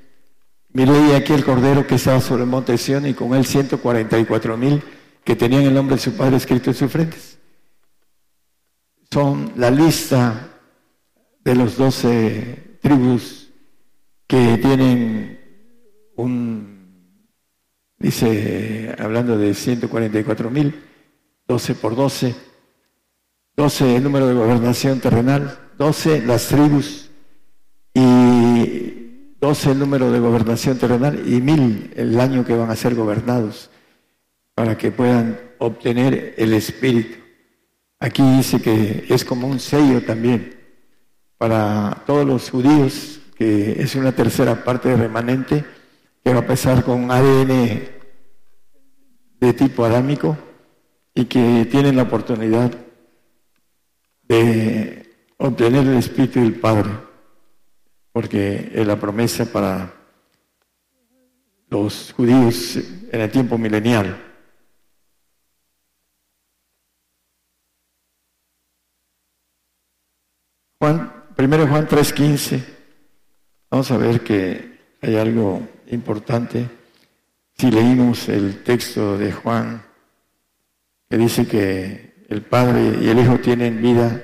miré 0.74 1.16
aquí 1.16 1.32
el 1.32 1.46
cordero 1.46 1.88
que 1.88 1.96
estaba 1.96 2.20
sobre 2.20 2.44
el 2.44 2.50
monte 2.50 2.78
Sion 2.78 3.08
y 3.08 3.14
con 3.14 3.34
él 3.34 3.46
144 3.46 4.58
mil 4.58 4.84
que 5.24 5.36
tenían 5.36 5.64
el 5.64 5.74
nombre 5.74 5.96
de 5.96 6.02
su 6.02 6.16
padre 6.16 6.36
escrito 6.36 6.70
en 6.72 6.76
sus 6.76 6.92
frentes. 6.92 7.40
Son 9.10 9.54
la 9.56 9.72
lista 9.72 10.50
de 11.46 11.56
los 11.56 11.78
doce 11.78 12.78
tribus 12.82 13.50
que 14.28 14.58
tienen 14.58 15.40
un, 16.18 16.77
dice, 18.00 18.96
hablando 19.00 19.38
de 19.38 19.54
144 19.54 20.50
mil, 20.50 20.84
12 21.48 21.76
por 21.76 21.96
12, 21.96 22.36
12 23.56 23.96
el 23.96 24.04
número 24.04 24.28
de 24.28 24.34
gobernación 24.34 25.00
terrenal, 25.00 25.58
12 25.78 26.26
las 26.26 26.48
tribus 26.48 27.10
y 27.94 29.34
12 29.40 29.72
el 29.72 29.80
número 29.80 30.12
de 30.12 30.20
gobernación 30.20 30.78
terrenal 30.78 31.24
y 31.28 31.42
mil 31.42 31.92
el 31.96 32.20
año 32.20 32.46
que 32.46 32.56
van 32.56 32.70
a 32.70 32.76
ser 32.76 32.96
gobernados 32.96 33.70
para 34.54 34.78
que 34.78 34.92
puedan 34.92 35.40
obtener 35.60 36.34
el 36.38 36.54
Espíritu. 36.54 37.20
Aquí 38.00 38.24
dice 38.38 38.62
que 38.62 39.06
es 39.10 39.24
como 39.26 39.48
un 39.48 39.60
sello 39.60 40.04
también 40.04 40.56
para 41.38 42.04
todos 42.06 42.26
los 42.26 42.50
judíos, 42.50 43.22
que 43.36 43.82
es 43.82 43.96
una 43.96 44.12
tercera 44.12 44.64
parte 44.64 44.96
remanente, 44.96 45.64
va 46.32 46.40
a 46.40 46.42
empezar 46.42 46.84
con 46.84 47.10
ADN 47.10 47.98
de 49.40 49.54
tipo 49.54 49.86
adámico 49.86 50.38
y 51.14 51.26
que 51.26 51.68
tienen 51.70 51.96
la 51.96 52.04
oportunidad 52.04 52.72
de 54.24 55.10
obtener 55.38 55.88
el 55.88 55.98
Espíritu 55.98 56.40
del 56.40 56.60
Padre, 56.60 56.90
porque 58.12 58.72
es 58.74 58.86
la 58.86 59.00
promesa 59.00 59.46
para 59.46 59.94
los 61.70 62.14
judíos 62.14 62.78
en 63.12 63.22
el 63.22 63.32
tiempo 63.32 63.58
milenial. 63.58 64.24
Juan, 70.80 71.26
primero 71.36 71.68
Juan 71.68 71.88
3:15, 71.88 72.64
vamos 73.70 73.90
a 73.92 73.98
ver 73.98 74.24
que 74.24 74.98
hay 75.02 75.16
algo 75.16 75.77
importante. 75.90 76.70
Si 77.58 77.72
leímos 77.72 78.30
el 78.30 78.64
texto 78.64 79.18
de 79.18 79.32
Juan, 79.32 79.84
que 81.10 81.18
dice 81.18 81.48
que 81.48 82.26
el 82.30 82.42
Padre 82.42 83.00
y 83.02 83.10
el 83.10 83.20
Hijo 83.20 83.40
tienen 83.40 83.82
vida 83.82 84.22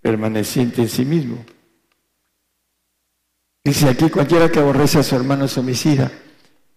permaneciente 0.00 0.82
en 0.82 0.88
sí 0.88 1.04
mismo. 1.04 1.44
Dice 3.64 3.88
aquí, 3.88 4.08
cualquiera 4.08 4.50
que 4.50 4.60
aborrece 4.60 4.98
a 4.98 5.02
su 5.02 5.14
hermano 5.14 5.44
es 5.44 5.58
homicida, 5.58 6.10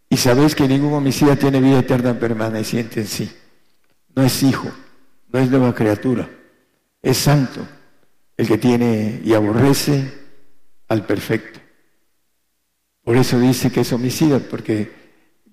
y 0.10 0.18
sabéis 0.18 0.56
que 0.56 0.68
ningún 0.68 0.94
homicida 0.94 1.38
tiene 1.38 1.62
vida 1.62 1.80
eterna 1.80 2.20
permaneciente 2.20 3.00
en 3.00 3.08
sí. 3.08 3.32
No 4.14 4.24
es 4.24 4.44
hijo, 4.44 4.70
no 5.30 5.40
es 5.40 5.50
nueva 5.50 5.74
criatura, 5.74 6.30
es 7.02 7.18
santo 7.18 7.66
el 8.36 8.46
que 8.46 8.58
tiene 8.58 9.22
y 9.24 9.34
aborrece 9.34 10.12
al 10.90 11.06
perfecto. 11.06 11.61
Por 13.04 13.18
eso 13.18 13.40
dice 13.40 13.72
que 13.72 13.82
es 13.82 13.94
homicida, 13.94 14.40
porque 14.40 14.92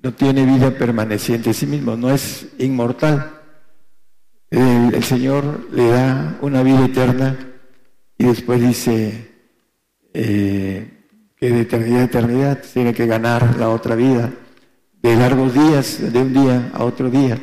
no 0.02 0.12
tiene 0.12 0.44
vida 0.44 0.70
permaneciente 0.70 1.50
en 1.50 1.54
sí 1.54 1.66
mismo, 1.66 1.96
no 1.96 2.10
es 2.10 2.48
inmortal 2.58 3.38
el, 4.50 5.04
Señor 5.04 5.68
le 5.72 5.88
da 5.88 6.38
una 6.40 6.62
vida 6.62 6.84
eterna 6.84 7.36
y 8.16 8.24
después 8.24 8.60
dice 8.60 9.30
eh, 10.14 11.04
que 11.36 11.50
de 11.50 11.60
eternidad 11.60 12.00
a 12.00 12.04
eternidad 12.04 12.62
tiene 12.72 12.94
que 12.94 13.06
ganar 13.06 13.56
la 13.58 13.68
otra 13.68 13.94
vida, 13.94 14.32
de 15.02 15.16
largos 15.16 15.54
días, 15.54 16.12
de 16.12 16.18
un 16.18 16.32
día 16.32 16.70
a 16.74 16.84
otro 16.84 17.10
día, 17.10 17.38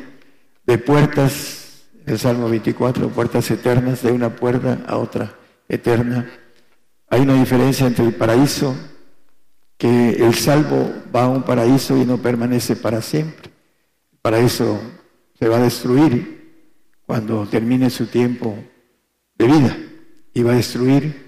de 0.66 0.78
puertas, 0.78 1.86
el 2.04 2.18
Salmo 2.18 2.48
24, 2.48 3.08
puertas 3.08 3.50
eternas, 3.50 4.02
de 4.02 4.12
una 4.12 4.34
puerta 4.34 4.84
a 4.86 4.96
otra 4.96 5.34
eterna. 5.68 6.30
Hay 7.08 7.20
una 7.20 7.34
diferencia 7.34 7.86
entre 7.86 8.04
el 8.04 8.14
paraíso, 8.14 8.76
que 9.76 10.10
el 10.10 10.34
salvo 10.34 10.92
va 11.14 11.24
a 11.24 11.28
un 11.28 11.42
paraíso 11.42 11.96
y 11.96 12.04
no 12.04 12.18
permanece 12.18 12.76
para 12.76 13.02
siempre. 13.02 13.50
El 14.12 14.18
paraíso 14.20 14.80
se 15.38 15.48
va 15.48 15.56
a 15.58 15.62
destruir 15.62 16.36
cuando 17.04 17.46
termine 17.46 17.90
su 17.90 18.06
tiempo 18.06 18.56
de 19.36 19.46
vida 19.46 19.76
y 20.32 20.42
va 20.42 20.52
a 20.52 20.56
destruir 20.56 21.26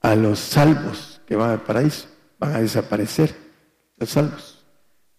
a 0.00 0.14
los 0.14 0.38
salvos 0.38 1.20
que 1.26 1.36
van 1.36 1.50
al 1.50 1.62
paraíso, 1.62 2.08
van 2.38 2.54
a 2.56 2.60
desaparecer 2.60 3.34
los 3.96 4.10
salvos, 4.10 4.64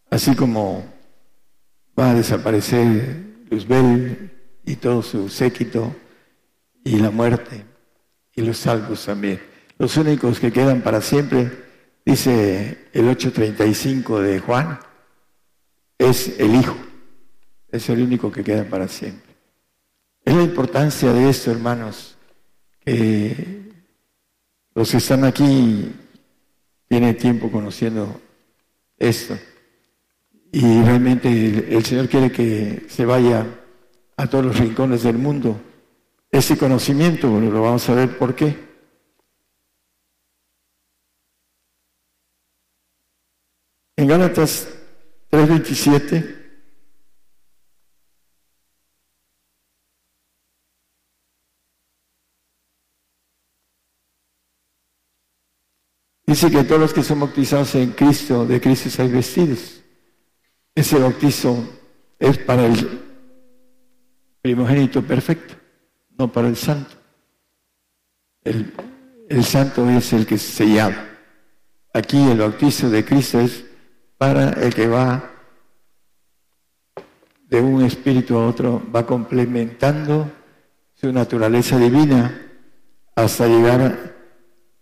así 0.09 0.35
como 0.35 0.83
va 1.97 2.11
a 2.11 2.13
desaparecer 2.15 3.45
Luzbel 3.49 4.31
y 4.65 4.75
todo 4.75 5.01
su 5.01 5.29
séquito 5.29 5.95
y 6.83 6.97
la 6.97 7.11
muerte 7.11 7.65
y 8.35 8.41
los 8.41 8.57
salvos 8.57 9.05
también. 9.05 9.39
Los 9.77 9.95
únicos 9.97 10.39
que 10.39 10.51
quedan 10.51 10.81
para 10.81 11.01
siempre, 11.01 11.62
dice 12.05 12.89
el 12.93 13.05
8.35 13.05 14.19
de 14.19 14.39
Juan, 14.39 14.79
es 15.97 16.39
el 16.39 16.55
Hijo, 16.55 16.75
es 17.69 17.89
el 17.89 18.01
único 18.01 18.31
que 18.31 18.43
queda 18.43 18.63
para 18.65 18.87
siempre. 18.87 19.33
Es 20.25 20.33
la 20.33 20.43
importancia 20.43 21.11
de 21.11 21.29
esto, 21.29 21.51
hermanos, 21.51 22.15
que 22.79 23.71
los 24.73 24.91
que 24.91 24.97
están 24.97 25.23
aquí 25.23 25.91
tienen 26.87 27.17
tiempo 27.17 27.51
conociendo 27.51 28.21
esto. 28.97 29.37
Y 30.51 30.61
realmente 30.83 31.75
el, 31.75 31.83
Señor 31.83 32.07
quiere 32.07 32.31
que 32.31 32.85
se 32.87 33.05
vaya 33.05 33.45
a 34.15 34.27
todos 34.27 34.45
los 34.45 34.59
rincones 34.59 35.03
del 35.03 35.17
mundo. 35.17 35.59
Ese 36.31 36.57
conocimiento, 36.57 37.27
lo 37.27 37.61
vamos 37.61 37.89
a 37.89 37.95
ver 37.95 38.17
por 38.17 38.35
qué. 38.35 38.72
En 44.03 44.09
Gálatas 44.09 44.67
3:27 45.31 46.35
Dice 56.27 56.51
que 56.51 56.65
todos 56.65 56.81
los 56.81 56.93
que 56.93 57.01
son 57.01 57.21
bautizados 57.21 57.75
en 57.75 57.91
Cristo, 57.91 58.45
de 58.45 58.59
Cristo 58.59 58.89
sean 58.89 59.09
vestidos. 59.09 59.81
Ese 60.75 60.99
bautizo 60.99 61.65
es 62.19 62.37
para 62.39 62.65
el 62.65 62.99
primogénito 64.41 65.01
perfecto, 65.01 65.55
no 66.17 66.29
para 66.29 66.49
el 66.49 66.57
santo. 66.57 66.93
El, 68.43 68.73
el 69.29 69.45
santo 69.45 69.89
es 69.89 70.11
el 70.11 70.25
que 70.25 70.35
es 70.35 70.41
sellado. 70.41 70.95
Aquí 71.93 72.21
el 72.21 72.39
bautizo 72.39 72.89
de 72.89 73.05
Cristo 73.05 73.39
es 73.39 73.63
para 74.23 74.51
el 74.51 74.73
que 74.73 74.87
va 74.87 75.21
de 77.49 77.59
un 77.59 77.83
espíritu 77.83 78.37
a 78.37 78.47
otro, 78.47 78.81
va 78.89 79.05
complementando 79.05 80.31
su 80.93 81.11
naturaleza 81.11 81.77
divina 81.77 82.41
hasta 83.17 83.47
llegar 83.47 84.13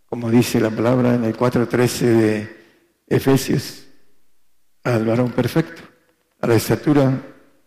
como 0.05 0.29
dice 0.29 0.59
la 0.59 0.69
palabra 0.69 1.15
en 1.15 1.23
el 1.23 1.35
4.13 1.35 2.01
de 2.05 2.55
Efesios, 3.07 3.87
al 4.83 5.05
varón 5.05 5.31
perfecto, 5.31 5.81
a 6.39 6.45
la 6.45 6.53
estatura 6.53 7.11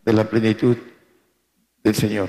de 0.05 0.13
la 0.13 0.31
plenitud 0.31 0.77
del 1.83 1.95
Señor. 1.97 2.29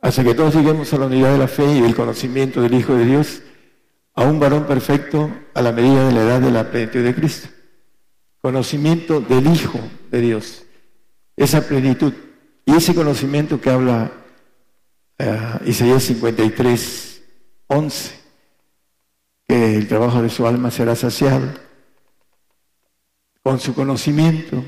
Hasta 0.00 0.24
que 0.24 0.32
todos 0.32 0.54
lleguemos 0.54 0.90
a 0.94 0.98
la 0.98 1.04
unidad 1.04 1.32
de 1.32 1.38
la 1.38 1.48
fe 1.48 1.70
y 1.70 1.82
del 1.82 1.94
conocimiento 1.94 2.62
del 2.62 2.72
Hijo 2.72 2.94
de 2.94 3.04
Dios, 3.04 3.42
a 4.14 4.22
un 4.22 4.40
varón 4.40 4.64
perfecto 4.64 5.30
a 5.52 5.60
la 5.60 5.70
medida 5.70 6.06
de 6.06 6.14
la 6.14 6.22
edad 6.22 6.40
de 6.40 6.50
la 6.50 6.70
plenitud 6.70 7.04
de 7.04 7.14
Cristo. 7.14 7.57
Conocimiento 8.40 9.20
del 9.20 9.46
Hijo 9.46 9.78
de 10.10 10.20
Dios, 10.20 10.64
esa 11.36 11.62
plenitud. 11.66 12.12
Y 12.64 12.74
ese 12.74 12.94
conocimiento 12.94 13.60
que 13.60 13.70
habla 13.70 14.12
uh, 15.18 15.68
Isaías 15.68 16.02
53, 16.04 17.22
11, 17.66 18.14
que 19.46 19.76
el 19.76 19.88
trabajo 19.88 20.22
de 20.22 20.28
su 20.28 20.46
alma 20.46 20.70
será 20.70 20.94
saciado 20.94 21.48
con 23.42 23.58
su 23.58 23.74
conocimiento, 23.74 24.62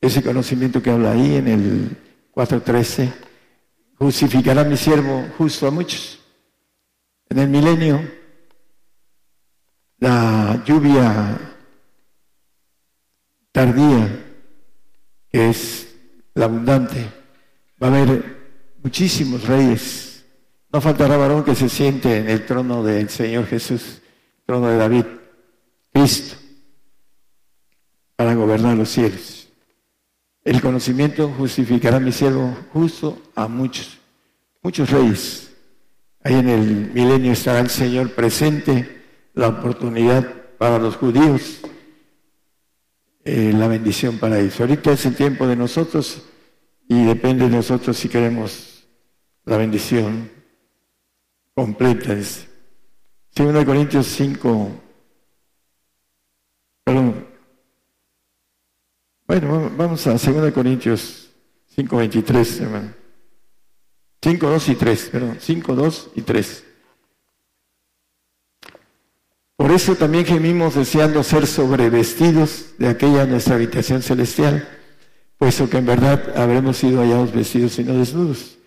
ese 0.00 0.22
conocimiento 0.22 0.82
que 0.82 0.90
habla 0.90 1.12
ahí 1.12 1.36
en 1.36 1.48
el 1.48 1.96
4.13, 2.34 3.12
justificará 3.96 4.64
mi 4.64 4.76
siervo 4.76 5.26
justo 5.38 5.66
a 5.66 5.70
muchos. 5.70 6.20
En 7.28 7.38
el 7.38 7.48
milenio, 7.48 8.00
la 9.98 10.62
lluvia 10.66 11.51
tardía, 13.52 14.24
que 15.30 15.50
es 15.50 15.94
la 16.34 16.46
abundante, 16.46 17.06
va 17.80 17.88
a 17.88 17.90
haber 17.90 18.36
muchísimos 18.82 19.46
reyes. 19.46 20.24
No 20.72 20.80
faltará 20.80 21.16
varón 21.16 21.44
que 21.44 21.54
se 21.54 21.68
siente 21.68 22.16
en 22.16 22.30
el 22.30 22.46
trono 22.46 22.82
del 22.82 23.10
Señor 23.10 23.46
Jesús, 23.46 24.00
trono 24.46 24.68
de 24.68 24.76
David, 24.78 25.04
Cristo, 25.92 26.36
para 28.16 28.34
gobernar 28.34 28.76
los 28.76 28.88
cielos. 28.88 29.48
El 30.44 30.60
conocimiento 30.60 31.28
justificará 31.36 31.98
a 31.98 32.00
mi 32.00 32.10
siervo 32.10 32.56
justo 32.72 33.20
a 33.34 33.46
muchos, 33.46 33.98
muchos 34.62 34.90
reyes. 34.90 35.52
Ahí 36.24 36.34
en 36.34 36.48
el 36.48 36.90
milenio 36.92 37.32
estará 37.32 37.60
el 37.60 37.70
Señor 37.70 38.12
presente, 38.12 39.02
la 39.34 39.48
oportunidad 39.48 40.26
para 40.58 40.78
los 40.78 40.96
judíos, 40.96 41.60
eh, 43.24 43.52
la 43.54 43.68
bendición 43.68 44.18
para 44.18 44.38
ellos. 44.38 44.60
Ahorita 44.60 44.92
es 44.92 45.06
el 45.06 45.14
tiempo 45.14 45.46
de 45.46 45.56
nosotros 45.56 46.22
y 46.88 47.04
depende 47.04 47.44
de 47.44 47.56
nosotros 47.56 47.96
si 47.96 48.08
queremos 48.08 48.84
la 49.44 49.56
bendición 49.56 50.30
completa. 51.54 52.16
Segundo 53.30 53.64
Corintios 53.64 54.06
5, 54.06 54.82
perdón, 56.84 57.26
bueno, 59.26 59.70
vamos 59.76 60.06
a 60.06 60.12
2 60.12 60.52
Corintios 60.52 61.30
5, 61.68 61.96
23, 61.96 62.60
hermano. 62.60 62.94
5, 64.20 64.46
2 64.46 64.68
y 64.68 64.74
3, 64.74 65.08
perdón, 65.10 65.36
5, 65.40 65.74
2 65.74 66.10
y 66.16 66.22
3. 66.22 66.64
Por 69.62 69.70
eso 69.70 69.94
también 69.94 70.24
gemimos 70.24 70.74
deseando 70.74 71.22
ser 71.22 71.46
sobrevestidos 71.46 72.74
de 72.78 72.88
aquella 72.88 73.26
nuestra 73.26 73.54
habitación 73.54 74.02
celestial, 74.02 74.68
puesto 75.38 75.70
que 75.70 75.76
en 75.76 75.86
verdad 75.86 76.36
habremos 76.36 76.78
sido 76.78 77.00
hallados 77.00 77.32
vestidos 77.32 77.78
y 77.78 77.84
no 77.84 77.94
desnudos. 77.94 78.58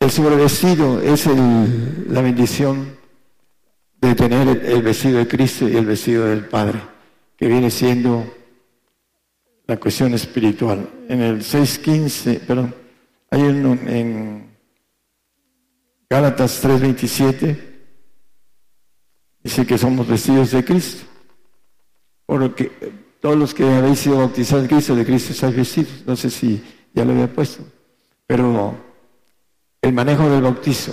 El 0.00 0.10
sobrevestido 0.10 1.00
es 1.00 1.28
la 2.08 2.20
bendición 2.20 2.96
de 4.00 4.16
tener 4.16 4.60
el 4.66 4.82
vestido 4.82 5.18
de 5.18 5.28
Cristo 5.28 5.68
y 5.68 5.76
el 5.76 5.86
vestido 5.86 6.26
del 6.26 6.46
Padre, 6.46 6.80
que 7.36 7.46
viene 7.46 7.70
siendo 7.70 8.26
la 9.68 9.76
cuestión 9.76 10.14
espiritual. 10.14 10.90
En 11.08 11.20
el 11.22 11.42
6.15, 11.42 12.40
perdón, 12.40 12.74
hay 13.30 13.42
uno 13.42 13.78
en 13.86 14.48
Gálatas 16.10 16.60
3.27, 16.60 17.73
dice 19.44 19.66
que 19.66 19.78
somos 19.78 20.08
vestidos 20.08 20.50
de 20.50 20.64
Cristo. 20.64 21.04
Porque 22.26 22.72
todos 23.20 23.36
los 23.36 23.54
que 23.54 23.64
habéis 23.64 24.00
sido 24.00 24.16
bautizados 24.16 24.64
en 24.64 24.68
Cristo, 24.70 24.96
de 24.96 25.04
Cristo 25.04 25.32
estáis 25.32 25.54
vestidos. 25.54 26.02
No 26.06 26.16
sé 26.16 26.30
si 26.30 26.62
ya 26.94 27.04
lo 27.04 27.12
había 27.12 27.32
puesto. 27.32 27.62
Pero 28.26 28.76
el 29.82 29.92
manejo 29.92 30.28
del 30.28 30.42
bautizo, 30.42 30.92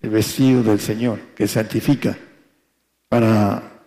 el 0.00 0.10
vestido 0.10 0.62
del 0.62 0.80
Señor, 0.80 1.20
que 1.36 1.46
santifica 1.46 2.18
para 3.08 3.80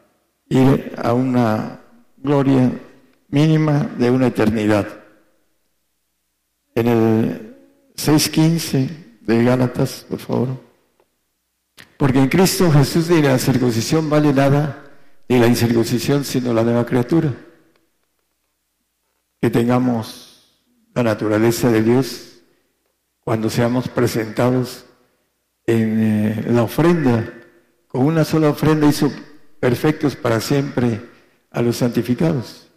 ir 0.48 0.96
a 0.98 1.14
una 1.14 1.82
gloria 2.18 2.72
mínima 3.28 3.90
de 3.98 4.10
una 4.10 4.28
eternidad. 4.28 4.88
En 6.74 6.88
el 6.88 7.58
6.15 7.96 9.20
de 9.22 9.44
Gálatas, 9.44 10.06
por 10.10 10.20
favor. 10.20 10.71
Porque 12.02 12.18
en 12.18 12.30
Cristo 12.30 12.72
Jesús 12.72 13.12
ni 13.12 13.22
la 13.22 13.38
circuncisión 13.38 14.10
vale 14.10 14.34
nada, 14.34 14.90
ni 15.30 15.38
la 15.38 15.46
incircuncisión, 15.46 16.26
sino 16.26 16.52
la 16.52 16.64
nueva 16.64 16.84
criatura. 16.84 17.32
Que 19.40 19.52
tengamos 19.52 20.66
la 20.96 21.04
naturaleza 21.04 21.70
de 21.70 21.84
Dios 21.84 22.40
cuando 23.20 23.52
seamos 23.52 23.88
presentados 23.88 24.86
en 25.68 26.00
eh, 26.00 26.46
la 26.48 26.64
ofrenda. 26.64 27.32
Con 27.88 28.08
una 28.08 28.26
sola 28.26 28.50
ofrenda 28.50 28.88
hizo 28.88 29.12
perfectos 29.60 30.16
para 30.16 30.40
siempre 30.40 31.02
a 31.52 31.62
los 31.62 31.78
santificados 31.78 32.72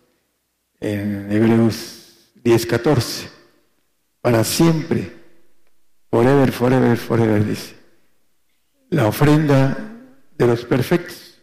en 0.81 1.33
Hebreos 1.33 2.31
10, 2.45 2.67
14. 2.67 3.31
Para 4.21 4.45
siempre, 4.45 5.17
forever, 6.11 6.53
forever, 6.53 6.99
forever, 6.99 7.47
dice. 7.47 7.74
La 8.95 9.09
ofrenda 9.09 9.77
de 10.39 10.47
los 10.47 10.65
perfectos, 10.65 11.41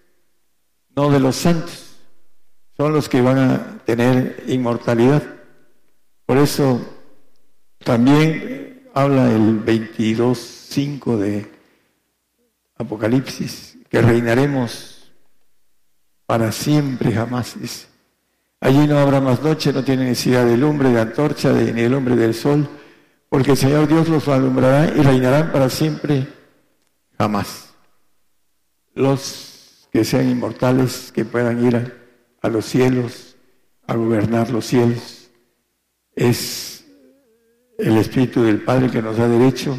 no 0.95 1.11
de 1.11 1.19
los 1.19 1.35
santos. 1.35 1.97
Son 2.77 2.93
los 2.93 3.09
que 3.09 3.19
van 3.19 3.39
a 3.39 3.79
tener 3.83 4.45
inmortalidad. 4.47 5.21
Por 6.25 6.37
eso 6.37 6.79
también 7.83 8.89
habla 8.93 9.29
el 9.33 9.65
22.5 9.65 11.17
de 11.17 11.51
Apocalipsis, 12.77 13.77
que 13.89 14.01
reinaremos 14.01 15.11
para 16.25 16.53
siempre 16.53 17.11
jamás. 17.11 17.57
Allí 18.61 18.87
no 18.87 18.97
habrá 18.97 19.19
más 19.19 19.43
noche, 19.43 19.73
no 19.73 19.83
tiene 19.83 20.05
necesidad 20.05 20.45
de 20.45 20.55
lumbre, 20.55 20.87
de 20.87 21.01
antorcha, 21.01 21.51
ni 21.51 21.81
de 21.81 21.89
lumbre 21.89 22.15
del 22.15 22.33
sol, 22.33 22.65
porque 23.27 23.51
el 23.51 23.57
Señor 23.57 23.89
Dios 23.89 24.07
los 24.07 24.25
alumbrará 24.29 24.85
y 24.95 25.01
reinarán 25.01 25.51
para 25.51 25.69
siempre, 25.69 26.39
jamás. 27.21 27.75
Los 28.95 29.87
que 29.91 30.03
sean 30.03 30.27
inmortales, 30.27 31.11
que 31.11 31.23
puedan 31.23 31.63
ir 31.63 31.93
a, 32.41 32.49
los 32.49 32.65
cielos, 32.65 33.35
a 33.85 33.95
gobernar 33.95 34.49
los 34.49 34.65
cielos, 34.65 35.29
es 36.15 36.83
el 37.77 37.97
Espíritu 37.97 38.41
del 38.41 38.63
Padre 38.63 38.89
que 38.89 39.03
nos 39.03 39.17
da 39.17 39.27
derecho 39.27 39.77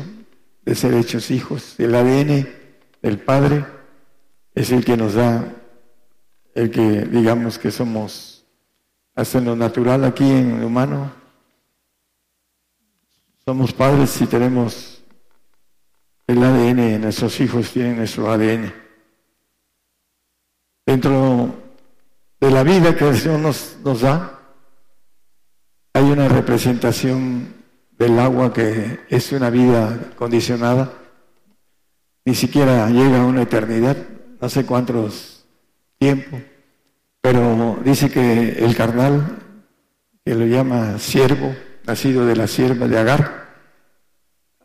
de 0.64 0.74
ser 0.76 0.94
hechos 0.94 1.32
hijos. 1.32 1.74
El 1.80 1.96
ADN 1.96 2.48
del 3.02 3.18
Padre 3.18 3.66
es 4.54 4.70
el 4.70 4.84
que 4.84 4.96
nos 4.96 5.14
da, 5.14 5.52
el 6.54 6.70
que 6.70 7.06
digamos 7.06 7.58
que 7.58 7.72
somos 7.72 8.46
hasta 9.16 9.40
lo 9.40 9.56
natural 9.56 10.04
aquí 10.04 10.30
en 10.30 10.60
lo 10.60 10.68
humano. 10.68 11.12
Somos 13.44 13.72
padres 13.72 14.20
y 14.20 14.26
tenemos 14.26 14.91
el 16.32 16.42
ADN, 16.42 17.00
nuestros 17.00 17.40
hijos 17.40 17.70
tienen 17.70 17.96
nuestro 17.96 18.30
ADN. 18.30 18.72
Dentro 20.84 21.54
de 22.40 22.50
la 22.50 22.62
vida 22.62 22.96
que 22.96 23.08
el 23.08 23.16
Señor 23.16 23.40
nos, 23.40 23.76
nos 23.84 24.00
da, 24.00 24.40
hay 25.94 26.04
una 26.04 26.28
representación 26.28 27.54
del 27.92 28.18
agua 28.18 28.52
que 28.52 29.00
es 29.08 29.32
una 29.32 29.50
vida 29.50 30.12
condicionada, 30.16 30.92
ni 32.24 32.34
siquiera 32.34 32.88
llega 32.90 33.22
a 33.22 33.26
una 33.26 33.42
eternidad, 33.42 33.96
no 34.40 34.48
sé 34.48 34.66
cuántos 34.66 35.46
tiempos 35.98 36.40
pero 37.22 37.78
dice 37.84 38.10
que 38.10 38.64
el 38.64 38.76
carnal, 38.76 39.38
que 40.24 40.34
lo 40.34 40.44
llama 40.44 40.98
siervo, 40.98 41.54
nacido 41.86 42.26
de 42.26 42.34
la 42.34 42.48
sierva 42.48 42.88
de 42.88 42.98
Agar, 42.98 43.48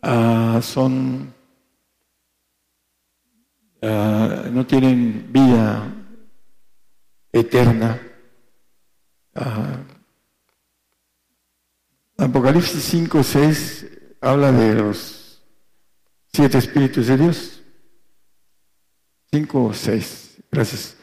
ah, 0.02 0.60
son, 0.64 1.35
ah, 3.81 4.45
no 4.51 4.65
tienen 4.65 5.31
vida 5.31 5.93
eterna. 7.31 7.99
Ah, 9.35 9.79
Apocalipsis 12.17 12.83
5, 12.83 13.23
6 13.23 13.85
habla 14.21 14.51
de 14.51 14.73
los 14.73 15.43
siete 16.33 16.57
espíritus 16.57 17.07
de 17.07 17.17
Dios. 17.17 17.61
5, 19.31 19.73
6. 19.73 20.43
Gracias. 20.51 20.97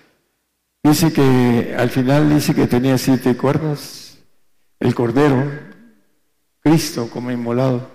Dice 0.83 1.13
que 1.13 1.75
al 1.79 1.89
final 1.89 2.29
dice 2.29 2.55
que 2.55 2.67
tenía 2.67 2.99
siete 2.99 3.35
cuernos, 3.39 4.19
el 4.79 4.95
cordero, 4.95 5.51
Cristo 6.61 7.09
como 7.11 7.31
inmolado, 7.31 7.91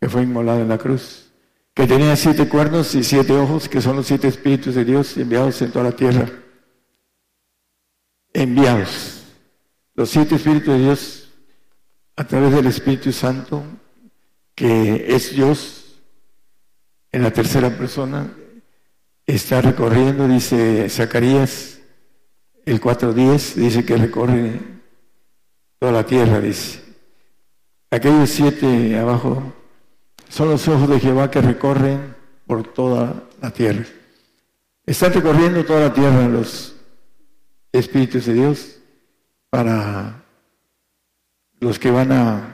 que 0.00 0.08
fue 0.08 0.22
inmolado 0.22 0.60
en 0.60 0.68
la 0.70 0.78
cruz, 0.78 1.25
que 1.76 1.86
tenía 1.86 2.16
siete 2.16 2.48
cuernos 2.48 2.94
y 2.94 3.04
siete 3.04 3.34
ojos, 3.34 3.68
que 3.68 3.82
son 3.82 3.96
los 3.96 4.06
siete 4.06 4.28
espíritus 4.28 4.74
de 4.74 4.82
Dios 4.82 5.14
enviados 5.18 5.60
en 5.60 5.70
toda 5.70 5.84
la 5.84 5.92
tierra. 5.92 6.26
enviados. 8.32 9.24
Los 9.94 10.10
siete 10.10 10.36
Espíritus 10.36 10.74
de 10.74 10.78
Dios, 10.78 11.32
a 12.16 12.24
través 12.24 12.52
del 12.52 12.66
Espíritu 12.66 13.12
Santo, 13.12 13.62
que 14.54 15.06
es 15.14 15.34
Dios 15.34 16.00
en 17.12 17.22
la 17.22 17.30
tercera 17.30 17.68
persona, 17.76 18.30
está 19.26 19.60
recorriendo, 19.60 20.28
dice 20.28 20.88
Zacarías, 20.88 21.78
el 22.64 22.80
4.10, 22.80 23.54
dice 23.54 23.84
que 23.84 23.96
recorre 23.96 24.60
toda 25.78 25.92
la 25.92 26.06
tierra, 26.06 26.40
dice. 26.40 26.82
Aquellos 27.90 28.30
siete 28.30 28.98
abajo 28.98 29.55
son 30.28 30.50
los 30.50 30.66
ojos 30.68 30.88
de 30.88 31.00
Jehová 31.00 31.30
que 31.30 31.40
recorren 31.40 32.14
por 32.46 32.72
toda 32.72 33.24
la 33.40 33.50
tierra. 33.50 33.84
Están 34.84 35.12
recorriendo 35.12 35.64
toda 35.64 35.88
la 35.88 35.92
tierra 35.92 36.28
los 36.28 36.76
espíritus 37.72 38.26
de 38.26 38.34
Dios 38.34 38.78
para 39.50 40.24
los 41.60 41.78
que 41.78 41.90
van 41.90 42.12
a, 42.12 42.52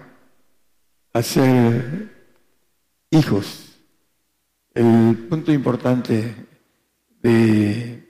ser 1.22 2.10
hijos. 3.10 3.78
El 4.72 5.26
punto 5.28 5.52
importante 5.52 6.34
de 7.20 8.08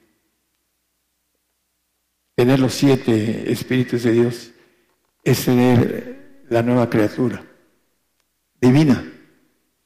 tener 2.36 2.60
los 2.60 2.74
siete 2.74 3.51
espíritus 3.51 4.05
de 4.05 4.12
Dios 4.12 4.52
es 5.24 5.44
tener 5.44 6.44
la 6.48 6.62
nueva 6.62 6.89
criatura 6.89 7.44
divina, 8.60 9.05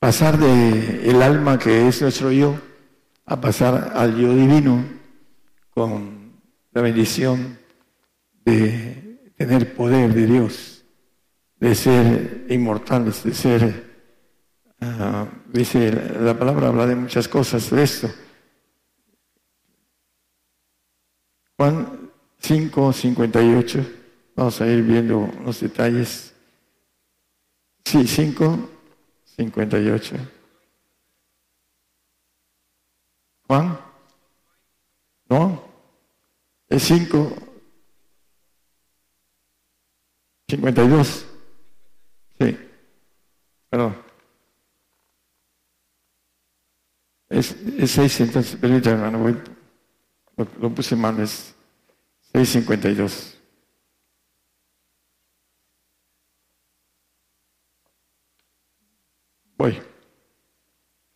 pasar 0.07 0.39
de 0.39 1.11
el 1.11 1.21
alma 1.21 1.59
que 1.59 1.89
es 1.89 2.01
nuestro 2.01 2.31
yo 2.31 2.57
a 3.25 3.41
pasar 3.41 3.91
al 3.93 4.17
yo 4.17 4.33
divino 4.37 4.85
con 5.71 6.31
la 6.71 6.81
bendición 6.81 7.59
de 8.45 9.33
tener 9.37 9.75
poder 9.75 10.15
de 10.15 10.27
Dios, 10.27 10.85
de 11.59 11.75
ser 11.75 12.47
inmortales, 12.51 13.25
de 13.25 13.35
ser, 13.35 13.85
ah, 14.81 15.27
dice 15.53 15.91
la 16.21 16.39
palabra, 16.39 16.69
habla 16.69 16.87
de 16.87 16.95
muchas 16.95 17.27
cosas 17.27 17.69
de 17.69 17.83
esto. 17.83 18.09
Juan 21.57 22.13
5, 22.39 22.93
58, 22.93 23.87
vamos 24.37 24.61
a 24.61 24.69
ir 24.69 24.85
viendo 24.85 25.29
los 25.45 25.59
detalles. 25.59 26.33
Sí, 27.85 28.07
5, 28.07 28.76
58. 29.37 30.17
Juan, 33.47 33.79
¿no? 35.29 35.63
Es 36.69 36.83
5, 36.83 37.37
52. 40.49 41.27
Sí, 42.39 42.59
perdón. 43.69 43.97
Es, 47.29 47.53
es 47.79 47.91
6, 47.91 48.21
entonces, 48.21 48.57
permítame, 48.57 48.97
hermano, 48.97 49.19
voy, 49.19 49.37
lo, 50.37 50.49
lo, 50.61 50.75
puse 50.75 50.97
mal, 50.97 51.19
es 51.21 51.55
6.52. 52.33 53.36
Voy. 59.57 59.81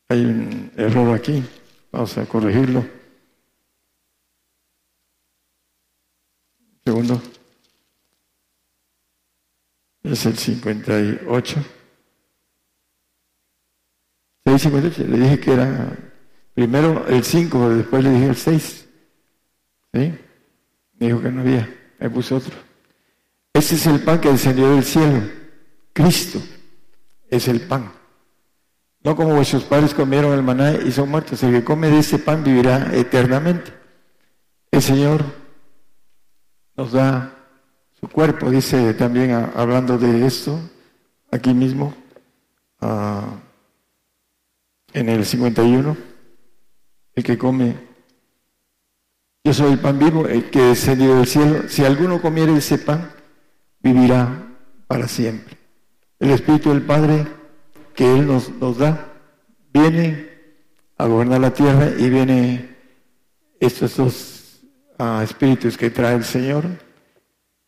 Hay 0.09 0.25
un 0.25 0.73
error 0.77 1.15
aquí. 1.15 1.43
Vamos 1.93 2.17
a 2.19 2.27
corregirlo. 2.27 2.85
Segundo. 6.85 7.21
Es 10.03 10.27
el 10.27 10.37
58. 10.37 11.65
658. 14.45 15.05
Le 15.05 15.19
dije 15.19 15.41
que 15.41 15.53
era 15.53 15.97
primero 16.55 17.07
el 17.07 17.23
5, 17.23 17.59
pero 17.59 17.77
después 17.77 18.03
le 18.03 18.11
dije 18.11 18.27
el 18.27 18.37
6. 18.37 18.89
¿Sí? 19.93 20.19
Me 20.99 21.07
dijo 21.07 21.21
que 21.21 21.31
no 21.31 21.43
había. 21.43 21.69
Me 21.99 22.09
puso 22.09 22.37
otro. 22.37 22.57
Ese 23.53 23.75
es 23.75 23.87
el 23.87 24.03
pan 24.03 24.21
que 24.21 24.31
descendió 24.31 24.75
del 24.75 24.85
cielo. 24.85 25.23
Cristo 25.93 26.41
es 27.29 27.47
el 27.49 27.61
pan. 27.61 27.99
No 29.02 29.16
como 29.16 29.35
vuestros 29.35 29.64
padres 29.64 29.94
comieron 29.94 30.32
el 30.35 30.43
maná 30.43 30.74
y 30.74 30.93
son 30.93 31.09
muertos. 31.09 31.43
El 31.43 31.52
que 31.52 31.64
come 31.64 31.89
de 31.89 32.01
ese 32.01 32.18
pan 32.18 32.44
vivirá 32.44 32.94
eternamente. 32.94 33.72
El 34.70 34.82
Señor 34.82 35.24
nos 36.77 36.93
da 36.93 37.35
su 37.98 38.09
cuerpo, 38.09 38.51
dice 38.51 38.94
también 38.94 39.32
hablando 39.55 39.98
de 39.98 40.27
esto, 40.27 40.59
aquí 41.31 41.52
mismo, 41.52 41.94
ah, 42.81 43.27
en 44.93 45.09
el 45.09 45.24
51, 45.24 45.97
el 47.14 47.24
que 47.24 47.36
come, 47.36 47.77
yo 49.44 49.52
soy 49.52 49.72
el 49.72 49.78
pan 49.78 49.98
vivo, 49.98 50.27
el 50.27 50.51
que 50.51 50.60
descendió 50.60 51.16
del 51.16 51.27
cielo, 51.27 51.68
si 51.68 51.85
alguno 51.85 52.20
comiere 52.22 52.56
ese 52.56 52.78
pan, 52.78 53.12
vivirá 53.81 54.47
para 54.86 55.09
siempre. 55.09 55.56
El 56.18 56.31
Espíritu 56.31 56.70
del 56.70 56.82
Padre 56.82 57.27
que 58.01 58.10
Él 58.10 58.27
nos, 58.27 58.48
nos 58.48 58.78
da, 58.78 59.12
viene 59.74 60.27
a 60.97 61.06
gobernar 61.06 61.39
la 61.39 61.52
tierra 61.52 61.93
y 61.98 62.09
viene 62.09 62.74
estos 63.60 63.94
dos 63.94 64.60
uh, 64.98 65.20
espíritus 65.20 65.77
que 65.77 65.90
trae 65.90 66.14
el 66.14 66.24
Señor, 66.24 66.64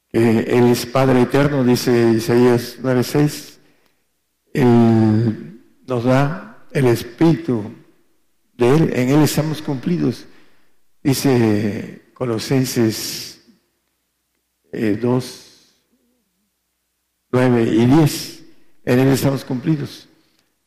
que 0.09 0.39
Él 0.41 0.69
es 0.69 0.87
Padre 0.87 1.21
eterno, 1.21 1.63
dice 1.63 2.15
Isaías 2.17 2.79
9:6, 2.81 3.59
Él 4.55 5.61
nos 5.87 6.05
da 6.05 6.65
el 6.71 6.87
espíritu 6.87 7.71
de 8.55 8.75
Él, 8.75 8.91
en 8.95 9.11
Él 9.11 9.23
estamos 9.25 9.61
cumplidos, 9.61 10.25
dice 11.03 12.11
Colosenses 12.15 13.45
2, 14.73 14.73
eh, 14.73 14.99
9 17.33 17.63
y 17.65 17.85
10, 17.85 18.45
en 18.87 18.99
Él 18.99 19.09
estamos 19.09 19.45
cumplidos 19.45 20.09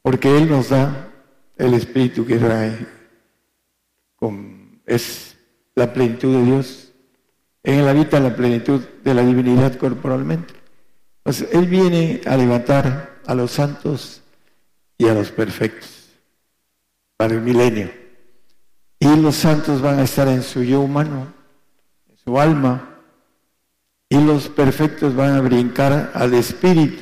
porque 0.06 0.38
Él 0.38 0.48
nos 0.48 0.70
da 0.70 1.10
el 1.58 1.74
Espíritu 1.74 2.28
que 2.28 2.38
trae, 2.38 2.86
es 4.86 5.36
la 5.74 5.92
plenitud 5.94 6.32
de 6.32 6.44
Dios. 6.44 6.92
En 7.64 7.80
Él 7.80 7.88
habita 7.88 8.20
la 8.20 8.36
plenitud 8.36 8.82
de 9.04 9.14
la 9.16 9.24
divinidad 9.24 9.74
corporalmente. 9.78 10.54
Entonces, 11.18 11.50
Él 11.54 11.66
viene 11.66 12.22
a 12.28 12.38
levantar 12.38 13.16
a 13.26 13.34
los 13.34 13.50
santos 13.50 14.22
y 14.96 15.08
a 15.08 15.16
los 15.16 15.32
perfectos 15.32 16.12
para 17.18 17.34
el 17.34 17.42
milenio. 17.42 17.92
Y 19.00 19.08
los 19.16 19.36
santos 19.36 19.82
van 19.82 19.98
a 19.98 20.04
estar 20.04 20.28
en 20.28 20.44
su 20.44 20.62
yo 20.62 20.82
humano, 20.82 21.34
en 22.12 22.18
su 22.20 22.40
alma, 22.40 23.00
y 24.08 24.24
los 24.24 24.50
perfectos 24.50 25.16
van 25.16 25.32
a 25.32 25.42
brincar 25.42 26.12
al 26.14 26.36
Espíritu 26.36 27.02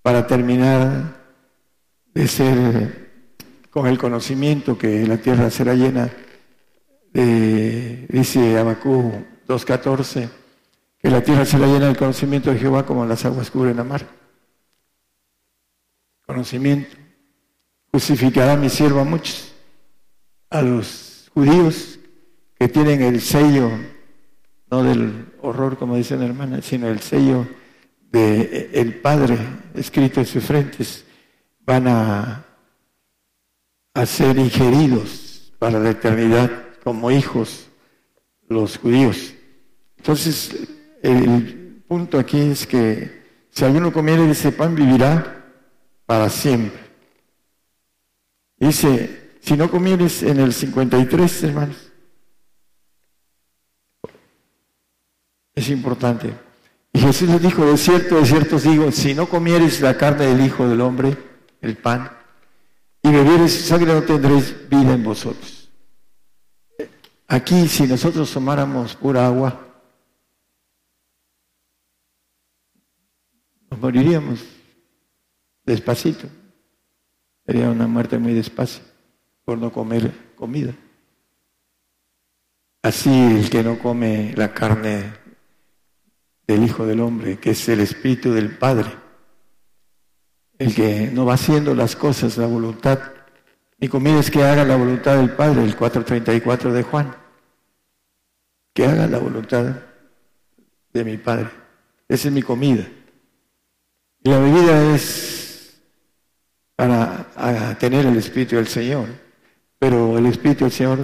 para 0.00 0.26
terminar 0.26 1.20
de 2.14 2.28
ser 2.28 3.02
con 3.70 3.86
el 3.86 3.98
conocimiento 3.98 4.76
que 4.76 5.06
la 5.06 5.16
tierra 5.16 5.50
será 5.50 5.74
llena, 5.74 6.10
de, 7.12 8.06
dice 8.08 8.58
Abacú 8.58 9.12
2.14, 9.48 10.28
que 10.98 11.10
la 11.10 11.22
tierra 11.22 11.44
será 11.44 11.66
llena 11.66 11.86
del 11.86 11.96
conocimiento 11.96 12.50
de 12.50 12.58
Jehová 12.58 12.84
como 12.84 13.06
las 13.06 13.24
aguas 13.24 13.50
cubren 13.50 13.76
la 13.76 13.84
mar. 13.84 14.06
Conocimiento. 16.26 16.96
Justificará 17.90 18.56
mi 18.56 18.68
siervo 18.68 19.00
a 19.00 19.04
muchos, 19.04 19.54
a 20.50 20.62
los 20.62 21.30
judíos 21.34 21.98
que 22.58 22.68
tienen 22.68 23.02
el 23.02 23.20
sello, 23.20 23.70
no 24.70 24.82
del 24.82 25.32
horror 25.42 25.76
como 25.76 25.96
dicen 25.96 26.22
hermanas, 26.22 26.64
sino 26.64 26.88
el 26.88 27.00
sello 27.00 27.46
del 28.10 28.70
el 28.72 28.94
Padre 29.00 29.36
escrito 29.74 30.20
en 30.20 30.26
sus 30.26 30.44
frentes 30.44 31.04
van 31.64 31.86
a, 31.88 32.44
ser 34.06 34.38
ingeridos 34.38 35.52
para 35.58 35.78
la 35.78 35.90
eternidad 35.90 36.50
como 36.82 37.10
hijos 37.10 37.68
los 38.48 38.78
judíos. 38.78 39.34
Entonces, 39.96 40.68
el 41.02 41.84
punto 41.86 42.18
aquí 42.18 42.40
es 42.40 42.66
que 42.66 43.22
si 43.50 43.64
alguno 43.64 43.92
comiere 43.92 44.24
de 44.24 44.32
ese 44.32 44.50
pan, 44.50 44.74
vivirá 44.74 45.44
para 46.06 46.28
siempre. 46.30 46.80
Dice, 48.56 49.36
si 49.40 49.56
no 49.56 49.70
comieres 49.70 50.22
en 50.22 50.40
el 50.40 50.52
53, 50.52 51.44
hermanos, 51.44 51.92
es 55.54 55.68
importante. 55.68 56.32
Y 56.92 57.00
Jesús 57.00 57.28
les 57.28 57.42
dijo, 57.42 57.64
de 57.64 57.76
cierto, 57.76 58.16
de 58.16 58.26
cierto 58.26 58.56
os 58.56 58.62
digo, 58.64 58.90
si 58.90 59.14
no 59.14 59.28
comieres 59.28 59.80
la 59.80 59.96
carne 59.96 60.26
del 60.26 60.44
Hijo 60.44 60.68
del 60.68 60.80
Hombre, 60.80 61.31
el 61.62 61.76
pan, 61.76 62.10
y 63.02 63.10
bebieres 63.10 63.66
sangre 63.66 63.94
no 63.94 64.02
tendréis 64.02 64.68
vida 64.68 64.92
en 64.92 65.02
vosotros. 65.02 65.70
Aquí, 67.28 67.66
si 67.66 67.84
nosotros 67.86 68.30
tomáramos 68.30 68.94
pura 68.94 69.26
agua, 69.26 69.66
nos 73.70 73.80
moriríamos 73.80 74.44
despacito. 75.64 76.28
Sería 77.46 77.70
una 77.70 77.86
muerte 77.86 78.18
muy 78.18 78.34
despacio 78.34 78.84
por 79.44 79.56
no 79.56 79.72
comer 79.72 80.34
comida. 80.36 80.74
Así 82.82 83.10
el 83.10 83.48
que 83.48 83.62
no 83.62 83.78
come 83.78 84.34
la 84.36 84.52
carne 84.52 85.14
del 86.46 86.64
Hijo 86.64 86.84
del 86.84 87.00
Hombre, 87.00 87.38
que 87.38 87.50
es 87.50 87.68
el 87.68 87.80
Espíritu 87.80 88.32
del 88.32 88.58
Padre, 88.58 89.01
el 90.62 90.74
que 90.76 91.10
no 91.12 91.26
va 91.26 91.34
haciendo 91.34 91.74
las 91.74 91.96
cosas, 91.96 92.36
la 92.36 92.46
voluntad. 92.46 92.98
Mi 93.78 93.88
comida 93.88 94.20
es 94.20 94.30
que 94.30 94.44
haga 94.44 94.64
la 94.64 94.76
voluntad 94.76 95.16
del 95.16 95.30
Padre, 95.30 95.64
el 95.64 95.74
434 95.74 96.72
de 96.72 96.82
Juan. 96.84 97.16
Que 98.72 98.86
haga 98.86 99.08
la 99.08 99.18
voluntad 99.18 99.74
de 100.92 101.04
mi 101.04 101.16
Padre. 101.16 101.48
Esa 102.08 102.28
es 102.28 102.34
mi 102.34 102.42
comida. 102.42 102.86
Y 104.22 104.30
la 104.30 104.38
bebida 104.38 104.94
es 104.94 105.80
para 106.76 107.76
tener 107.80 108.06
el 108.06 108.16
Espíritu 108.16 108.54
del 108.54 108.68
Señor. 108.68 109.08
Pero 109.80 110.16
el 110.16 110.26
Espíritu 110.26 110.64
del 110.64 110.72
Señor 110.72 110.98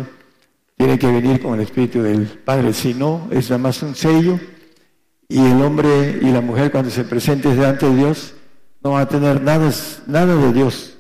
tiene 0.77 1.01
que 1.01 1.09
venir 1.09 1.43
con 1.43 1.55
el 1.55 1.63
Espíritu 1.63 2.01
del 2.01 2.27
Padre. 2.29 2.73
Si 2.73 2.95
no, 2.95 3.29
es 3.33 3.51
nada 3.51 3.59
más 3.59 3.83
un 3.83 3.97
sello. 3.97 4.39
Y 5.27 5.45
el 5.45 5.61
hombre 5.63 6.21
y 6.23 6.31
la 6.31 6.41
mujer 6.41 6.71
cuando 6.71 6.91
se 6.91 7.03
presenten 7.03 7.57
delante 7.57 7.87
de 7.87 7.97
Dios 7.97 8.35
no 8.83 8.93
van 8.93 9.03
a 9.03 9.09
tener 9.09 9.41
nada, 9.41 9.71
de 10.37 10.53
Dios. 10.53 10.97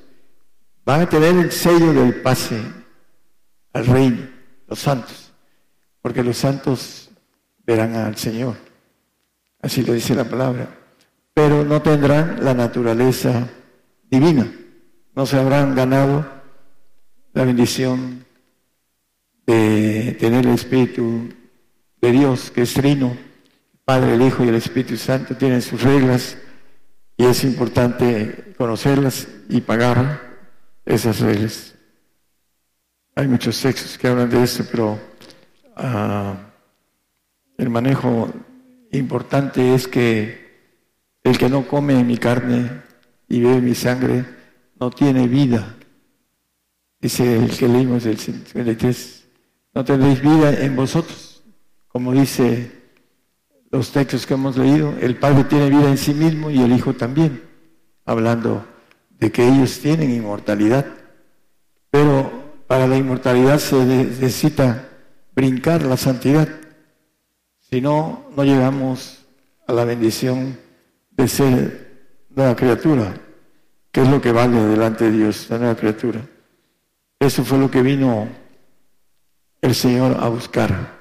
Van 0.84 1.02
a 1.02 1.08
tener 1.08 1.36
el 1.36 1.52
sello 1.52 1.92
del 1.92 2.22
pase 2.22 2.60
al 3.72 3.86
reino, 3.86 4.26
los 4.66 4.78
santos. 4.78 5.32
Porque 6.00 6.22
los 6.22 6.36
santos 6.36 7.10
verán 7.64 7.94
al 7.94 8.16
Señor. 8.16 8.56
Así 9.60 9.82
lo 9.82 9.92
dice 9.92 10.14
la 10.14 10.24
palabra. 10.24 10.68
Pero 11.34 11.64
no 11.64 11.82
tendrán 11.82 12.44
la 12.44 12.54
naturaleza 12.54 13.48
divina. 14.10 14.50
No 15.14 15.26
se 15.26 15.38
habrán 15.38 15.74
ganado 15.74 16.26
la 17.32 17.44
bendición 17.44 18.24
de 19.46 20.16
tener 20.18 20.46
el 20.46 20.54
Espíritu 20.54 21.28
de 22.00 22.12
Dios, 22.12 22.50
que 22.50 22.62
es 22.62 22.74
trino, 22.74 23.16
Padre, 23.84 24.14
el 24.14 24.22
Hijo 24.22 24.44
y 24.44 24.48
el 24.48 24.54
Espíritu 24.54 24.96
Santo, 24.96 25.36
tienen 25.36 25.62
sus 25.62 25.82
reglas 25.82 26.36
y 27.18 27.26
es 27.26 27.42
importante 27.42 28.54
conocerlas 28.56 29.26
y 29.48 29.60
pagar 29.60 30.38
esas 30.86 31.18
reglas. 31.18 31.74
Hay 33.16 33.26
muchos 33.26 33.60
textos 33.60 33.98
que 33.98 34.06
hablan 34.06 34.30
de 34.30 34.44
eso, 34.44 34.64
pero 34.70 34.98
ah, 35.76 36.36
el 37.56 37.70
manejo 37.70 38.30
importante 38.92 39.74
es 39.74 39.88
que 39.88 40.48
el 41.24 41.36
que 41.36 41.48
no 41.48 41.66
come 41.66 42.02
mi 42.04 42.16
carne 42.16 42.82
y 43.28 43.40
bebe 43.40 43.60
mi 43.60 43.74
sangre 43.74 44.24
no 44.78 44.90
tiene 44.90 45.26
vida. 45.26 45.74
Dice 47.00 47.36
el 47.36 47.50
que 47.50 47.68
leímos 47.68 48.04
del 48.04 48.18
53 48.18 49.28
no 49.74 49.84
tendréis 49.84 50.22
vida 50.22 50.52
en 50.52 50.76
vosotros. 50.76 51.42
Como 51.88 52.12
dice 52.12 52.77
los 53.70 53.92
textos 53.92 54.26
que 54.26 54.34
hemos 54.34 54.56
leído, 54.56 54.94
el 55.00 55.16
Padre 55.16 55.44
tiene 55.44 55.68
vida 55.68 55.88
en 55.88 55.98
sí 55.98 56.14
mismo 56.14 56.50
y 56.50 56.60
el 56.60 56.72
Hijo 56.72 56.94
también, 56.94 57.42
hablando 58.04 58.64
de 59.10 59.30
que 59.30 59.46
ellos 59.46 59.78
tienen 59.80 60.10
inmortalidad. 60.10 60.86
Pero 61.90 62.30
para 62.66 62.86
la 62.86 62.96
inmortalidad 62.96 63.58
se 63.58 63.76
necesita 63.84 64.88
brincar 65.34 65.82
la 65.82 65.96
santidad. 65.96 66.48
Si 67.58 67.80
no, 67.80 68.26
no 68.36 68.44
llegamos 68.44 69.24
a 69.66 69.72
la 69.72 69.84
bendición 69.84 70.58
de 71.10 71.28
ser 71.28 72.26
nueva 72.30 72.56
criatura, 72.56 73.14
que 73.92 74.02
es 74.02 74.08
lo 74.08 74.20
que 74.20 74.32
vale 74.32 74.60
delante 74.60 75.04
de 75.04 75.12
Dios, 75.12 75.48
la 75.50 75.58
nueva 75.58 75.76
criatura. 75.76 76.20
Eso 77.20 77.44
fue 77.44 77.58
lo 77.58 77.70
que 77.70 77.82
vino 77.82 78.28
el 79.60 79.74
Señor 79.74 80.16
a 80.20 80.28
buscar. 80.28 80.96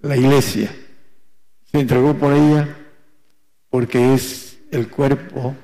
La 0.00 0.16
iglesia 0.16 0.74
se 1.70 1.80
entregó 1.80 2.14
por 2.14 2.32
ella 2.32 2.76
porque 3.68 4.14
es 4.14 4.58
el 4.70 4.88
cuerpo 4.90 5.54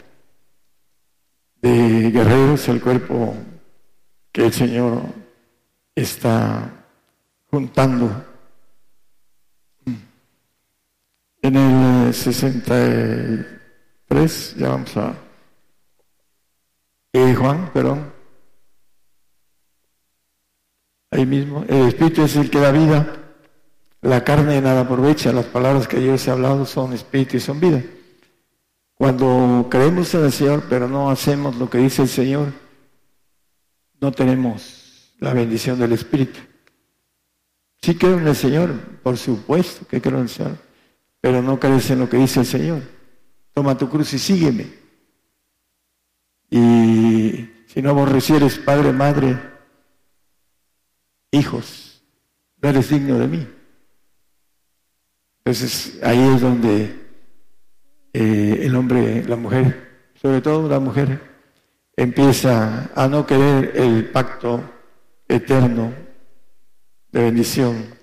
de 1.60 2.10
guerreros, 2.10 2.68
el 2.68 2.80
cuerpo 2.80 3.34
que 4.30 4.46
el 4.46 4.52
Señor 4.52 5.02
está 5.94 6.70
juntando. 7.50 8.24
En 11.42 11.56
el 11.56 12.14
63, 12.14 14.54
ya 14.56 14.68
vamos 14.68 14.96
a... 14.96 15.14
Eh, 17.12 17.34
Juan, 17.34 17.70
perdón. 17.72 18.12
ahí 21.10 21.26
mismo. 21.26 21.64
El 21.68 21.88
Espíritu 21.88 22.22
es 22.22 22.36
el 22.36 22.48
que 22.50 22.60
da 22.60 22.70
vida. 22.70 23.25
La 24.06 24.22
carne 24.22 24.60
nada 24.60 24.82
aprovecha. 24.82 25.32
Las 25.32 25.46
palabras 25.46 25.88
que 25.88 26.04
yo 26.04 26.14
os 26.14 26.28
he 26.28 26.30
hablado 26.30 26.64
son 26.64 26.92
Espíritu 26.92 27.38
y 27.38 27.40
son 27.40 27.58
vida. 27.58 27.82
Cuando 28.94 29.66
creemos 29.68 30.14
en 30.14 30.24
el 30.26 30.32
Señor, 30.32 30.64
pero 30.70 30.86
no 30.88 31.10
hacemos 31.10 31.56
lo 31.56 31.68
que 31.68 31.78
dice 31.78 32.02
el 32.02 32.08
Señor, 32.08 32.52
no 34.00 34.12
tenemos 34.12 35.12
la 35.18 35.34
bendición 35.34 35.76
del 35.80 35.90
Espíritu. 35.90 36.38
Sí 37.82 37.96
creo 37.96 38.18
en 38.18 38.28
el 38.28 38.36
Señor, 38.36 38.78
por 39.02 39.16
supuesto 39.18 39.84
que 39.88 40.00
creo 40.00 40.18
en 40.18 40.22
el 40.22 40.28
Señor, 40.28 40.56
pero 41.20 41.42
no 41.42 41.58
crees 41.58 41.90
en 41.90 41.98
lo 41.98 42.08
que 42.08 42.16
dice 42.16 42.40
el 42.40 42.46
Señor. 42.46 42.82
Toma 43.52 43.76
tu 43.76 43.88
cruz 43.88 44.12
y 44.12 44.20
sígueme. 44.20 44.72
Y 46.48 47.50
si 47.66 47.82
no 47.82 47.90
aborrecieres 47.90 48.56
padre, 48.56 48.92
madre, 48.92 49.36
hijos, 51.32 52.04
no 52.62 52.68
eres 52.68 52.88
digno 52.88 53.18
de 53.18 53.26
mí. 53.26 53.55
Entonces 55.46 56.02
ahí 56.02 56.18
es 56.18 56.40
donde 56.40 57.06
eh, 58.12 58.58
el 58.62 58.74
hombre, 58.74 59.22
la 59.28 59.36
mujer, 59.36 60.10
sobre 60.20 60.40
todo 60.40 60.68
la 60.68 60.80
mujer, 60.80 61.20
empieza 61.94 62.90
a 62.96 63.06
no 63.06 63.24
querer 63.24 63.70
el 63.76 64.10
pacto 64.10 64.60
eterno 65.28 65.94
de 67.12 67.22
bendición, 67.22 67.94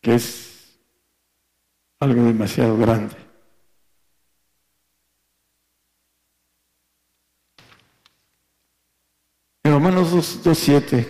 que 0.00 0.14
es 0.14 0.80
algo 2.00 2.22
demasiado 2.22 2.78
grande. 2.78 3.16
En 9.62 9.72
Romanos 9.72 10.14
2.7 10.14 11.06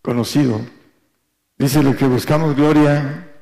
conocido. 0.00 0.60
Dice 1.58 1.82
lo 1.82 1.96
que 1.96 2.06
buscamos 2.06 2.54
gloria, 2.54 3.32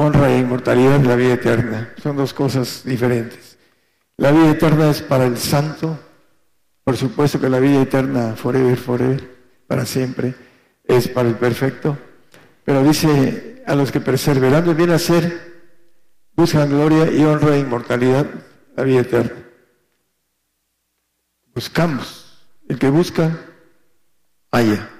honra 0.00 0.30
e 0.30 0.38
inmortalidad 0.38 1.00
la 1.00 1.16
vida 1.16 1.34
eterna. 1.34 1.92
Son 2.00 2.16
dos 2.16 2.32
cosas 2.32 2.82
diferentes. 2.84 3.58
La 4.16 4.30
vida 4.30 4.50
eterna 4.50 4.90
es 4.90 5.02
para 5.02 5.26
el 5.26 5.36
santo, 5.36 5.98
por 6.84 6.96
supuesto 6.96 7.40
que 7.40 7.48
la 7.48 7.58
vida 7.58 7.82
eterna, 7.82 8.36
forever, 8.36 8.76
forever, 8.76 9.28
para 9.66 9.84
siempre, 9.84 10.34
es 10.84 11.08
para 11.08 11.28
el 11.28 11.34
perfecto. 11.34 11.98
Pero 12.64 12.84
dice 12.84 13.62
a 13.66 13.74
los 13.74 13.90
que 13.90 14.00
perseverando 14.00 14.72
bien 14.72 14.90
hacer, 14.90 15.66
buscan 16.32 16.70
gloria 16.70 17.10
y 17.10 17.24
honra 17.24 17.56
e 17.56 17.60
inmortalidad, 17.60 18.26
la 18.76 18.84
vida 18.84 19.00
eterna. 19.00 19.44
Buscamos. 21.54 22.24
El 22.68 22.78
que 22.78 22.90
busca, 22.90 23.36
haya, 24.52 24.90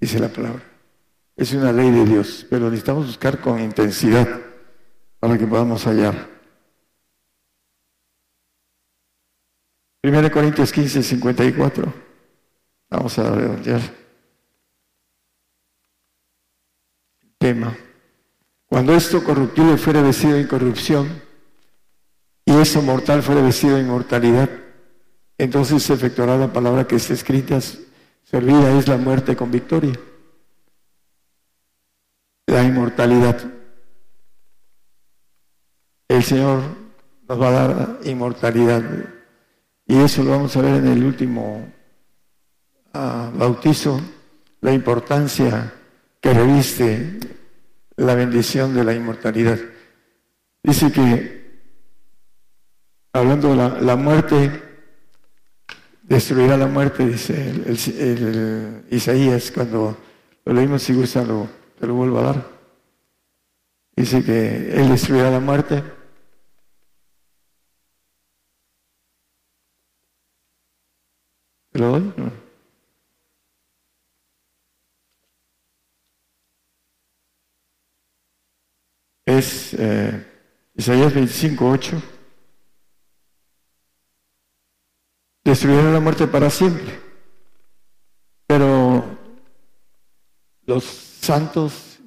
dice 0.00 0.18
la 0.18 0.28
palabra. 0.28 0.73
Es 1.36 1.52
una 1.52 1.72
ley 1.72 1.90
de 1.90 2.04
Dios, 2.04 2.46
pero 2.48 2.66
necesitamos 2.66 3.06
buscar 3.06 3.40
con 3.40 3.60
intensidad 3.60 4.40
para 5.18 5.36
que 5.36 5.46
podamos 5.46 5.84
hallar. 5.84 6.28
1 10.02 10.30
Corintios 10.30 10.70
15, 10.70 11.02
54. 11.02 11.92
Vamos 12.90 13.18
a 13.18 13.34
redondear. 13.34 13.80
Tema. 17.38 17.76
Cuando 18.66 18.94
esto 18.94 19.24
corruptible 19.24 19.76
fuere 19.76 20.02
vestido 20.02 20.34
de 20.34 20.42
incorrupción 20.42 21.08
y 22.44 22.52
eso 22.52 22.82
mortal 22.82 23.22
fuere 23.22 23.42
vestido 23.42 23.76
de 23.76 23.82
inmortalidad, 23.82 24.50
entonces 25.38 25.82
se 25.82 25.94
efectuará 25.94 26.36
la 26.36 26.52
palabra 26.52 26.86
que 26.86 26.96
está 26.96 27.14
escrita 27.14 27.58
Servida 28.24 28.78
es 28.78 28.88
la 28.88 28.96
muerte 28.96 29.36
con 29.36 29.50
victoria. 29.50 29.92
La 32.46 32.62
inmortalidad. 32.62 33.40
El 36.08 36.22
Señor 36.22 36.62
nos 37.28 37.40
va 37.40 37.48
a 37.48 37.52
dar 37.52 37.98
inmortalidad. 38.04 38.82
Y 39.86 39.96
eso 39.98 40.22
lo 40.22 40.30
vamos 40.30 40.56
a 40.56 40.62
ver 40.62 40.76
en 40.76 40.86
el 40.88 41.04
último 41.04 41.66
ah, 42.92 43.30
bautizo, 43.34 44.00
la 44.60 44.72
importancia 44.72 45.72
que 46.20 46.32
reviste 46.32 47.18
la 47.96 48.14
bendición 48.14 48.74
de 48.74 48.84
la 48.84 48.94
inmortalidad. 48.94 49.58
Dice 50.62 50.90
que 50.90 51.44
hablando 53.12 53.50
de 53.50 53.84
la, 53.84 53.96
muerte, 53.96 54.62
destruirá 56.02 56.56
la 56.56 56.66
muerte, 56.66 57.06
dice 57.06 58.82
Isaías, 58.90 59.50
cuando 59.50 59.96
lo 60.44 60.52
leímos, 60.52 60.82
si 60.82 60.94
gusta, 60.94 61.22
lo, 61.24 61.48
te 61.84 61.88
lo 61.88 61.96
vuelvo 61.96 62.18
a 62.18 62.22
dar. 62.22 62.50
Dice 63.94 64.24
que 64.24 64.72
Él 64.72 64.88
destruirá 64.88 65.30
la 65.30 65.38
muerte. 65.38 65.84
¿Te 71.72 71.78
lo 71.78 71.88
doy? 71.90 72.14
Es 79.26 79.74
eh, 79.74 80.26
Isaías 80.76 81.12
25, 81.12 81.68
8. 81.68 82.02
Destruirá 85.44 85.92
la 85.92 86.00
muerte 86.00 86.26
para 86.26 86.48
siempre. 86.48 86.98
Pero 88.46 89.04
los 90.64 91.03
santos, 91.24 91.98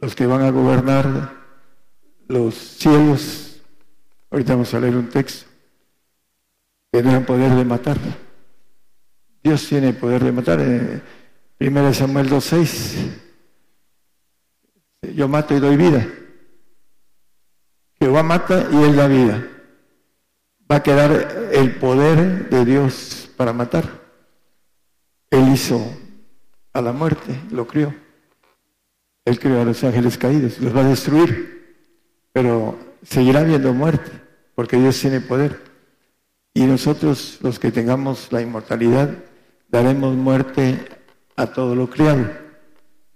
los 0.00 0.14
que 0.14 0.26
van 0.26 0.42
a 0.42 0.50
gobernar 0.50 1.32
los 2.28 2.54
cielos, 2.54 3.60
ahorita 4.30 4.54
vamos 4.54 4.72
a 4.74 4.80
leer 4.80 4.96
un 4.96 5.08
texto, 5.08 5.46
tendrán 6.90 7.24
poder 7.24 7.54
de 7.54 7.64
matar. 7.64 7.98
Dios 9.42 9.66
tiene 9.68 9.92
poder 9.92 10.24
de 10.24 10.32
matar. 10.32 10.60
En 10.60 11.02
1 11.60 11.94
Samuel 11.94 12.28
2.6, 12.28 13.12
yo 15.14 15.28
mato 15.28 15.54
y 15.54 15.60
doy 15.60 15.76
vida. 15.76 16.06
Jehová 17.98 18.22
mata 18.22 18.68
y 18.72 18.82
él 18.82 18.96
da 18.96 19.06
vida. 19.06 19.46
Va 20.70 20.76
a 20.76 20.82
quedar 20.82 21.48
el 21.52 21.76
poder 21.76 22.50
de 22.50 22.64
Dios 22.64 23.30
para 23.36 23.52
matar. 23.52 23.84
Él 25.30 25.48
hizo 25.52 25.80
a 26.72 26.80
la 26.80 26.92
muerte, 26.92 27.40
lo 27.50 27.66
crió. 27.66 28.05
Él 29.26 29.40
crió 29.40 29.60
a 29.60 29.64
los 29.64 29.82
ángeles 29.82 30.16
caídos, 30.16 30.60
los 30.60 30.74
va 30.74 30.82
a 30.82 30.88
destruir, 30.88 31.76
pero 32.32 32.78
seguirá 33.02 33.40
habiendo 33.40 33.74
muerte, 33.74 34.10
porque 34.54 34.76
Dios 34.76 34.98
tiene 35.00 35.20
poder. 35.20 35.60
Y 36.54 36.62
nosotros, 36.62 37.38
los 37.42 37.58
que 37.58 37.72
tengamos 37.72 38.30
la 38.30 38.40
inmortalidad, 38.40 39.10
daremos 39.68 40.14
muerte 40.14 40.78
a 41.34 41.48
todo 41.48 41.74
lo 41.74 41.90
criado, 41.90 42.30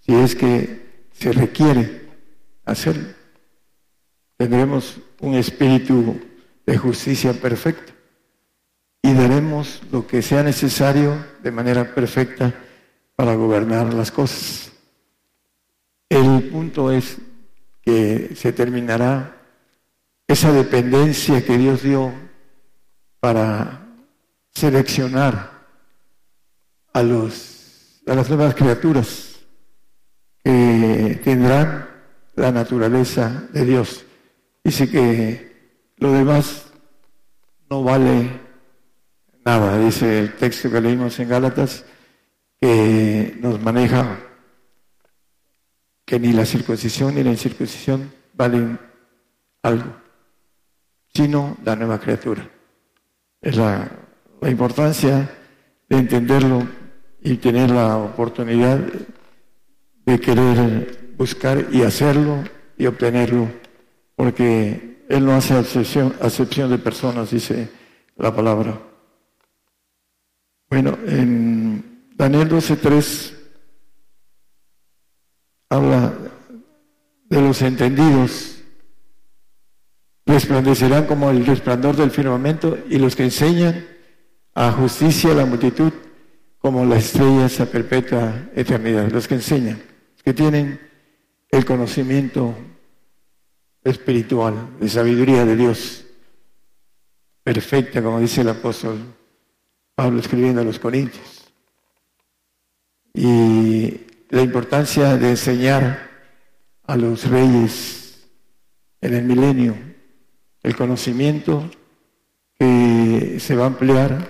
si 0.01 0.13
es 0.13 0.35
que 0.35 1.07
se 1.13 1.31
requiere 1.31 2.09
hacerlo. 2.65 3.09
Tendremos 4.37 4.97
un 5.21 5.37
espíritu 5.37 6.21
de 6.67 6.77
justicia 6.77 7.33
perfecto 7.35 7.93
y 9.01 9.15
daremos 9.15 9.81
lo 9.93 10.09
que 10.09 10.23
sea 10.23 10.43
necesario 10.43 11.25
de 11.41 11.53
manera 11.53 11.95
perfecta 11.95 12.53
para 13.15 13.35
gobernar 13.37 13.95
las 13.95 14.11
cosas. 14.11 14.70
El 16.11 16.49
punto 16.51 16.91
es 16.91 17.19
que 17.83 18.33
se 18.35 18.53
terminará 18.53 19.37
esa 20.27 20.53
dependencia 20.53 21.45
que 21.45 21.57
Dios 21.57 21.83
dio 21.83 22.13
para 23.21 23.87
seleccionar 24.51 25.53
a, 26.93 27.03
los, 27.03 28.03
a 28.07 28.15
las 28.15 28.29
nuevas 28.29 28.57
criaturas 28.57 29.39
que 30.43 31.21
tendrán 31.23 31.89
la 32.35 32.51
naturaleza 32.51 33.45
de 33.53 33.65
Dios. 33.65 34.05
Dice 34.65 34.91
que 34.91 35.93
lo 35.99 36.13
demás 36.13 36.73
no 37.69 37.85
vale 37.85 38.41
nada, 39.45 39.79
dice 39.79 40.19
el 40.19 40.35
texto 40.35 40.71
que 40.71 40.81
leímos 40.81 41.21
en 41.21 41.29
Gálatas, 41.29 41.85
que 42.61 43.39
nos 43.41 43.61
maneja 43.63 44.19
que 46.11 46.19
ni 46.19 46.33
la 46.33 46.45
circuncisión 46.45 47.15
ni 47.15 47.23
la 47.23 47.31
incircuncisión 47.31 48.11
valen 48.35 48.81
algo, 49.63 49.95
sino 51.15 51.57
la 51.65 51.77
nueva 51.77 52.01
criatura. 52.01 52.51
Es 53.41 53.57
la, 53.57 53.89
importancia 54.43 55.31
de 55.89 55.97
entenderlo 55.97 56.67
y 57.23 57.37
tener 57.37 57.71
la 57.71 57.97
oportunidad 57.99 58.81
de 60.05 60.19
querer 60.19 61.15
buscar 61.17 61.69
y 61.71 61.83
hacerlo 61.83 62.43
y 62.77 62.87
obtenerlo, 62.87 63.47
porque 64.17 65.05
Él 65.09 65.25
no 65.25 65.33
hace 65.35 65.55
acepción, 65.55 66.17
acepción 66.21 66.71
de 66.71 66.79
personas, 66.79 67.31
dice 67.31 67.71
la 68.17 68.35
palabra. 68.35 68.81
Bueno, 70.69 70.99
en 71.07 72.09
Daniel 72.17 72.49
12.3 72.49 73.40
habla 75.71 76.13
de 77.31 77.41
los 77.41 77.63
entendidos. 77.63 78.57
Resplandecerán 80.27 81.07
como 81.07 81.31
el 81.31 81.47
resplandor 81.47 81.97
del 81.97 82.11
firmamento 82.11 82.79
y 82.89 82.99
los 82.99 83.17
que 83.17 83.25
enseñan 83.25 83.87
a 84.55 84.71
justicia 84.73 85.33
a 85.33 85.35
la 85.35 85.47
multitud 85.47 85.93
como 86.59 86.85
las 86.85 87.07
estrellas 87.07 87.59
a 87.61 87.67
perpetua 87.67 88.51
eternidad. 88.55 89.11
Los 89.11 89.27
que 89.27 89.37
enseñan, 89.37 89.81
que 90.23 90.35
tienen 90.35 90.79
el 91.51 91.65
conocimiento 91.65 92.55
espiritual, 93.83 94.77
de 94.79 94.89
sabiduría 94.89 95.45
de 95.47 95.57
Dios, 95.57 96.05
perfecta, 97.43 98.03
como 98.03 98.21
dice 98.21 98.43
el 98.43 98.51
apóstol 98.51 98.99
Pablo 99.95 100.21
escribiendo 100.21 100.61
a 100.61 100.65
los 100.65 100.79
Corintios 100.79 101.51
y 103.15 104.07
la 104.31 104.43
importancia 104.43 105.17
de 105.17 105.31
enseñar 105.31 106.09
a 106.87 106.97
los 106.97 107.29
reyes 107.29 108.29
en 109.01 109.15
el 109.15 109.25
milenio 109.25 109.77
el 110.63 110.77
conocimiento 110.77 111.71
que 112.59 113.39
se 113.41 113.57
va 113.57 113.65
a 113.65 113.69
ampliar, 113.69 114.29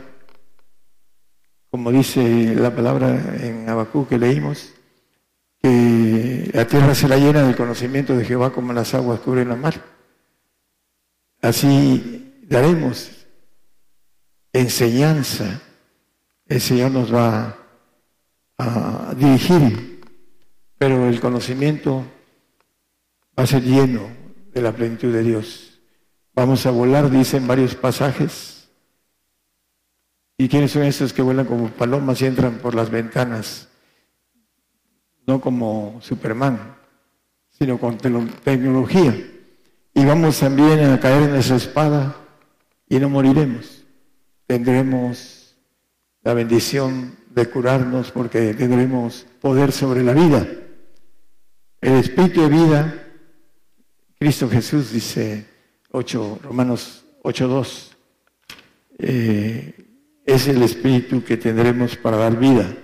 como 1.70 1.90
dice 1.90 2.54
la 2.54 2.74
palabra 2.74 3.36
en 3.40 3.68
Abacú 3.68 4.06
que 4.06 4.18
leímos, 4.18 4.72
que 5.60 6.50
la 6.54 6.66
tierra 6.66 6.94
será 6.94 7.16
llena 7.16 7.42
del 7.42 7.56
conocimiento 7.56 8.16
de 8.16 8.24
Jehová 8.24 8.52
como 8.52 8.72
las 8.72 8.94
aguas 8.94 9.20
cubren 9.20 9.48
la 9.48 9.56
mar. 9.56 9.74
Así 11.42 12.44
daremos 12.48 13.10
enseñanza. 14.52 15.60
El 16.46 16.60
Señor 16.60 16.90
nos 16.90 17.14
va 17.14 17.56
a 18.58 19.14
dirigir, 19.16 19.89
pero 20.80 21.06
el 21.10 21.20
conocimiento 21.20 22.06
va 23.38 23.42
a 23.42 23.46
ser 23.46 23.62
lleno 23.62 24.08
de 24.54 24.62
la 24.62 24.72
plenitud 24.72 25.12
de 25.12 25.22
Dios. 25.22 25.78
Vamos 26.34 26.64
a 26.64 26.70
volar, 26.70 27.10
dicen 27.10 27.46
varios 27.46 27.74
pasajes. 27.74 28.70
¿Y 30.38 30.48
quiénes 30.48 30.70
son 30.70 30.84
esos 30.84 31.12
que 31.12 31.20
vuelan 31.20 31.44
como 31.44 31.68
palomas 31.68 32.22
y 32.22 32.24
entran 32.24 32.60
por 32.60 32.74
las 32.74 32.88
ventanas? 32.88 33.68
No 35.26 35.38
como 35.38 35.98
Superman, 36.00 36.76
sino 37.50 37.78
con 37.78 37.98
tecnología. 37.98 39.14
Y 39.92 40.04
vamos 40.06 40.40
también 40.40 40.82
a 40.90 40.98
caer 40.98 41.28
en 41.28 41.36
esa 41.36 41.56
espada 41.56 42.16
y 42.88 42.98
no 42.98 43.10
moriremos. 43.10 43.84
Tendremos 44.46 45.58
la 46.22 46.32
bendición 46.32 47.16
de 47.28 47.50
curarnos 47.50 48.10
porque 48.10 48.54
tendremos 48.54 49.26
poder 49.42 49.72
sobre 49.72 50.02
la 50.02 50.14
vida. 50.14 50.46
El 51.80 51.94
espíritu 51.94 52.42
de 52.42 52.48
vida, 52.48 53.06
Cristo 54.18 54.50
Jesús 54.50 54.92
dice 54.92 55.46
8, 55.92 56.40
Romanos 56.42 57.06
8.2, 57.22 57.96
eh, 58.98 59.74
es 60.26 60.46
el 60.48 60.62
espíritu 60.62 61.24
que 61.24 61.38
tendremos 61.38 61.96
para 61.96 62.18
dar 62.18 62.38
vida 62.38 62.76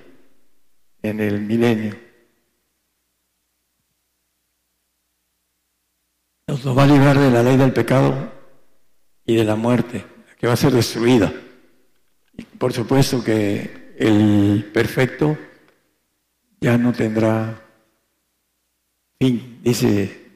en 1.02 1.20
el 1.20 1.43
milenio. 1.43 1.94
Nos 6.48 6.66
va 6.66 6.85
a 6.85 6.86
librar 6.86 7.18
de 7.18 7.31
la 7.31 7.43
ley 7.43 7.59
del 7.59 7.74
pecado 7.74 8.32
y 9.27 9.36
de 9.36 9.44
la 9.44 9.56
muerte, 9.56 10.06
que 10.39 10.47
va 10.47 10.55
a 10.55 10.56
ser 10.56 10.73
destruida. 10.73 11.32
Por 12.59 12.73
supuesto 12.73 13.23
que 13.23 13.94
el 13.98 14.70
perfecto 14.73 15.36
ya 16.60 16.78
no 16.78 16.94
tendrá 16.94 17.65
fin. 19.18 19.60
Dice, 19.62 20.26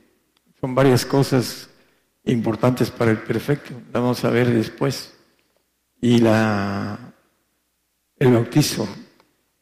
son 0.61 0.74
varias 0.74 1.05
cosas 1.05 1.70
importantes 2.24 2.90
para 2.90 3.11
el 3.11 3.19
perfecto, 3.19 3.74
vamos 3.93 4.24
a 4.24 4.31
ver 4.31 4.48
después. 4.48 5.16
Y 6.01 6.19
la, 6.19 7.12
el 8.16 8.32
bautizo 8.32 8.89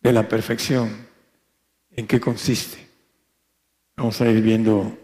de 0.01 0.13
la 0.13 0.29
perfección, 0.29 1.07
¿en 1.91 2.07
qué 2.07 2.21
consiste? 2.21 2.89
Vamos 3.97 4.21
a 4.21 4.29
ir 4.29 4.41
viendo 4.41 4.97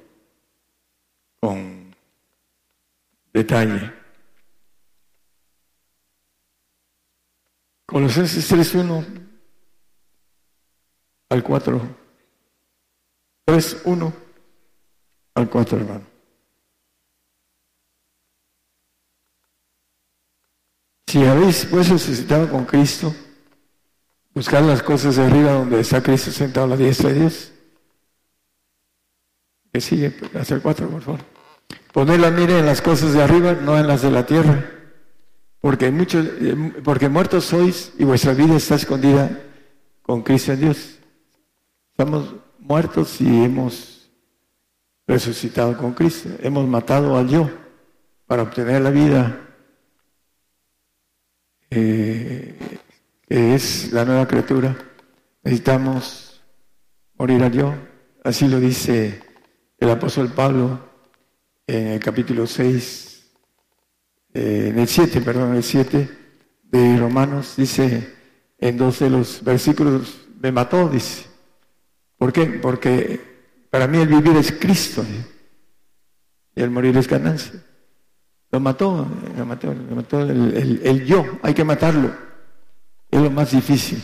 con 1.41 1.95
detalle. 3.33 3.93
Colosenses 7.87 8.51
3.1 8.51 9.05
al 11.31 11.43
4. 11.43 12.04
3.1 13.47 14.13
al 15.35 15.51
4, 15.51 15.79
hermano. 15.79 16.15
Si 21.07 21.25
habéis 21.25 21.67
pues 21.67 21.89
resucitado 21.89 22.51
con 22.51 22.65
Cristo, 22.65 23.15
buscar 24.35 24.63
las 24.63 24.83
cosas 24.83 25.17
de 25.17 25.25
arriba 25.25 25.53
donde 25.53 25.81
está 25.81 26.03
Cristo 26.03 26.33
sentado 26.33 26.67
a 26.67 26.71
la 26.71 26.77
diestra 26.77 27.11
de 27.11 27.21
Dios. 27.21 27.53
Que 29.73 29.81
sigue, 29.81 30.13
hacer 30.35 30.61
cuatro, 30.61 30.89
por 30.89 31.03
favor. 31.03 31.21
Poner 31.93 32.19
la 32.19 32.31
mira 32.31 32.59
en 32.59 32.67
las 32.67 32.83
cosas 32.83 33.13
de 33.13 33.23
arriba, 33.23 33.53
no 33.53 33.79
en 33.79 33.87
las 33.87 34.03
de 34.03 34.11
la 34.11 34.27
tierra. 34.27 34.69
Porque, 35.61 35.91
muchos, 35.91 36.27
porque 36.83 37.09
muertos 37.09 37.45
sois 37.45 37.93
y 37.99 38.05
vuestra 38.05 38.35
vida 38.35 38.57
está 38.57 38.75
escondida 38.75 39.41
con 40.03 40.23
Cristo 40.23 40.53
en 40.53 40.61
Dios. 40.61 40.99
Estamos 41.93 42.35
muertos 42.65 43.21
y 43.21 43.45
hemos 43.45 44.11
resucitado 45.07 45.77
con 45.77 45.93
Cristo. 45.93 46.31
Hemos 46.41 46.67
matado 46.67 47.17
al 47.17 47.29
yo 47.29 47.51
para 48.27 48.43
obtener 48.43 48.81
la 48.81 48.91
vida 48.91 49.41
eh, 51.71 52.79
que 53.29 53.55
es 53.55 53.93
la 53.93 54.05
nueva 54.05 54.27
criatura. 54.27 54.77
Necesitamos 55.43 56.43
morir 57.17 57.43
al 57.43 57.53
yo. 57.53 57.75
Así 58.25 58.49
lo 58.49 58.59
dice 58.59 59.23
el 59.79 59.91
apóstol 59.91 60.33
Pablo 60.33 60.81
en 61.67 61.89
el 61.89 62.01
capítulo 62.01 62.47
6, 62.47 63.33
eh, 64.35 64.69
en 64.71 64.79
el 64.79 64.89
7, 64.89 65.21
perdón, 65.21 65.51
en 65.51 65.57
el 65.57 65.63
7 65.63 66.09
de 66.63 66.97
Romanos, 66.97 67.55
dice 67.57 68.15
en 68.59 68.77
dos 68.79 68.99
de 69.01 69.11
los 69.11 69.45
versículos, 69.45 70.27
me 70.41 70.51
mató, 70.53 70.89
dice. 70.89 71.34
¿Por 72.25 72.33
qué? 72.33 72.47
Porque 72.47 73.21
para 73.69 73.87
mí 73.87 73.99
el 73.99 74.09
vivir 74.09 74.35
es 74.39 74.51
Cristo 74.53 75.05
y 76.57 76.63
el 76.63 76.71
morir 76.71 76.97
es 76.97 77.07
ganancia. 77.07 77.63
Lo 78.51 78.61
mató, 78.61 79.07
lo 79.37 79.45
mató, 79.45 79.75
lo 79.75 79.95
mató 79.95 80.21
el, 80.23 81.05
yo, 81.05 81.23
hay 81.43 81.53
que 81.53 81.65
matarlo. 81.65 82.15
Es 83.11 83.21
lo 83.21 83.31
más 83.31 83.51
difícil. 83.51 84.03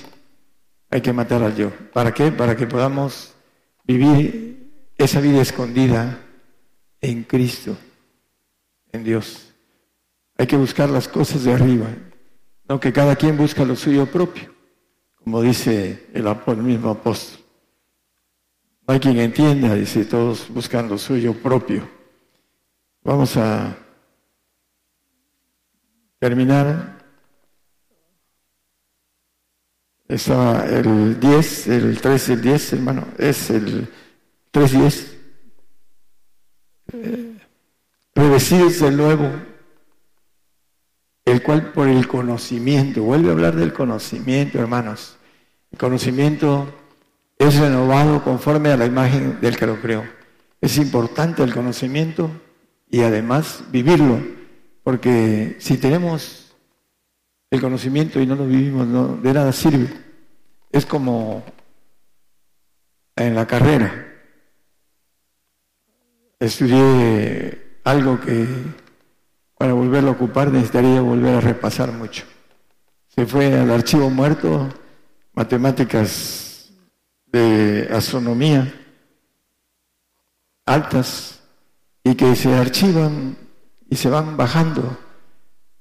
Hay 0.91 1.01
que 1.01 1.15
matar 1.15 1.43
al 1.43 1.57
yo. 1.57 1.73
¿Para 1.95 2.13
qué? 2.13 2.31
Para 2.31 2.55
que 2.55 2.67
podamos 2.67 3.33
vivir 3.85 4.71
esa 4.99 5.23
vida 5.23 5.41
escondida 5.41 6.21
en 7.01 7.25
Cristo, 7.25 7.75
en 8.93 9.03
Dios. 9.03 9.51
Hay 10.37 10.47
que 10.47 10.59
buscar 10.59 10.91
las 10.91 11.09
cosas 11.09 11.45
de 11.45 11.55
arriba, 11.55 11.87
no 12.69 12.79
que 12.79 12.93
cada 12.93 13.17
quien 13.17 13.39
busca 13.39 13.65
lo 13.65 13.77
suyo 13.77 14.05
propio, 14.05 14.55
como 15.25 15.41
dice 15.41 16.07
el, 16.13 16.27
el 16.27 16.57
mismo 16.59 16.91
apóstol. 16.91 17.40
Hay 18.91 18.99
quien 18.99 19.21
entienda, 19.21 19.77
dice, 19.77 20.05
todos 20.05 20.49
buscan 20.49 20.89
lo 20.89 20.99
suyo 20.99 21.33
propio. 21.33 21.89
Vamos 23.05 23.37
a 23.37 23.79
terminar. 26.19 26.99
Está 30.09 30.67
el 30.69 31.21
10, 31.21 31.67
el 31.69 32.01
3 32.01 32.29
y 32.31 32.33
el 32.33 32.43
10, 32.43 32.73
hermano. 32.73 33.07
Es 33.17 33.51
el 33.51 33.89
3 34.51 34.75
y 34.75 34.79
10. 34.79 35.19
Eh, 36.93 37.39
revestidos 38.17 38.81
del 38.81 38.97
nuevo, 38.97 39.31
el 41.27 41.45
cual 41.45 41.71
por 41.71 41.87
el 41.87 42.09
conocimiento, 42.09 43.05
vuelve 43.05 43.29
a 43.29 43.33
hablar 43.35 43.55
del 43.55 43.73
conocimiento, 43.73 44.59
hermanos. 44.59 45.17
El 45.71 45.79
conocimiento 45.79 46.80
es 47.41 47.59
renovado 47.59 48.23
conforme 48.23 48.69
a 48.69 48.77
la 48.77 48.85
imagen 48.85 49.41
del 49.41 49.57
que 49.57 49.67
lo 49.67 49.81
creó. 49.81 50.05
Es 50.61 50.77
importante 50.77 51.43
el 51.43 51.55
conocimiento 51.55 52.31
y 52.91 53.01
además 53.01 53.65
vivirlo 53.73 54.21
porque 54.85 55.57
si 55.59 55.79
tenemos 55.79 56.55
el 57.51 57.63
conocimiento 57.63 58.21
y 58.21 58.27
no 58.27 58.35
lo 58.35 58.47
vivimos, 58.47 59.23
de 59.23 59.33
nada 59.33 59.53
sirve. 59.53 59.89
Es 60.71 60.85
como 60.85 61.43
en 63.17 63.35
la 63.35 63.47
carrera. 63.47 64.07
Estudié 66.39 67.79
algo 67.85 68.21
que 68.21 68.47
para 69.57 69.73
volverlo 69.73 70.11
a 70.11 70.13
ocupar 70.13 70.51
necesitaría 70.51 71.01
volver 71.01 71.37
a 71.37 71.41
repasar 71.41 71.91
mucho. 71.91 72.25
Se 73.09 73.25
fue 73.25 73.59
al 73.59 73.71
archivo 73.71 74.11
muerto, 74.11 74.69
matemáticas 75.33 76.40
de 77.33 77.89
astronomía 77.93 78.73
altas 80.67 81.41
y 82.05 82.15
que 82.15 82.35
se 82.37 82.55
archivan 82.55 83.37
y 83.89 83.97
se 83.97 84.09
van 84.09 84.37
bajando 84.37 84.99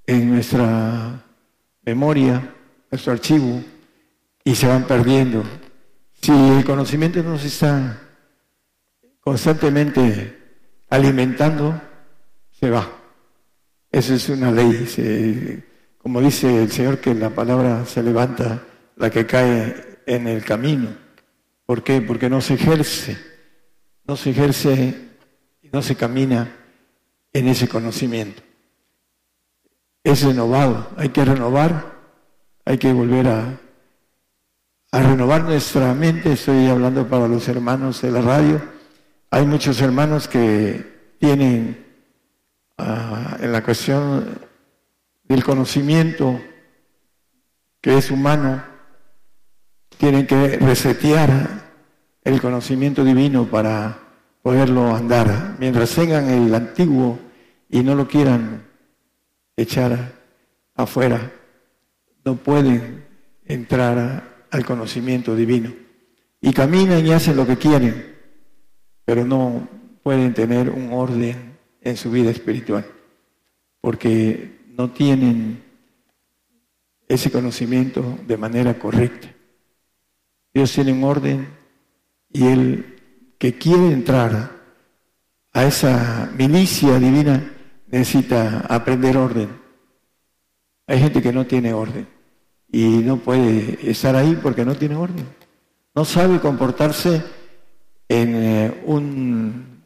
en 0.06 0.32
nuestra 0.34 1.24
memoria, 1.84 2.56
nuestro 2.90 3.14
archivo, 3.14 3.64
y 4.44 4.56
se 4.56 4.68
van 4.68 4.86
perdiendo. 4.86 5.44
Si 6.22 6.32
el 6.32 6.66
conocimiento 6.66 7.22
no 7.22 7.38
se 7.38 7.48
está 7.48 8.00
constantemente 9.20 10.38
alimentando, 10.90 11.80
se 12.52 12.70
va. 12.70 12.90
Esa 13.92 14.16
es 14.16 14.30
una 14.30 14.52
ley. 14.52 15.64
como 16.00 16.22
dice 16.22 16.64
el 16.64 16.72
Señor, 16.72 17.00
que 17.00 17.14
la 17.14 17.30
palabra 17.30 17.86
se 17.86 18.02
levanta, 18.02 18.64
la 18.98 19.10
que 19.10 19.26
cae 19.26 20.02
en 20.06 20.28
el 20.28 20.44
camino. 20.44 21.09
¿Por 21.70 21.84
qué? 21.84 22.02
Porque 22.02 22.32
no 22.32 22.42
se 22.42 22.56
ejerce. 22.56 23.16
No 24.04 24.18
se 24.18 24.32
ejerce 24.32 24.96
y 25.62 25.70
no 25.72 25.84
se 25.84 25.96
camina 25.96 26.52
en 27.32 27.48
ese 27.48 27.70
conocimiento. 27.70 28.42
Es 30.04 30.24
renovado, 30.24 30.90
hay 30.98 31.10
que 31.10 31.24
renovar, 31.24 31.94
hay 32.66 32.80
que 32.80 32.92
volver 32.92 33.28
a, 33.28 33.60
renovar 34.92 35.44
nuestra 35.44 35.94
mente. 35.94 36.32
Estoy 36.34 36.66
hablando 36.66 37.08
para 37.08 37.28
los 37.28 37.48
hermanos 37.48 38.02
de 38.02 38.12
la 38.14 38.22
radio. 38.22 38.60
Hay 39.30 39.46
muchos 39.46 39.80
hermanos 39.80 40.28
que 40.28 41.14
tienen 41.20 41.86
ah, 42.80 43.38
en 43.40 43.52
la 43.52 43.64
cuestión 43.64 44.40
del 45.22 45.44
conocimiento 45.44 46.42
que 47.80 47.96
es 47.96 48.10
humano, 48.10 48.64
tienen 50.00 50.26
que 50.26 50.58
resetear 50.58 51.60
el 52.24 52.40
conocimiento 52.40 53.04
divino 53.04 53.46
para 53.46 54.00
poderlo 54.42 54.96
andar. 54.96 55.58
Mientras 55.60 55.94
tengan 55.94 56.30
el 56.30 56.56
antiguo 56.56 57.20
y 57.70 57.84
no 57.84 57.96
lo 57.96 58.08
quieran 58.08 58.64
echar 59.58 60.14
afuera, 60.74 61.34
no 62.24 62.38
pueden 62.38 63.04
entrar 63.44 64.46
al 64.50 64.66
conocimiento 64.66 65.36
divino. 65.36 65.74
Y 66.40 66.54
caminan 66.54 67.06
y 67.06 67.12
hacen 67.12 67.36
lo 67.36 67.46
que 67.46 67.58
quieren, 67.58 68.16
pero 69.04 69.26
no 69.26 69.68
pueden 70.02 70.34
tener 70.34 70.70
un 70.70 70.94
orden 70.94 71.58
en 71.82 71.98
su 71.98 72.10
vida 72.10 72.32
espiritual, 72.32 72.86
porque 73.82 74.62
no 74.78 74.92
tienen 74.92 75.62
ese 77.06 77.30
conocimiento 77.30 78.18
de 78.26 78.38
manera 78.38 78.80
correcta. 78.80 79.36
Dios 80.54 80.72
tiene 80.72 80.94
un 80.94 81.04
orden 81.04 81.48
y 82.32 82.46
Él 82.48 82.96
que 83.38 83.58
quiere 83.58 83.92
entrar 83.92 84.52
a 85.54 85.64
esa 85.66 86.30
milicia 86.38 87.00
divina 87.00 87.54
necesita 87.88 88.66
aprender 88.70 89.18
orden. 89.18 89.50
Hay 90.88 91.00
gente 91.00 91.22
que 91.22 91.32
no 91.32 91.46
tiene 91.46 91.74
orden 91.74 92.08
y 92.72 92.84
no 92.84 93.18
puede 93.18 93.80
estar 93.90 94.16
ahí 94.16 94.38
porque 94.42 94.66
no 94.66 94.76
tiene 94.76 94.96
orden. 94.96 95.26
No 95.96 96.06
sabe 96.06 96.40
comportarse 96.40 97.22
en 98.08 98.36
eh, 98.36 98.82
un, 98.86 99.84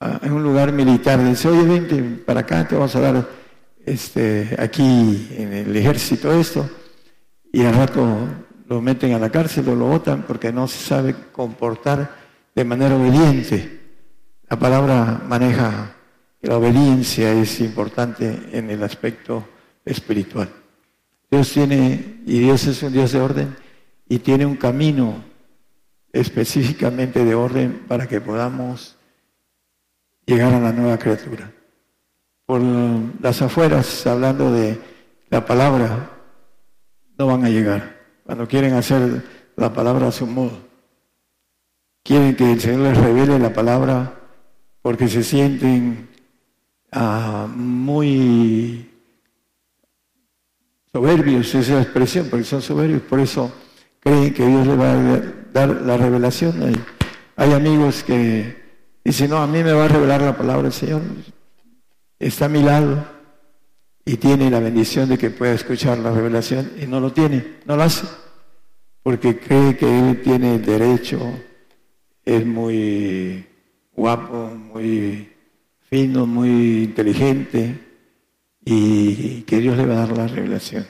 ah, 0.00 0.20
un 0.24 0.42
lugar 0.42 0.72
militar. 0.72 1.22
Dice, 1.24 1.48
oye, 1.48 1.62
vente 1.62 2.02
para 2.24 2.40
acá, 2.40 2.66
te 2.66 2.74
vamos 2.74 2.94
a 2.96 3.00
dar 3.00 3.28
este, 3.84 4.56
aquí 4.58 5.28
en 5.36 5.52
el 5.52 5.76
ejército 5.76 6.32
esto. 6.32 6.68
Y 7.52 7.64
al 7.64 7.74
rato 7.74 8.28
lo 8.66 8.80
meten 8.80 9.12
a 9.12 9.18
la 9.18 9.30
cárcel 9.30 9.68
o 9.68 9.74
lo 9.74 9.86
votan 9.86 10.22
porque 10.22 10.52
no 10.52 10.66
se 10.66 10.78
sabe 10.78 11.14
comportar 11.32 12.16
de 12.54 12.64
manera 12.64 12.96
obediente. 12.96 13.80
La 14.48 14.58
palabra 14.58 15.22
maneja 15.26 15.94
que 16.40 16.48
la 16.48 16.58
obediencia 16.58 17.32
es 17.32 17.60
importante 17.60 18.50
en 18.52 18.70
el 18.70 18.82
aspecto 18.82 19.46
espiritual. 19.84 20.48
Dios 21.30 21.52
tiene, 21.52 22.22
y 22.26 22.38
Dios 22.38 22.66
es 22.66 22.82
un 22.82 22.92
Dios 22.92 23.12
de 23.12 23.20
orden, 23.20 23.56
y 24.08 24.18
tiene 24.18 24.46
un 24.46 24.56
camino 24.56 25.24
específicamente 26.12 27.24
de 27.24 27.34
orden 27.34 27.84
para 27.88 28.06
que 28.06 28.20
podamos 28.20 28.96
llegar 30.26 30.54
a 30.54 30.60
la 30.60 30.72
nueva 30.72 30.98
criatura. 30.98 31.50
Por 32.46 32.60
las 33.20 33.42
afueras, 33.42 34.06
hablando 34.06 34.52
de 34.52 34.78
la 35.30 35.44
palabra, 35.44 36.10
no 37.18 37.26
van 37.26 37.44
a 37.44 37.48
llegar. 37.48 38.03
Cuando 38.24 38.48
quieren 38.48 38.74
hacer 38.74 39.22
la 39.56 39.72
palabra 39.72 40.08
a 40.08 40.12
su 40.12 40.26
modo. 40.26 40.58
Quieren 42.02 42.36
que 42.36 42.52
el 42.52 42.60
Señor 42.60 42.80
les 42.80 42.98
revele 42.98 43.38
la 43.38 43.52
palabra 43.52 44.20
porque 44.82 45.08
se 45.08 45.22
sienten 45.22 46.08
ah, 46.92 47.46
muy 47.54 48.90
soberbios, 50.92 51.54
esa 51.54 51.80
expresión, 51.80 52.28
porque 52.30 52.44
son 52.44 52.60
soberbios, 52.60 53.02
por 53.02 53.20
eso 53.20 53.52
creen 54.00 54.34
que 54.34 54.46
Dios 54.46 54.66
les 54.66 54.78
va 54.78 54.92
a 54.92 55.20
dar 55.52 55.68
la 55.68 55.96
revelación. 55.96 56.62
Hay, 56.62 56.74
hay 57.36 57.52
amigos 57.52 58.04
que 58.04 58.62
dicen, 59.02 59.30
no, 59.30 59.38
a 59.38 59.46
mí 59.46 59.62
me 59.62 59.72
va 59.72 59.86
a 59.86 59.88
revelar 59.88 60.20
la 60.20 60.36
palabra 60.36 60.64
del 60.64 60.72
Señor. 60.72 61.00
Está 62.18 62.46
a 62.46 62.48
mi 62.48 62.62
lado 62.62 63.13
y 64.04 64.16
tiene 64.16 64.50
la 64.50 64.60
bendición 64.60 65.08
de 65.08 65.18
que 65.18 65.30
pueda 65.30 65.52
escuchar 65.52 65.98
la 65.98 66.12
revelación 66.12 66.72
y 66.80 66.86
no 66.86 67.00
lo 67.00 67.12
tiene, 67.12 67.58
no 67.64 67.76
lo 67.76 67.82
hace, 67.82 68.06
porque 69.02 69.38
cree 69.38 69.76
que 69.76 69.86
él 69.86 70.20
tiene 70.22 70.56
el 70.56 70.64
derecho, 70.64 71.20
es 72.24 72.44
muy 72.44 73.46
guapo, 73.94 74.50
muy 74.54 75.32
fino, 75.88 76.26
muy 76.26 76.84
inteligente 76.84 77.78
y 78.64 79.42
que 79.42 79.58
Dios 79.58 79.76
le 79.76 79.86
va 79.86 79.94
a 79.94 80.06
dar 80.06 80.16
la 80.16 80.26
revelación. 80.26 80.86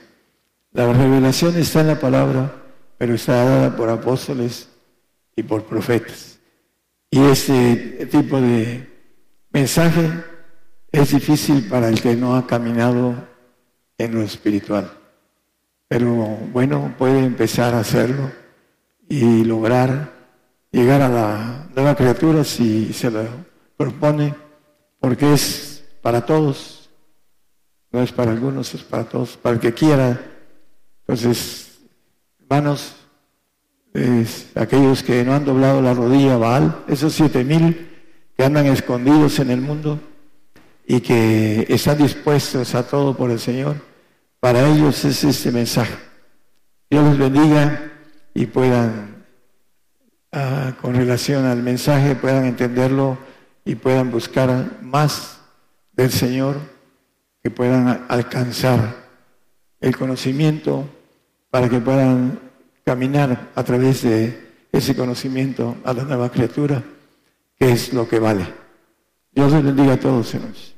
La 0.73 0.93
revelación 0.93 1.57
está 1.57 1.82
en 1.82 1.89
la 1.89 2.01
palabra, 2.01 2.53
pero 2.99 3.15
está 3.15 3.45
dada 3.45 3.77
por 3.77 3.89
apóstoles 3.91 4.69
y 5.36 5.43
por 5.43 5.65
profetas. 5.65 6.39
Y 7.11 7.20
ese 7.20 8.09
tipo 8.11 8.41
de 8.41 8.89
mensaje 9.53 10.11
es 10.95 11.11
difícil 11.11 11.66
para 11.69 11.89
el 11.89 12.01
que 12.01 12.15
no 12.15 12.37
ha 12.37 12.47
caminado 12.47 13.15
en 13.99 14.15
lo 14.15 14.23
espiritual. 14.23 14.91
Pero 15.89 16.15
bueno, 16.53 16.95
puede 16.97 17.25
empezar 17.25 17.75
a 17.75 17.81
hacerlo 17.81 18.31
y 19.09 19.45
lograr 19.45 20.12
llegar 20.71 21.03
a 21.03 21.09
la 21.09 21.66
nueva 21.75 21.97
criatura 21.97 22.45
si 22.45 22.93
se 22.93 23.11
lo 23.11 23.25
propone, 23.77 24.35
porque 25.01 25.33
es 25.33 25.85
para 26.01 26.25
todos, 26.25 26.91
no 27.91 28.01
es 28.01 28.12
para 28.12 28.31
algunos, 28.31 28.73
es 28.75 28.83
para 28.83 29.05
todos, 29.05 29.37
para 29.37 29.57
el 29.57 29.61
que 29.61 29.75
quiera. 29.75 30.21
Entonces, 31.01 31.81
hermanos, 32.41 32.95
aquellos 34.55 35.03
que 35.03 35.25
no 35.25 35.35
han 35.35 35.45
doblado 35.45 35.83
la 35.83 35.93
rodilla 35.93 36.37
Baal, 36.37 36.85
esos 36.87 37.12
siete 37.12 37.43
mil 37.43 37.91
que 38.37 38.45
andan 38.45 38.66
escondidos 38.66 39.39
en 39.41 39.51
el 39.51 39.61
mundo, 39.61 40.01
y 40.86 41.01
que 41.01 41.66
están 41.69 41.98
dispuestos 41.98 42.74
a 42.74 42.86
todo 42.86 43.16
por 43.16 43.31
el 43.31 43.40
Señor, 43.40 43.77
para 44.40 44.69
ellos 44.69 45.05
es 45.05 45.24
este 45.24 45.51
mensaje. 45.51 45.94
Dios 46.90 47.05
les 47.09 47.19
bendiga 47.19 47.93
y 48.35 48.47
puedan, 48.47 49.24
ah, 50.32 50.74
con 50.81 50.94
relación 50.94 51.47
al 51.47 51.62
mensaje, 51.62 52.15
puedan 52.15 52.44
entenderlo 52.44 53.19
y 53.65 53.74
puedan 53.77 54.11
buscar 54.11 54.78
más 54.82 55.40
del 55.93 56.11
Señor, 56.11 56.56
que 57.43 57.51
puedan 57.51 58.05
alcanzar 58.09 58.97
el 59.81 59.97
conocimiento 59.97 60.89
para 61.51 61.69
que 61.69 61.78
puedan 61.78 62.39
caminar 62.85 63.51
a 63.55 63.62
través 63.65 64.02
de 64.02 64.44
ese 64.73 64.94
conocimiento 64.94 65.77
a 65.85 65.93
la 65.93 66.05
nueva 66.05 66.31
criatura, 66.31 66.82
que 67.59 67.73
es 67.73 67.93
lo 67.93 68.09
que 68.09 68.19
vale. 68.19 68.47
Dios 69.32 69.52
les 69.52 69.62
bendiga 69.62 69.94
a 69.94 70.01
todos, 70.01 70.35
hermanos. 70.35 70.73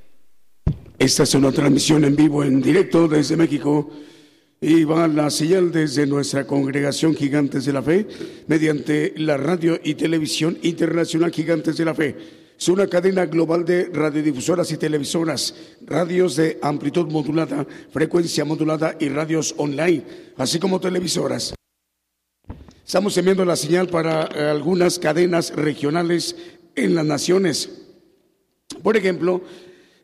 Esta 0.98 1.24
es 1.24 1.35
una 1.35 1.52
transmisión 1.52 2.05
en 2.05 2.16
vivo, 2.16 2.43
en 2.43 2.62
directo 2.62 3.06
desde 3.06 3.36
México. 3.36 3.90
Y 4.59 4.85
va 4.85 5.06
la 5.06 5.28
señal 5.28 5.70
desde 5.70 6.06
nuestra 6.06 6.47
congregación 6.47 7.14
Gigantes 7.14 7.66
de 7.66 7.73
la 7.74 7.82
Fe 7.82 8.06
mediante 8.47 9.12
la 9.18 9.36
radio 9.36 9.78
y 9.85 9.94
televisión 9.94 10.56
internacional 10.62 11.31
Gigantes 11.31 11.77
de 11.77 11.85
la 11.85 11.94
Fe. 11.94 12.16
Es 12.59 12.68
una 12.68 12.86
cadena 12.86 13.27
global 13.27 13.66
de 13.66 13.90
radiodifusoras 13.93 14.73
y 14.73 14.78
televisoras, 14.78 15.55
radios 15.85 16.36
de 16.36 16.59
amplitud 16.62 17.12
modulada, 17.12 17.66
frecuencia 17.93 18.47
modulada 18.47 18.97
y 18.98 19.10
radios 19.10 19.55
online, 19.59 20.02
así 20.39 20.59
como 20.59 20.81
televisoras. 20.81 21.55
Estamos 22.86 23.14
enviando 23.18 23.44
la 23.44 23.56
señal 23.56 23.89
para 23.89 24.31
eh, 24.35 24.48
algunas 24.48 24.98
cadenas 24.98 25.55
regionales 25.55 26.35
en 26.74 26.94
las 26.94 27.05
naciones. 27.05 27.68
Por 28.82 28.97
ejemplo, 28.97 29.43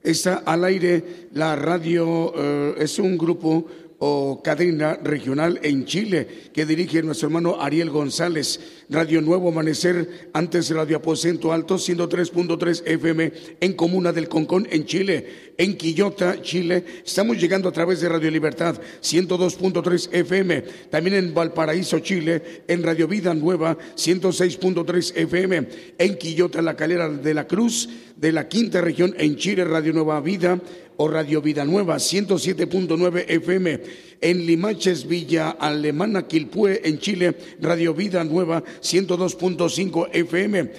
está 0.02 0.42
al 0.44 0.64
aire 0.64 1.28
la 1.32 1.56
radio, 1.56 2.32
eh, 2.36 2.74
es 2.78 2.98
un 2.98 3.16
grupo 3.16 3.66
o 4.04 4.42
cadena 4.42 4.98
regional 5.00 5.60
en 5.62 5.84
Chile 5.84 6.50
que 6.52 6.66
dirige 6.66 7.04
nuestro 7.04 7.28
hermano 7.28 7.60
Ariel 7.60 7.88
González. 7.88 8.58
Radio 8.90 9.22
Nuevo 9.22 9.48
Amanecer, 9.48 10.28
antes 10.34 10.68
Radio 10.68 10.98
Aposento 10.98 11.52
Alto, 11.52 11.76
103.3 11.76 12.82
FM 12.84 13.32
en 13.60 13.72
Comuna 13.74 14.12
del 14.12 14.28
Concón 14.28 14.66
en 14.70 14.84
Chile. 14.84 15.52
En 15.56 15.78
Quillota, 15.78 16.42
Chile, 16.42 16.84
estamos 17.06 17.40
llegando 17.40 17.68
a 17.68 17.72
través 17.72 18.00
de 18.00 18.08
Radio 18.08 18.30
Libertad, 18.30 18.78
102.3 19.00 20.08
FM. 20.12 20.62
También 20.90 21.16
en 21.16 21.32
Valparaíso, 21.32 22.00
Chile, 22.00 22.64
en 22.68 22.82
Radio 22.82 23.06
Vida 23.08 23.32
Nueva, 23.32 23.78
106.3 23.96 25.12
FM. 25.16 25.68
En 25.96 26.18
Quillota, 26.18 26.60
la 26.60 26.76
calera 26.76 27.08
de 27.08 27.32
la 27.34 27.46
Cruz, 27.46 27.88
de 28.16 28.32
la 28.32 28.48
quinta 28.48 28.80
región 28.80 29.14
en 29.16 29.36
Chile, 29.36 29.64
Radio 29.64 29.92
Nueva 29.92 30.20
Vida 30.20 30.60
o 30.96 31.08
Radio 31.08 31.42
Vida 31.42 31.64
Nueva 31.64 31.96
107.9 31.96 33.24
FM. 33.28 33.80
En 34.20 34.46
Limaches, 34.46 35.06
Villa 35.06 35.50
Alemana, 35.50 36.26
Quilpue, 36.28 36.80
en 36.84 36.98
Chile, 36.98 37.34
Radio 37.60 37.94
Vida 37.94 38.22
Nueva 38.24 38.62
102.5 38.80 40.08
FM. 40.12 40.70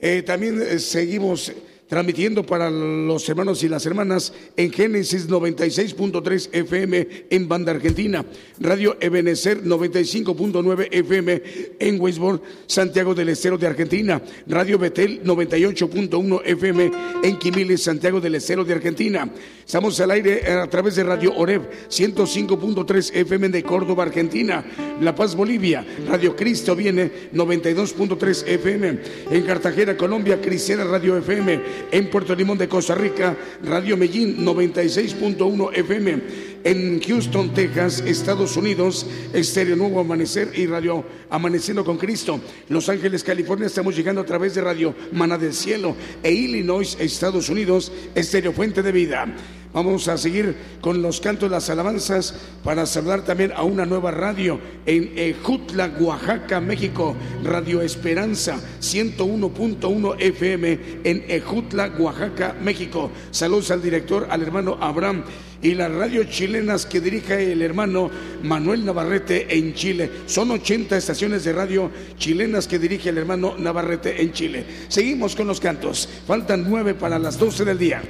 Eh, 0.00 0.22
también 0.22 0.60
eh, 0.60 0.78
seguimos 0.78 1.52
transmitiendo 1.92 2.42
para 2.42 2.70
los 2.70 3.28
hermanos 3.28 3.62
y 3.62 3.68
las 3.68 3.84
hermanas 3.84 4.32
en 4.56 4.72
Génesis 4.72 5.28
96.3 5.28 6.48
FM 6.50 7.26
en 7.28 7.46
Banda 7.46 7.72
Argentina, 7.72 8.24
Radio 8.60 8.96
Ebenecer 8.98 9.62
95.9 9.62 10.88
FM 10.90 11.42
en 11.78 12.00
Westboro, 12.00 12.40
Santiago 12.66 13.14
del 13.14 13.28
Estero 13.28 13.58
de 13.58 13.66
Argentina, 13.66 14.22
Radio 14.46 14.78
Betel 14.78 15.22
98.1 15.22 16.40
FM 16.46 16.90
en 17.24 17.38
Quimiles, 17.38 17.82
Santiago 17.82 18.22
del 18.22 18.36
Estero 18.36 18.64
de 18.64 18.72
Argentina. 18.72 19.28
Estamos 19.62 20.00
al 20.00 20.12
aire 20.12 20.50
a 20.50 20.66
través 20.70 20.96
de 20.96 21.04
Radio 21.04 21.34
Oreb 21.36 21.60
105.3 21.90 23.16
FM 23.16 23.50
de 23.50 23.62
Córdoba, 23.62 24.04
Argentina, 24.04 24.64
La 25.02 25.14
Paz, 25.14 25.34
Bolivia, 25.34 25.84
Radio 26.08 26.34
Cristo 26.34 26.74
viene 26.74 27.10
92.3 27.34 28.48
FM 28.48 28.98
en 29.30 29.42
Cartagena, 29.42 29.94
Colombia, 29.94 30.40
Cristiana 30.40 30.84
Radio 30.84 31.18
FM 31.18 31.81
en 31.90 32.10
Puerto 32.10 32.34
Limón 32.34 32.58
de 32.58 32.68
Costa 32.68 32.94
Rica, 32.94 33.36
Radio 33.64 33.96
Medellín 33.96 34.44
96.1 34.44 35.70
FM, 35.74 36.22
en 36.64 37.00
Houston, 37.00 37.52
Texas, 37.54 38.02
Estados 38.06 38.56
Unidos, 38.56 39.06
Estéreo 39.32 39.76
Nuevo 39.76 40.00
Amanecer 40.00 40.52
y 40.54 40.66
Radio 40.66 41.04
Amaneciendo 41.30 41.84
con 41.84 41.98
Cristo. 41.98 42.40
Los 42.68 42.88
Ángeles, 42.88 43.24
California, 43.24 43.66
estamos 43.66 43.96
llegando 43.96 44.20
a 44.20 44.26
través 44.26 44.54
de 44.54 44.60
Radio 44.60 44.94
Mana 45.12 45.38
del 45.38 45.54
Cielo 45.54 45.96
e 46.22 46.32
Illinois, 46.32 46.96
Estados 47.00 47.48
Unidos, 47.48 47.92
Estéreo 48.14 48.52
Fuente 48.52 48.82
de 48.82 48.92
Vida. 48.92 49.26
Vamos 49.72 50.06
a 50.08 50.18
seguir 50.18 50.54
con 50.82 51.00
los 51.00 51.20
cantos 51.20 51.50
las 51.50 51.70
alabanzas 51.70 52.34
para 52.62 52.84
saludar 52.84 53.24
también 53.24 53.52
a 53.56 53.62
una 53.62 53.86
nueva 53.86 54.10
radio 54.10 54.60
en 54.84 55.12
Ejutla, 55.16 55.90
Oaxaca, 55.98 56.60
México. 56.60 57.16
Radio 57.42 57.80
Esperanza 57.80 58.60
101.1 58.80 60.16
FM 60.18 60.78
en 61.04 61.24
Ejutla, 61.26 61.90
Oaxaca, 61.98 62.54
México. 62.62 63.10
Saludos 63.30 63.70
al 63.70 63.80
director, 63.80 64.26
al 64.28 64.42
hermano 64.42 64.76
Abraham 64.78 65.24
y 65.62 65.74
las 65.74 65.90
radios 65.90 66.28
chilenas 66.28 66.84
que 66.84 67.00
dirige 67.00 67.52
el 67.52 67.62
hermano 67.62 68.10
Manuel 68.42 68.84
Navarrete 68.84 69.56
en 69.56 69.72
Chile. 69.72 70.10
Son 70.26 70.50
80 70.50 70.98
estaciones 70.98 71.44
de 71.44 71.52
radio 71.54 71.90
chilenas 72.18 72.66
que 72.66 72.78
dirige 72.78 73.08
el 73.08 73.18
hermano 73.18 73.54
Navarrete 73.56 74.20
en 74.20 74.32
Chile. 74.32 74.66
Seguimos 74.88 75.34
con 75.34 75.46
los 75.46 75.60
cantos. 75.60 76.08
Faltan 76.26 76.66
nueve 76.68 76.92
para 76.92 77.18
las 77.18 77.38
12 77.38 77.64
del 77.64 77.78
día. 77.78 78.02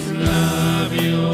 Con 0.00 0.18
mis 0.18 1.29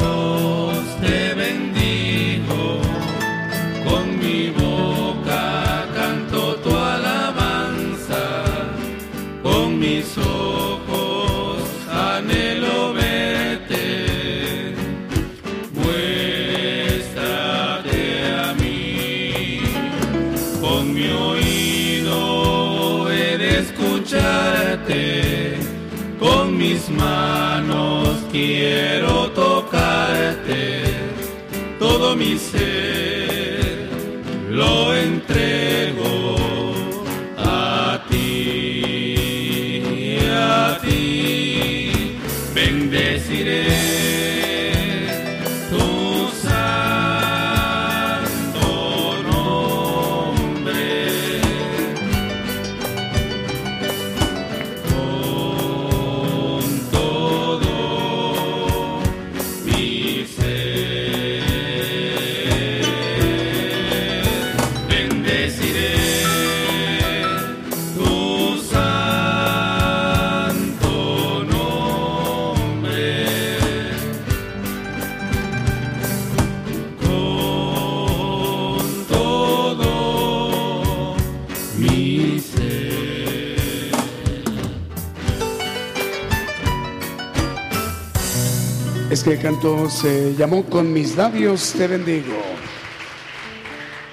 canto 89.47 89.89
se 89.89 90.35
llamó 90.35 90.65
Con 90.65 90.91
mis 90.91 91.15
labios 91.15 91.71
te 91.71 91.87
bendigo. 91.87 92.35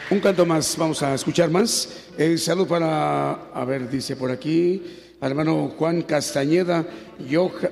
Un 0.08 0.20
canto 0.20 0.46
más, 0.46 0.76
vamos 0.76 1.02
a 1.02 1.12
escuchar 1.12 1.50
más. 1.50 1.88
Eh, 2.16 2.38
salud 2.38 2.68
para, 2.68 3.32
a 3.52 3.64
ver, 3.64 3.90
dice 3.90 4.14
por 4.14 4.30
aquí, 4.30 4.80
hermano 5.20 5.74
Juan 5.76 6.02
Castañeda, 6.02 6.86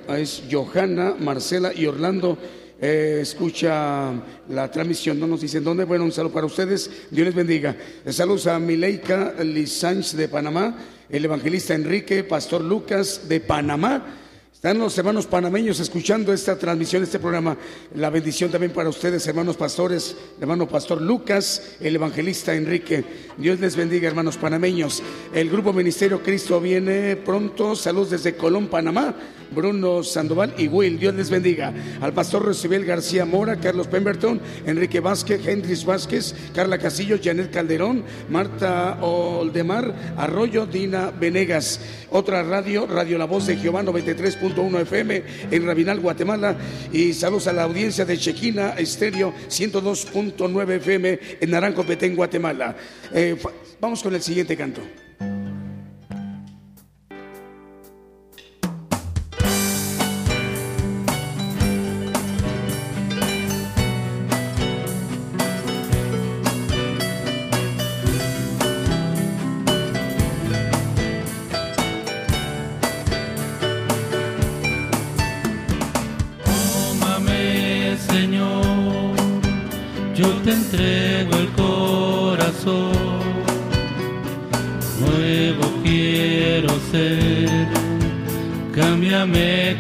es 0.09 0.43
Johanna, 0.51 1.15
Marcela 1.21 1.73
y 1.73 1.87
Orlando. 1.87 2.37
Eh, 2.81 3.21
escucha 3.23 4.11
la 4.49 4.69
transmisión, 4.69 5.21
no 5.21 5.29
nos 5.29 5.43
dicen 5.43 5.63
dónde. 5.63 5.85
Bueno, 5.85 6.03
un 6.03 6.11
saludo 6.11 6.33
para 6.33 6.47
ustedes, 6.47 6.91
Dios 7.13 7.27
les 7.27 7.35
bendiga. 7.35 7.77
Eh, 8.05 8.13
Saludos 8.13 8.49
a 8.49 8.59
Mileika 8.59 9.35
Lisanch 9.41 10.15
de 10.15 10.27
Panamá, 10.27 10.77
el 11.09 11.25
evangelista 11.25 11.75
Enrique, 11.75 12.25
Pastor 12.25 12.61
Lucas 12.63 13.29
de 13.29 13.39
Panamá. 13.39 14.19
Están 14.63 14.79
los 14.79 14.97
hermanos 14.97 15.27
panameños 15.27 15.81
escuchando 15.81 16.33
esta 16.33 16.57
transmisión, 16.57 17.03
este 17.03 17.19
programa. 17.19 17.57
La 17.97 18.11
bendición 18.11 18.49
también 18.49 18.73
para 18.73 18.91
ustedes, 18.91 19.27
hermanos 19.27 19.57
pastores, 19.57 20.15
hermano 20.41 20.69
pastor 20.69 21.03
Lucas, 21.03 21.75
el 21.81 21.97
evangelista 21.97 22.55
Enrique. 22.55 23.05
Dios 23.37 23.59
les 23.59 23.75
bendiga, 23.75 24.07
hermanos 24.07 24.37
panameños. 24.37 25.03
El 25.35 25.51
grupo 25.51 25.73
Ministerio 25.73 26.23
Cristo 26.23 26.61
viene 26.61 27.17
pronto. 27.17 27.75
Saludos 27.75 28.11
desde 28.11 28.37
Colón, 28.37 28.69
Panamá. 28.69 29.17
Bruno 29.53 30.03
Sandoval 30.03 30.55
y 30.57 30.69
Will. 30.69 30.99
Dios 30.99 31.15
les 31.15 31.31
bendiga. 31.31 31.73
Al 32.01 32.13
pastor 32.13 32.45
Rocibel 32.45 32.85
García 32.85 33.25
Mora, 33.25 33.57
Carlos 33.61 33.87
Pemberton, 33.87 34.41
Enrique 34.67 35.01
Vázquez, 35.01 35.47
Hendris 35.47 35.85
Vázquez, 35.85 36.35
Carla 36.55 36.79
Casillo, 36.79 37.19
Janet 37.23 37.53
Calderón, 37.53 38.05
Marta 38.31 38.99
Oldemar, 39.03 40.15
Arroyo, 40.17 40.67
Dina 40.67 41.11
Venegas. 41.11 41.81
Otra 42.13 42.43
radio, 42.43 42.87
Radio 42.87 43.17
La 43.17 43.25
Voz 43.25 43.47
de 43.47 43.57
Jehová 43.57 43.83
93.1 43.83 44.81
FM 44.83 45.23
en 45.51 45.67
Rabinal, 45.67 45.99
Guatemala. 45.99 46.57
Y 46.93 47.15
saludos 47.15 47.47
a 47.47 47.55
la 47.55 47.63
audiencia 47.63 48.05
de 48.05 48.19
Chequina 48.19 48.75
Estéreo 48.77 49.33
102.9 49.49 50.71
FM 50.73 51.19
en 51.41 51.51
Naranjo, 51.51 51.85
Petén, 51.85 52.15
Guatemala. 52.15 52.77
Eh, 53.15 53.37
vamos 53.81 54.03
con 54.03 54.15
el 54.15 54.23
siguiente 54.23 54.57
canto. 54.57 54.83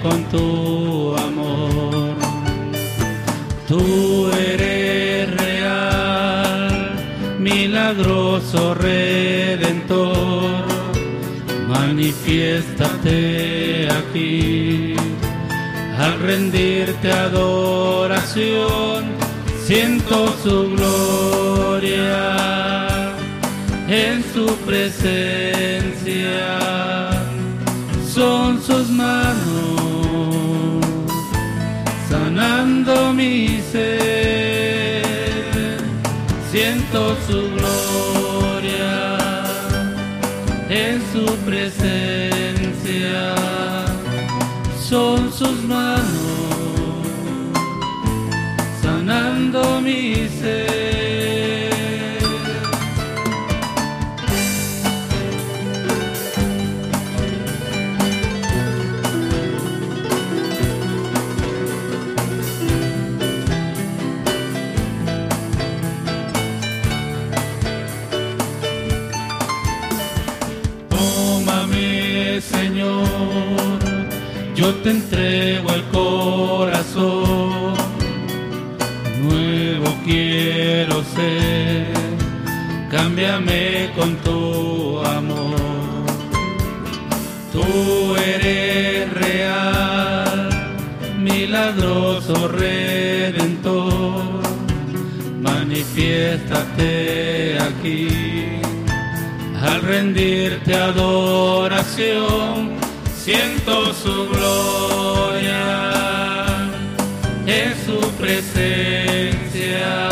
Con 0.00 0.22
tu 0.30 1.16
amor. 1.16 2.14
Tú 3.66 4.30
eres 4.30 5.28
real, 5.36 6.92
milagroso 7.40 8.72
redentor, 8.74 10.64
manifiéstate 11.66 13.88
aquí 13.90 14.94
al 15.98 16.20
rendirte 16.20 17.10
adoración, 17.10 19.06
siento 19.66 20.32
su 20.40 20.70
gloria 20.76 22.36
en 23.88 24.22
su 24.32 24.46
presencia. 24.64 26.61
Son 28.22 28.62
sus 28.62 28.88
manos 28.88 29.40
sanando 32.08 33.12
mi 33.12 33.60
ser. 33.72 35.02
Siento 36.52 37.16
su 37.26 37.50
gloria 37.56 39.18
en 40.68 41.02
su 41.12 41.24
presencia 41.48 43.34
son 44.88 45.32
sus 45.32 45.64
manos 45.64 46.04
sanando 48.80 49.80
mi 49.80 50.11
yo 74.62 74.72
te 74.76 74.90
entrego 74.90 75.72
el 75.72 75.82
corazón, 75.98 77.74
nuevo 79.22 79.92
quiero 80.04 81.02
ser, 81.16 81.88
cámbiame 82.88 83.90
con 83.96 84.14
tu 84.18 85.00
amor. 85.04 85.56
Tú 87.52 87.64
eres 88.16 89.12
real, 89.12 90.48
milagroso 91.18 92.46
redentor, 92.46 94.42
manifiéstate 95.40 97.58
aquí 97.58 98.06
al 99.60 99.82
rendirte 99.82 100.76
adoración 100.76 102.81
siento 103.24 103.94
su 103.94 104.28
gloria 104.30 105.92
en 107.46 107.72
su 107.86 108.00
presencia. 108.18 110.08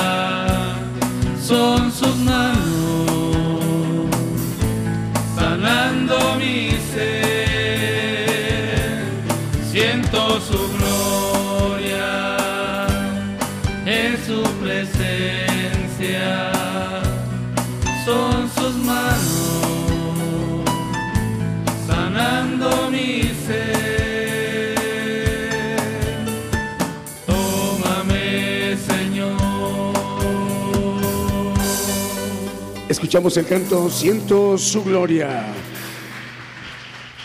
Escuchamos 33.10 33.36
el 33.38 33.46
canto 33.46 33.90
Siento 33.90 34.56
su 34.56 34.84
gloria. 34.84 35.44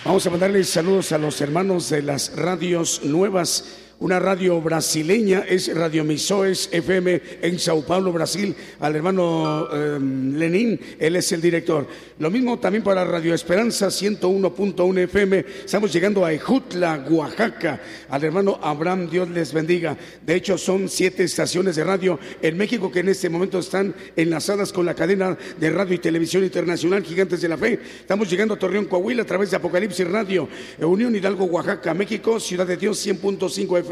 Vamos 0.03 0.25
a 0.25 0.31
mandarles 0.31 0.67
saludos 0.67 1.11
a 1.11 1.19
los 1.19 1.39
hermanos 1.41 1.91
de 1.91 2.01
las 2.01 2.35
radios 2.35 3.03
nuevas. 3.03 3.84
Una 3.97 4.19
radio 4.19 4.59
brasileña 4.59 5.45
es 5.47 5.73
Radio 5.73 6.03
Misoes 6.03 6.67
FM 6.69 7.21
en 7.41 7.57
Sao 7.57 7.81
Paulo, 7.81 8.11
Brasil. 8.11 8.53
Al 8.81 8.93
hermano 8.93 9.69
eh, 9.71 9.97
Lenín, 10.01 10.77
él 10.99 11.15
es 11.15 11.31
el 11.31 11.39
director. 11.39 11.87
Lo 12.19 12.29
mismo 12.29 12.59
también 12.59 12.83
para 12.83 13.05
Radio 13.05 13.33
Esperanza 13.33 13.87
101.1 13.87 14.97
FM. 14.99 15.45
Estamos 15.63 15.93
llegando 15.93 16.25
a 16.25 16.33
Ejutla, 16.33 17.05
Oaxaca. 17.09 17.79
Al 18.09 18.21
hermano 18.25 18.59
Abraham, 18.61 19.09
Dios 19.09 19.29
les 19.29 19.53
bendiga. 19.53 19.95
De 20.25 20.35
hecho, 20.35 20.57
son 20.57 20.89
siete 20.89 21.23
estaciones 21.23 21.77
de 21.77 21.85
radio 21.85 22.19
en 22.41 22.57
México 22.57 22.91
que 22.91 22.99
en 22.99 23.07
este 23.07 23.29
momento 23.29 23.59
están 23.59 23.95
enlazadas 24.17 24.73
con 24.73 24.85
la 24.85 24.93
cadena 24.93 25.37
de 25.57 25.69
radio 25.69 25.95
y 25.95 25.99
televisión 25.99 26.43
internacional 26.43 27.01
Gigantes 27.01 27.39
de 27.39 27.47
la 27.47 27.57
Fe. 27.57 27.79
Estamos 28.01 28.29
llegando 28.29 28.55
a 28.55 28.59
Torreón, 28.59 28.85
Coahuila 28.85 29.21
a 29.21 29.25
través 29.25 29.51
de 29.51 29.57
Apocalipsis 29.57 30.05
Radio. 30.05 30.49
Unión 30.81 31.15
Hidalgo, 31.15 31.45
Oaxaca, 31.45 31.93
México, 31.93 32.41
Ciudad 32.41 32.67
de 32.67 32.75
Dios 32.75 33.05
100.5 33.07 33.79
FM, 33.79 33.84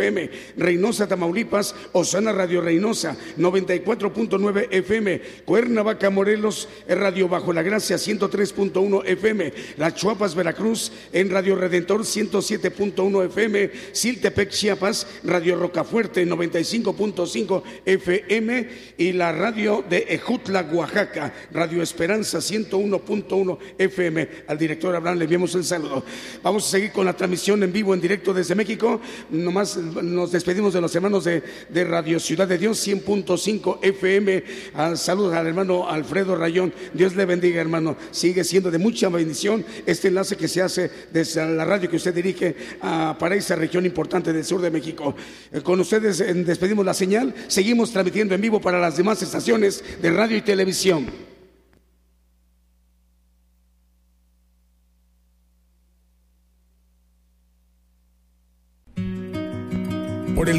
Reynosa, 0.57 1.07
Tamaulipas, 1.07 1.75
Osana 1.91 2.31
Radio 2.31 2.61
Reynosa, 2.61 3.15
94.9 3.37 4.67
FM, 4.71 5.21
Cuernavaca, 5.45 6.09
Morelos, 6.09 6.67
Radio 6.87 7.27
Bajo 7.27 7.53
la 7.53 7.63
Gracia, 7.63 7.97
103.1 7.97 9.05
FM, 9.05 9.53
Las 9.77 9.95
Chuapas, 9.95 10.35
Veracruz, 10.35 10.91
en 11.11 11.29
Radio 11.29 11.55
Redentor, 11.55 12.01
107.1 12.01 13.25
FM, 13.25 13.71
Siltepec, 13.91 14.49
Chiapas, 14.49 15.07
Radio 15.23 15.55
Rocafuerte, 15.55 16.25
95.5 16.25 17.63
FM, 17.85 18.69
y 18.97 19.11
la 19.13 19.31
radio 19.31 19.83
de 19.87 20.05
Ejutla, 20.09 20.67
Oaxaca, 20.71 21.33
Radio 21.51 21.81
Esperanza, 21.81 22.39
101.1 22.39 23.57
FM. 23.77 24.29
Al 24.47 24.57
director 24.57 24.95
Abraham 24.95 25.19
le 25.19 25.23
enviamos 25.25 25.55
un 25.55 25.63
saludo. 25.63 26.03
Vamos 26.41 26.67
a 26.67 26.71
seguir 26.71 26.91
con 26.91 27.05
la 27.05 27.15
transmisión 27.15 27.61
en 27.63 27.71
vivo, 27.71 27.93
en 27.93 28.01
directo 28.01 28.33
desde 28.33 28.55
México. 28.55 28.99
Nomás 29.29 29.77
nos 29.83 30.31
despedimos 30.31 30.73
de 30.73 30.81
los 30.81 30.95
hermanos 30.95 31.23
de, 31.23 31.43
de 31.69 31.83
Radio 31.83 32.19
Ciudad 32.19 32.47
de 32.47 32.57
Dios 32.57 32.85
100.5 32.87 33.79
FM. 33.81 34.43
Ah, 34.73 34.95
saludos 34.95 35.35
al 35.35 35.47
hermano 35.47 35.89
Alfredo 35.89 36.35
Rayón. 36.35 36.73
Dios 36.93 37.15
le 37.15 37.25
bendiga, 37.25 37.61
hermano. 37.61 37.95
Sigue 38.11 38.43
siendo 38.43 38.71
de 38.71 38.77
mucha 38.77 39.09
bendición 39.09 39.65
este 39.85 40.07
enlace 40.07 40.37
que 40.37 40.47
se 40.47 40.61
hace 40.61 40.89
desde 41.11 41.45
la 41.55 41.65
radio 41.65 41.89
que 41.89 41.97
usted 41.97 42.13
dirige 42.13 42.55
ah, 42.81 43.15
para 43.19 43.35
esa 43.35 43.55
región 43.55 43.85
importante 43.85 44.33
del 44.33 44.45
sur 44.45 44.61
de 44.61 44.71
México. 44.71 45.15
Eh, 45.51 45.61
con 45.61 45.79
ustedes 45.79 46.19
eh, 46.21 46.33
despedimos 46.33 46.85
la 46.85 46.93
señal. 46.93 47.33
Seguimos 47.47 47.91
transmitiendo 47.91 48.35
en 48.35 48.41
vivo 48.41 48.61
para 48.61 48.79
las 48.79 48.97
demás 48.97 49.21
estaciones 49.21 49.83
de 50.01 50.11
radio 50.11 50.37
y 50.37 50.41
televisión. 50.41 51.32